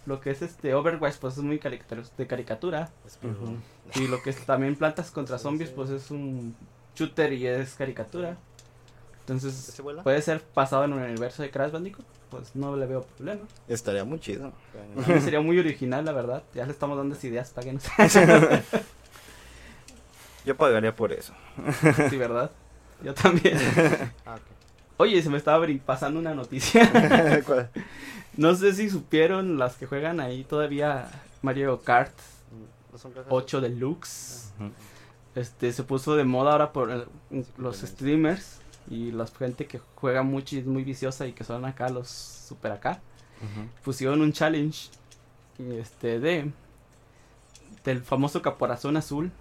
lo 0.06 0.20
que 0.20 0.32
es 0.32 0.42
este 0.42 0.74
Overwatch, 0.76 1.16
pues 1.16 1.38
es 1.38 1.44
muy 1.44 1.60
caricatura, 1.60 2.04
de 2.18 2.28
caricatura. 2.28 2.90
pues. 3.02 3.18
Y 3.96 4.08
lo 4.08 4.22
que 4.22 4.32
es 4.32 4.46
también 4.46 4.76
Plantas 4.76 5.10
contra 5.12 5.38
Zombies, 5.40 5.70
pues 5.70 5.90
es 5.92 6.12
un 6.12 6.56
shooter 6.96 7.34
y 7.34 7.48
es 7.48 7.74
caricatura. 7.76 8.38
Entonces, 9.22 9.54
¿Se 9.54 9.82
vuela? 9.82 10.04
puede 10.04 10.22
ser 10.22 10.42
pasado 10.42 10.84
en 10.86 10.94
el 10.94 11.12
universo 11.12 11.44
de 11.44 11.52
Crash 11.52 11.72
Bandicoot, 11.72 12.06
pues 12.30 12.56
no 12.56 12.76
le 12.76 12.86
veo 12.86 13.04
problema. 13.04 13.42
Estaría 13.68 14.04
muy 14.04 14.20
chido. 14.20 14.52
Mí 15.08 15.22
sería 15.22 15.42
muy 15.42 15.58
original, 15.60 16.04
la 16.06 16.12
verdad. 16.12 16.44
Ya 16.54 16.66
le 16.66 16.72
estamos 16.72 16.98
dando 16.98 17.16
ideas, 17.22 17.52
páguenos. 17.52 17.84
Yo 20.46 20.58
pagaría 20.58 20.96
por 20.96 21.14
eso. 21.14 21.34
sí, 22.10 22.18
¿verdad? 22.18 22.50
Yo 23.04 23.14
también. 23.14 23.58
Ah. 24.26 24.38
Oye, 24.98 25.22
se 25.24 25.30
me 25.30 25.38
estaba 25.38 25.66
pasando 25.86 26.20
una 26.20 26.36
noticia. 26.36 27.42
¿Cuál? 27.46 27.70
no 28.38 28.54
sé 28.56 28.74
si 28.74 28.90
supieron 28.90 29.58
las 29.58 29.76
que 29.76 29.88
juegan 29.88 30.20
ahí 30.20 30.44
todavía 30.44 31.10
Mario 31.42 31.82
Kart 31.82 32.14
Mm, 32.52 32.92
¿No 32.92 32.98
son 32.98 33.12
cajas? 33.14 33.28
8 33.30 33.62
Deluxe. 33.62 34.52
Ujú. 34.60 34.72
Este 35.36 35.72
se 35.72 35.84
puso 35.84 36.16
de 36.16 36.24
moda 36.26 36.52
ahora 36.52 36.74
por 36.74 36.92
eh, 36.92 37.44
los 37.58 37.78
streamers 37.80 38.60
y 38.90 39.12
la 39.12 39.26
gente 39.28 39.66
que 39.68 39.80
juega 39.96 40.24
mucho 40.24 40.56
y 40.56 40.60
es 40.60 40.66
muy 40.66 40.84
viciosa 40.84 41.26
y 41.28 41.34
que 41.34 41.44
son 41.44 41.64
acá 41.66 41.90
los 41.90 42.10
super 42.10 42.72
acá. 42.72 43.00
Pusieron 43.84 44.22
un 44.22 44.34
challenge 44.34 44.90
este 45.60 46.20
de 46.20 46.52
del 47.84 48.02
famoso 48.02 48.42
caparazón 48.42 48.98
azul. 48.98 49.32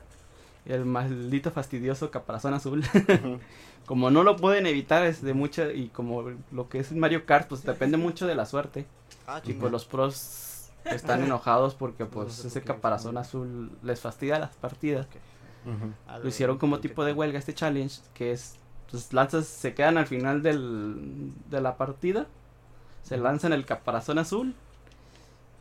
El 0.66 0.84
maldito 0.84 1.50
fastidioso 1.50 2.10
caparazón 2.10 2.54
azul. 2.54 2.84
Como 3.86 4.10
no 4.10 4.22
lo 4.22 4.36
pueden 4.36 4.66
evitar 4.66 5.04
es 5.04 5.20
de 5.22 5.34
mucha 5.34 5.72
y 5.72 5.88
como 5.88 6.22
lo 6.52 6.68
que 6.68 6.78
es 6.78 6.92
Mario 6.92 7.26
Kart 7.26 7.48
pues 7.48 7.64
depende 7.64 7.96
mucho 7.96 8.26
de 8.26 8.36
la 8.36 8.46
suerte 8.46 8.86
Ah, 9.26 9.40
y 9.44 9.54
pues 9.54 9.72
los 9.72 9.84
pros 9.84 10.68
están 10.84 11.22
enojados 11.24 11.74
porque 11.74 12.04
pues 12.04 12.28
No 12.28 12.34
sé 12.34 12.48
ese 12.48 12.60
por 12.60 12.68
qué. 12.68 12.74
caparazón 12.74 13.18
azul 13.18 13.72
les 13.82 13.98
fastidia 14.00 14.38
las 14.38 14.54
partidas 14.56 15.06
Ah, 16.06 16.18
lo 16.18 16.28
hicieron 16.28 16.58
como 16.58 16.80
tipo 16.80 17.04
de 17.04 17.12
huelga 17.12 17.38
este 17.38 17.54
challenge 17.54 18.00
que 18.14 18.32
es 18.32 18.56
pues 18.90 19.12
lanzas 19.12 19.46
se 19.46 19.74
quedan 19.74 19.98
al 19.98 20.06
final 20.06 20.42
del, 20.42 21.32
de 21.48 21.60
la 21.60 21.76
partida 21.76 22.26
se 23.02 23.16
lanzan 23.18 23.52
el 23.52 23.64
caparazón 23.66 24.18
azul 24.18 24.54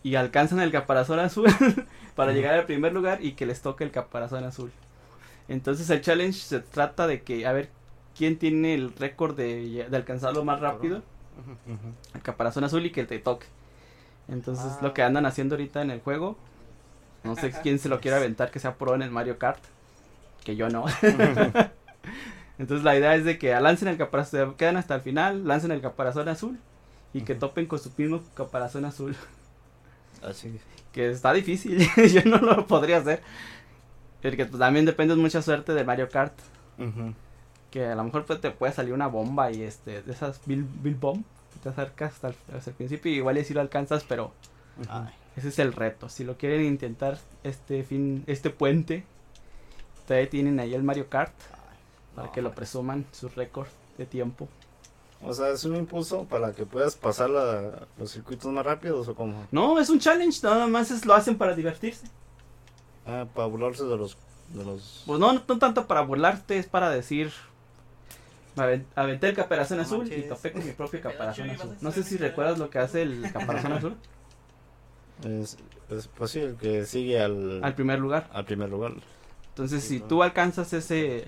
y 0.01 0.15
alcanzan 0.15 0.61
el 0.61 0.71
caparazón 0.71 1.19
azul 1.19 1.47
para 2.15 2.31
llegar 2.31 2.53
al 2.55 2.65
primer 2.65 2.93
lugar 2.93 3.23
y 3.23 3.33
que 3.33 3.45
les 3.45 3.61
toque 3.61 3.83
el 3.83 3.91
caparazón 3.91 4.43
azul. 4.45 4.71
Entonces 5.49 5.89
el 5.89 6.01
challenge 6.01 6.39
se 6.39 6.59
trata 6.61 7.05
de 7.07 7.21
que 7.23 7.45
a 7.45 7.51
ver 7.51 7.69
quién 8.17 8.37
tiene 8.39 8.73
el 8.75 8.93
récord 8.95 9.35
de, 9.35 9.87
de 9.89 9.97
alcanzarlo 9.97 10.43
más 10.45 10.59
rápido, 10.61 10.97
Ujú. 10.97 11.93
el 12.13 12.21
caparazón 12.21 12.63
azul 12.63 12.85
y 12.85 12.91
que 12.91 13.03
te 13.05 13.19
toque. 13.19 13.47
Entonces 14.29 14.65
Ah. 14.73 14.79
lo 14.81 14.93
que 14.93 15.03
andan 15.03 15.25
haciendo 15.25 15.55
ahorita 15.55 15.81
en 15.81 15.91
el 15.91 15.99
juego, 16.01 16.37
no 17.23 17.35
sé 17.35 17.51
quién 17.63 17.79
se 17.79 17.89
lo 17.89 17.99
quiere 17.99 18.17
aventar 18.17 18.51
que 18.51 18.59
sea 18.59 18.75
pro 18.75 18.95
en 18.95 19.01
el 19.01 19.11
Mario 19.11 19.37
Kart, 19.37 19.61
que 20.43 20.55
yo 20.55 20.69
no. 20.69 20.85
Entonces 22.59 22.83
la 22.83 22.97
idea 22.97 23.15
es 23.15 23.23
de 23.23 23.37
que 23.37 23.57
lancen 23.59 23.87
el 23.87 23.97
caparazón, 23.97 24.55
quedan 24.55 24.77
hasta 24.77 24.95
el 24.95 25.01
final, 25.01 25.47
lancen 25.47 25.71
el 25.71 25.81
caparazón 25.81 26.27
azul 26.27 26.59
y 27.13 27.21
que 27.21 27.35
topen 27.35 27.65
con 27.65 27.79
su 27.79 27.91
mismo 27.97 28.21
caparazón 28.33 28.85
azul. 28.85 29.15
Así. 30.21 30.59
Que 30.91 31.09
está 31.09 31.31
difícil, 31.33 31.79
yo 32.13 32.21
no 32.25 32.37
lo 32.37 32.67
podría 32.67 32.97
hacer. 32.97 33.21
Porque 34.21 34.45
pues, 34.45 34.59
también 34.59 34.85
depende 34.85 35.15
de 35.15 35.21
mucha 35.21 35.41
suerte 35.41 35.73
de 35.73 35.83
Mario 35.85 36.09
Kart. 36.09 36.33
Ujú. 36.77 37.13
Que 37.71 37.85
a 37.85 37.95
lo 37.95 38.03
mejor 38.03 38.25
pues, 38.25 38.41
te 38.41 38.51
puede 38.51 38.73
salir 38.73 38.93
una 38.93 39.07
bomba 39.07 39.51
y 39.51 39.61
este, 39.61 40.01
de 40.01 40.11
esas 40.11 40.41
Bill, 40.45 40.65
Bill 40.81 40.95
Bomb. 40.95 41.23
Te 41.63 41.69
acercas 41.69 42.13
hasta 42.13 42.27
el, 42.29 42.35
hasta 42.55 42.69
el 42.69 42.75
principio 42.75 43.11
y 43.11 43.15
igual 43.15 43.37
y 43.37 43.43
si 43.43 43.53
lo 43.53 43.61
alcanzas, 43.61 44.05
pero 44.07 44.33
Ay, 44.87 45.13
ese 45.35 45.49
es 45.49 45.59
el 45.59 45.73
reto. 45.73 46.09
Si 46.09 46.23
lo 46.23 46.37
quieren 46.37 46.63
intentar 46.63 47.17
este 47.43 47.83
fin, 47.83 48.23
este 48.27 48.49
puente, 48.49 49.03
todavía 50.09 50.27
tienen 50.29 50.59
ahí 50.59 50.73
el 50.73 50.81
Mario 50.81 51.07
Kart 51.07 51.31
para 52.15 52.27
no, 52.27 52.33
que 52.33 52.41
lo 52.41 52.51
presuman, 52.51 53.05
su 53.11 53.29
récord 53.29 53.67
de 53.99 54.07
tiempo. 54.07 54.47
O 55.21 55.31
sea, 55.33 55.49
es 55.49 55.63
un 55.65 55.75
impulso 55.75 56.23
para 56.23 56.51
que 56.53 56.65
puedas 56.65 56.95
pasar 56.95 57.29
la- 57.29 57.85
los 57.99 58.11
circuitos 58.11 58.51
más 58.51 58.65
rápidos 58.65 59.07
o 59.07 59.13
como. 59.13 59.45
No, 59.51 59.79
es 59.79 59.89
un 59.91 59.99
challenge, 59.99 60.39
nada 60.41 60.65
más 60.65 60.89
es, 60.89 61.05
lo 61.05 61.13
hacen 61.13 61.37
para 61.37 61.53
divertirse. 61.55 62.07
Ah, 63.05 63.27
para 63.35 63.47
burlarse 63.47 63.83
de 63.83 63.97
los. 63.97 64.17
De 64.49 64.63
los... 64.65 65.03
Pues 65.05 65.19
no, 65.19 65.31
no, 65.33 65.43
no 65.47 65.59
tanto 65.59 65.85
para 65.85 66.01
burlarte, 66.01 66.57
es 66.57 66.65
para 66.65 66.89
decir. 66.89 67.31
Aventé 68.95 69.29
el 69.29 69.35
caparazón 69.35 69.77
No 69.77 69.83
azul 69.83 70.11
y 70.11 70.23
topé 70.23 70.51
con 70.51 70.65
mi 70.65 70.71
propio 70.73 70.99
caparazón 71.03 71.49
azul. 71.51 71.77
No 71.81 71.91
sé 71.91 72.01
si 72.03 72.17
recuerdas 72.17 72.57
lo 72.57 72.69
que 72.71 72.79
hace 72.79 73.03
el 73.03 73.31
caparazón 73.31 73.73
azul 73.79 73.95
Es, 75.23 75.57
es, 75.89 76.07
pues 76.07 76.31
sí, 76.31 76.39
el 76.39 76.55
que 76.55 76.85
sigue 76.85 77.21
al, 77.21 77.63
al 77.63 77.75
primer 77.75 77.99
lugar. 77.99 78.27
al 78.33 78.45
primer 78.45 78.69
lugar. 78.69 78.93
Entonces, 79.59 79.81
Sí, 79.83 79.89
si 79.89 79.95
claro. 79.97 80.07
tú 80.07 80.23
alcanzas 80.23 80.71
ese 80.73 81.25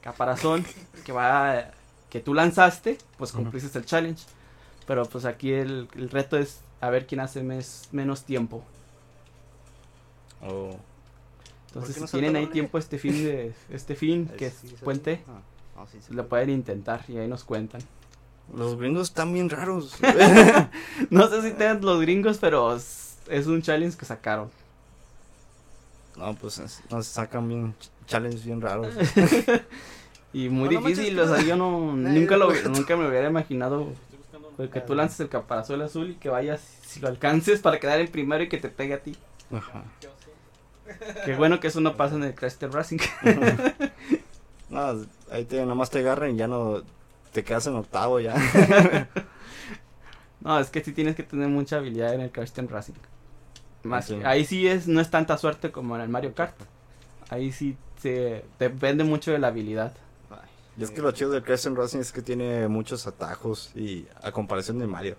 caparazón 0.00 0.64
que 1.04 1.12
va 1.12 1.70
que 2.08 2.20
tú 2.20 2.32
lanzaste, 2.34 2.96
pues 3.18 3.32
cumpliste 3.32 3.76
el 3.78 3.84
challenge. 3.84 4.24
Pero 4.86 5.04
pues 5.04 5.24
aquí 5.26 5.52
el, 5.52 5.88
el 5.94 6.08
reto 6.10 6.36
es 6.38 6.60
a 6.80 6.88
ver 6.90 7.06
quién 7.06 7.20
hace 7.20 7.42
mes- 7.42 7.88
menos 7.92 8.24
tiempo. 8.24 8.64
O 10.42 10.74
Entonces, 11.68 12.00
no 12.00 12.06
si 12.06 12.12
tienen 12.18 12.36
ahí 12.36 12.46
tiempo 12.46 12.78
este 12.78 12.98
fin 12.98 13.12
de 13.24 13.52
este 13.68 13.94
fin 13.94 14.26
que 14.38 14.46
es 14.46 14.54
sí 14.54 14.74
puente, 14.82 15.22
Ah, 15.28 15.40
no, 15.76 15.86
sí 15.86 15.98
lo 16.08 16.26
puede. 16.26 16.28
pueden 16.46 16.50
intentar 16.50 17.04
y 17.08 17.18
ahí 17.18 17.28
nos 17.28 17.44
cuentan. 17.44 17.82
los 18.54 18.76
gringos 18.76 19.08
están 19.08 19.32
bien 19.32 19.50
raros. 19.50 19.94
No 21.10 21.28
sé 21.28 21.42
si 21.42 21.50
tengan 21.52 21.82
los 21.82 22.00
gringos, 22.00 22.38
pero 22.38 22.74
es 22.74 23.46
un 23.46 23.62
challenge 23.62 23.96
que 23.96 24.04
sacaron. 24.06 24.50
No, 26.20 26.34
pues 26.34 26.58
es- 26.58 26.82
nos 26.90 27.06
sacan 27.06 27.48
bien 27.48 27.74
ch- 27.80 27.88
challenges 28.06 28.44
bien 28.44 28.60
raros. 28.60 28.94
Y 30.32 30.48
muy 30.48 30.72
No, 30.72 30.80
difícil, 30.80 31.18
o 31.18 31.26
sea, 31.34 31.42
yo 31.44 31.56
no, 31.56 31.92
nunca, 31.96 32.36
lo, 32.36 32.52
nunca 32.68 32.96
me 32.96 33.08
hubiera 33.08 33.28
imaginado 33.28 33.88
pues, 34.56 34.70
que 34.70 34.80
tú 34.80 34.94
lances 34.94 35.18
el 35.18 35.28
caparazón 35.28 35.82
azul 35.82 36.10
y 36.10 36.14
que 36.14 36.28
vayas, 36.28 36.60
si 36.86 37.00
lo 37.00 37.08
alcances 37.08 37.58
para 37.60 37.80
quedar 37.80 37.98
en 37.98 38.06
primero 38.06 38.44
y 38.44 38.48
que 38.48 38.58
te 38.58 38.68
pegue 38.68 38.94
a 38.94 39.00
ti. 39.02 39.16
Ajá. 39.52 39.82
Qué 41.24 41.34
bueno 41.34 41.58
que 41.58 41.66
eso 41.66 41.80
no 41.80 41.96
pasa 41.96 42.14
en 42.14 42.22
el 42.22 42.34
Crash 42.36 42.54
Team 42.54 42.70
Racing. 42.72 42.98
No, 44.70 45.04
ahí 45.32 45.44
te, 45.46 45.66
nomás 45.66 45.90
te 45.90 45.98
agarran 45.98 46.30
y 46.30 46.36
ya 46.36 46.46
no. 46.46 46.82
Te 47.32 47.42
quedas 47.42 47.66
en 47.66 47.74
octavo 47.74 48.20
ya. 48.20 48.36
No, 50.42 50.58
es 50.60 50.70
que 50.70 50.82
sí 50.82 50.92
tienes 50.92 51.16
que 51.16 51.22
tener 51.22 51.48
mucha 51.48 51.76
habilidad 51.78 52.14
en 52.14 52.20
el 52.22 52.30
Crash 52.30 52.52
Team 52.52 52.68
Racing. 52.68 52.94
Más 53.82 54.10
ahí 54.24 54.44
sí 54.44 54.66
es, 54.68 54.86
no 54.88 55.00
es 55.00 55.10
tanta 55.10 55.38
suerte 55.38 55.70
como 55.72 55.96
en 55.96 56.02
el 56.02 56.08
Mario 56.08 56.34
Kart. 56.34 56.54
Ahí 57.30 57.52
sí 57.52 57.76
se 58.00 58.44
depende 58.58 59.04
mucho 59.04 59.30
de 59.32 59.38
la 59.38 59.48
habilidad. 59.48 59.92
Y 60.76 60.84
es 60.84 60.90
que 60.90 61.02
lo 61.02 61.10
chido 61.12 61.30
del 61.30 61.42
Crash 61.42 61.62
Team 61.64 61.74
Racing 61.76 61.98
es 61.98 62.12
que 62.12 62.22
tiene 62.22 62.68
muchos 62.68 63.06
atajos 63.06 63.70
y 63.74 64.06
a 64.22 64.32
comparación 64.32 64.78
de 64.78 64.86
Mario. 64.86 65.16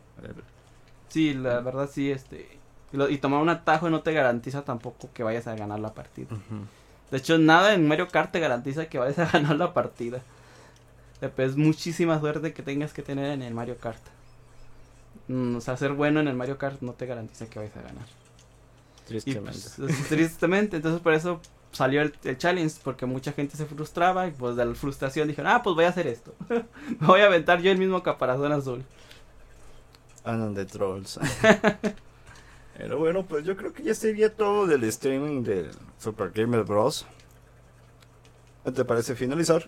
Sí, 1.09 1.33
la 1.33 1.59
verdad 1.59 1.89
sí, 1.91 2.09
este... 2.11 2.57
Y, 2.93 2.97
lo- 2.97 3.09
y 3.09 3.17
tomar 3.17 3.41
un 3.41 3.49
atajo 3.49 3.89
no 3.89 4.01
te 4.01 4.11
garantiza 4.13 4.63
tampoco 4.63 5.09
que 5.13 5.23
vayas 5.23 5.47
a 5.47 5.55
ganar 5.55 5.79
la 5.79 5.93
partida. 5.93 6.29
De 7.11 7.17
hecho, 7.17 7.37
nada 7.37 7.73
en 7.73 7.87
Mario 7.87 8.07
Kart 8.07 8.31
te 8.31 8.39
garantiza 8.39 8.87
que 8.87 8.97
vayas 8.97 9.19
a 9.19 9.25
ganar 9.31 9.55
la 9.57 9.73
partida. 9.73 10.21
Es 11.37 11.55
muchísima 11.57 12.19
suerte 12.19 12.53
que 12.53 12.63
tengas 12.63 12.93
que 12.93 13.03
tener 13.03 13.31
en 13.31 13.41
el 13.43 13.53
Mario 13.53 13.77
Kart. 13.77 14.01
Mm, 15.27 15.57
o 15.57 15.61
sea, 15.61 15.77
ser 15.77 15.93
bueno 15.93 16.19
en 16.19 16.27
el 16.27 16.35
Mario 16.35 16.57
Kart 16.57 16.81
no 16.81 16.93
te 16.93 17.05
garantiza 17.05 17.45
que 17.47 17.59
vayas 17.59 17.77
a 17.77 17.81
ganar. 17.81 18.05
Y 19.13 19.21
Tristemente. 19.21 19.59
pues, 19.77 19.79
es- 19.99 20.07
tristemente, 20.09 20.75
entonces 20.77 21.01
por 21.01 21.13
eso 21.13 21.39
salió 21.71 22.01
el, 22.01 22.13
el 22.23 22.37
challenge, 22.37 22.75
porque 22.83 23.05
mucha 23.05 23.31
gente 23.31 23.55
se 23.57 23.65
frustraba 23.65 24.27
y 24.27 24.31
pues 24.31 24.55
de 24.55 24.65
la 24.65 24.75
frustración 24.75 25.27
dijeron, 25.27 25.51
ah, 25.51 25.61
pues 25.63 25.75
voy 25.75 25.85
a 25.85 25.89
hacer 25.89 26.07
esto. 26.07 26.33
Me 26.49 27.07
voy 27.07 27.21
a 27.21 27.25
aventar 27.27 27.61
yo 27.61 27.71
el 27.71 27.77
mismo 27.77 28.03
caparazón 28.03 28.51
azul. 28.51 28.83
Andan 30.23 30.53
de 30.53 30.65
trolls. 30.65 31.19
Pero 32.77 32.97
bueno, 32.97 33.25
pues 33.25 33.45
yo 33.45 33.55
creo 33.55 33.73
que 33.73 33.83
ya 33.83 33.93
sería 33.93 34.33
todo 34.33 34.65
del 34.65 34.83
streaming 34.85 35.43
de 35.43 35.69
Super 35.99 36.31
Gamer 36.31 36.63
Bros. 36.63 37.05
¿Qué 38.63 38.71
¿Te 38.71 38.85
parece 38.85 39.15
finalizar? 39.15 39.67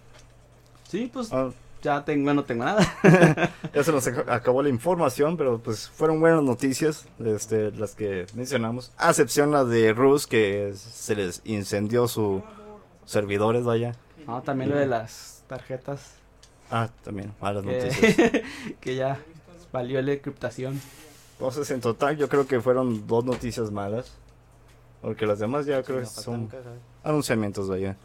Sí, 0.89 1.09
pues 1.11 1.31
Ah, 1.33 1.49
ya 1.83 2.03
tengo, 2.03 2.33
no 2.33 2.43
tengo 2.43 2.63
nada. 2.65 2.81
ya 3.73 3.83
se 3.83 3.91
nos 3.91 4.07
ac- 4.07 4.27
acabó 4.29 4.63
la 4.63 4.69
información, 4.69 5.37
pero 5.37 5.59
pues 5.59 5.89
fueron 5.89 6.19
buenas 6.19 6.41
noticias 6.41 7.05
este, 7.23 7.71
las 7.71 7.93
que 7.93 8.25
mencionamos. 8.33 8.91
A 8.97 9.09
excepción 9.09 9.51
la 9.51 9.63
de 9.65 9.93
Rus, 9.93 10.25
que 10.25 10.73
se 10.75 11.15
les 11.15 11.41
incendió 11.45 12.07
sus 12.07 12.41
servidores, 13.05 13.63
vaya. 13.63 13.95
No, 14.25 14.41
también 14.41 14.69
lo 14.71 14.77
de 14.77 14.87
las 14.87 15.43
tarjetas 15.47 16.13
Ah, 16.71 16.89
también, 17.03 17.33
malas 17.39 17.63
noticias. 17.63 18.15
que, 18.81 18.95
ya 18.95 19.19
valió 19.71 20.01
la 20.01 20.13
encriptación. 20.13 20.81
Entonces, 21.33 21.69
en 21.69 21.81
total, 21.81 22.17
yo 22.17 22.27
creo 22.29 22.47
que 22.47 22.59
fueron 22.61 23.05
dos 23.05 23.25
noticias 23.25 23.69
malas. 23.69 24.13
Porque 25.01 25.25
las 25.25 25.37
demás 25.39 25.65
ya 25.65 25.83
creo 25.83 25.99
que 25.99 26.05
son 26.05 26.49
anunciamientos, 27.03 27.67
vaya. 27.67 27.97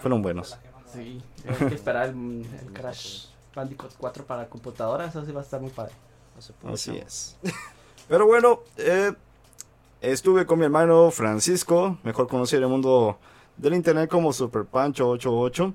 Fueron 0.00 0.22
buenos. 0.22 0.56
Sí, 0.94 1.22
hay 1.46 1.68
que 1.68 1.74
esperar 1.74 2.08
el, 2.08 2.46
el 2.62 2.72
Crash 2.72 3.26
Bandicoot 3.54 3.92
4 3.98 4.24
para 4.24 4.48
computadora, 4.48 5.06
eso 5.06 5.24
sí 5.24 5.32
va 5.32 5.40
a 5.40 5.44
estar 5.44 5.60
muy 5.60 5.70
padre. 5.70 5.92
Así 6.72 6.96
es. 6.96 7.36
Pero 8.08 8.26
bueno, 8.26 8.60
eh, 8.76 9.12
estuve 10.00 10.46
con 10.46 10.58
mi 10.58 10.64
hermano 10.64 11.10
Francisco, 11.10 11.98
mejor 12.02 12.28
conocido 12.28 12.58
en 12.58 12.64
el 12.64 12.70
mundo 12.70 13.18
del 13.56 13.74
internet 13.74 14.10
como 14.10 14.32
Super 14.32 14.64
Pancho 14.64 15.08
88. 15.08 15.72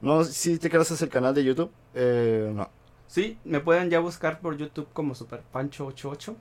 No 0.00 0.24
sé 0.24 0.32
si 0.32 0.58
te 0.58 0.70
creas 0.70 1.02
el 1.02 1.08
canal 1.08 1.34
de 1.34 1.44
YouTube. 1.44 1.70
Eh, 1.94 2.52
no. 2.54 2.68
Sí, 3.08 3.38
me 3.44 3.60
pueden 3.60 3.90
ya 3.90 4.00
buscar 4.00 4.40
por 4.40 4.56
YouTube 4.56 4.88
como 4.92 5.14
Super 5.14 5.40
Pancho 5.40 5.86
88. 5.86 6.36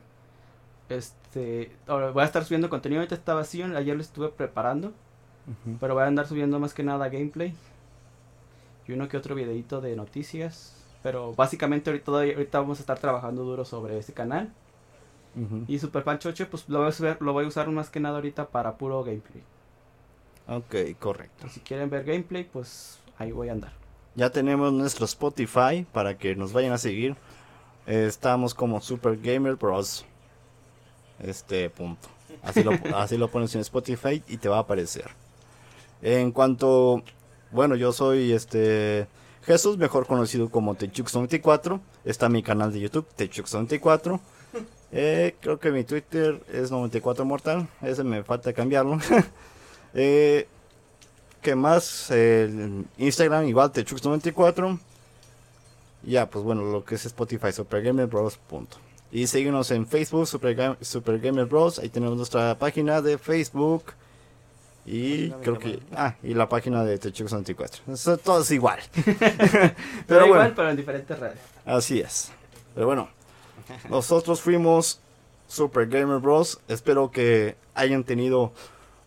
Este, 0.90 1.76
ahora 1.88 2.12
voy 2.12 2.22
a 2.22 2.26
estar 2.26 2.44
subiendo 2.46 2.70
contenido, 2.70 3.02
ahorita 3.02 3.16
está 3.16 3.34
vacío, 3.34 3.66
ayer 3.76 3.96
lo 3.96 4.02
estuve 4.02 4.30
preparando, 4.30 4.94
pero 5.82 5.96
voy 5.96 6.04
a 6.04 6.08
andar 6.08 6.28
subiendo 6.28 6.60
más 6.60 6.74
que 6.74 6.82
nada 6.82 7.10
gameplay 7.10 7.54
y 8.88 8.94
uno 8.94 9.08
que 9.08 9.18
otro 9.18 9.36
videito 9.36 9.82
de 9.82 9.96
noticias, 9.96 10.74
pero 11.04 11.34
básicamente 11.34 11.90
ahorita, 11.90 12.12
ahorita 12.12 12.60
vamos 12.60 12.80
a 12.80 12.82
estar 12.82 13.00
trabajando 13.00 13.44
duro 13.44 13.66
sobre 13.66 13.98
ese 14.00 14.14
canal 14.14 14.52
y 15.68 15.78
Super 15.78 16.04
Pancho 16.04 16.30
8 16.30 16.48
pues 16.50 16.68
lo 16.68 16.80
voy 16.80 16.88
a 16.88 16.92
subir- 16.92 17.18
lo 17.20 17.32
voy 17.32 17.46
a 17.46 17.48
usar 17.48 17.70
más 17.70 17.90
que 17.92 18.00
nada 18.00 18.16
ahorita 18.16 18.48
para 18.48 18.76
puro 18.78 19.04
gameplay. 19.04 19.44
Ok, 20.48 20.98
correcto. 21.00 21.48
Si 21.50 21.60
quieren 21.60 21.90
ver 21.92 22.04
gameplay, 22.06 22.44
pues 22.44 22.98
ahí 23.20 23.32
voy 23.32 23.50
a 23.50 23.52
andar. 23.52 23.72
Ya 24.16 24.32
tenemos 24.32 24.74
nuestro 24.74 25.06
Spotify 25.06 25.86
para 25.92 26.18
que 26.18 26.36
nos 26.36 26.54
vayan 26.54 26.72
a 26.74 26.80
seguir. 26.80 27.16
Eh, 27.86 28.06
estamos 28.08 28.56
como 28.56 28.82
Super 28.82 29.16
Gamer 29.18 29.56
Bros. 29.58 30.06
Este 31.20 31.70
punto. 31.70 32.08
Así 32.42 32.64
lo, 32.64 32.72
así 32.96 33.18
lo 33.18 33.28
pones 33.30 33.54
en 33.56 33.62
Spotify 33.62 34.24
y 34.28 34.38
te 34.38 34.50
va 34.50 34.58
a 34.58 34.62
aparecer. 34.62 35.10
En 36.02 36.32
cuanto, 36.32 37.04
bueno, 37.52 37.76
yo 37.76 37.92
soy 37.92 38.34
este 38.34 39.08
Jesús, 39.48 39.78
mejor 39.78 40.06
conocido 40.06 40.50
como 40.50 40.76
Techux94. 40.76 41.80
Está 42.04 42.28
mi 42.28 42.44
canal 42.44 42.74
de 42.74 42.82
YouTube, 42.82 43.08
Techux94. 43.18 44.20
Eh, 44.92 45.36
creo 45.40 45.60
que 45.60 45.72
mi 45.72 45.84
Twitter 45.84 46.42
es 46.52 46.70
94 46.72 47.24
Mortal. 47.26 47.68
Ese 47.82 48.04
me 48.04 48.24
falta 48.24 48.52
cambiarlo. 48.52 49.00
eh, 49.94 50.48
¿Qué 51.42 51.56
más? 51.56 52.12
El 52.12 52.86
Instagram 52.98 53.48
igual 53.48 53.72
Techux94. 53.72 54.80
Ya, 56.04 56.30
pues 56.30 56.44
bueno, 56.44 56.64
lo 56.64 56.84
que 56.84 56.96
es 56.96 57.06
Spotify, 57.06 57.52
Super 57.52 58.06
Bros. 58.06 58.38
Punto. 58.38 58.78
Y 59.12 59.28
síguenos 59.28 59.72
en 59.72 59.88
Facebook, 59.88 60.28
Super, 60.28 60.78
Super 60.82 61.46
Bros. 61.46 61.80
Ahí 61.80 61.88
tenemos 61.90 62.18
nuestra 62.18 62.58
página 62.60 63.02
de 63.02 63.18
Facebook. 63.18 63.94
Y 64.90 65.30
creo 65.32 65.60
que. 65.60 65.80
Ah, 65.94 66.16
y 66.24 66.34
la 66.34 66.48
página 66.48 66.84
de 66.86 66.98
Techuco 66.98 67.28
64. 67.30 67.84
Eso 67.94 68.18
todo 68.18 68.42
es 68.42 68.52
igual. 68.52 68.80
Pero 68.96 69.74
Pero 70.08 70.26
igual, 70.26 70.40
bueno, 70.40 70.54
pero 70.56 70.70
en 70.70 70.78
diferentes 70.78 71.20
redes. 71.20 71.38
así 71.66 72.00
es. 72.00 72.32
Pero 72.74 72.88
bueno, 72.88 73.10
nosotros 73.90 74.40
fuimos 74.42 75.02
Super 75.48 75.88
Gamer 75.88 76.20
Bros. 76.20 76.60
Espero 76.70 77.12
que 77.12 77.58
hayan 77.76 78.04
tenido 78.06 78.54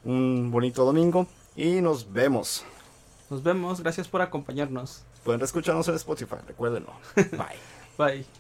un 0.05 0.51
bonito 0.51 0.85
domingo. 0.85 1.26
Y 1.57 1.81
nos 1.81 2.12
vemos. 2.12 2.64
Nos 3.31 3.43
vemos, 3.43 3.81
gracias 3.81 4.07
por 4.07 4.20
acompañarnos. 4.22 5.03
Pueden 5.24 5.41
escucharnos 5.43 5.89
en 5.89 5.95
Spotify, 5.95 6.37
recuérdenlo. 6.47 6.93
Bye. 7.16 7.57
Bye. 7.99 8.39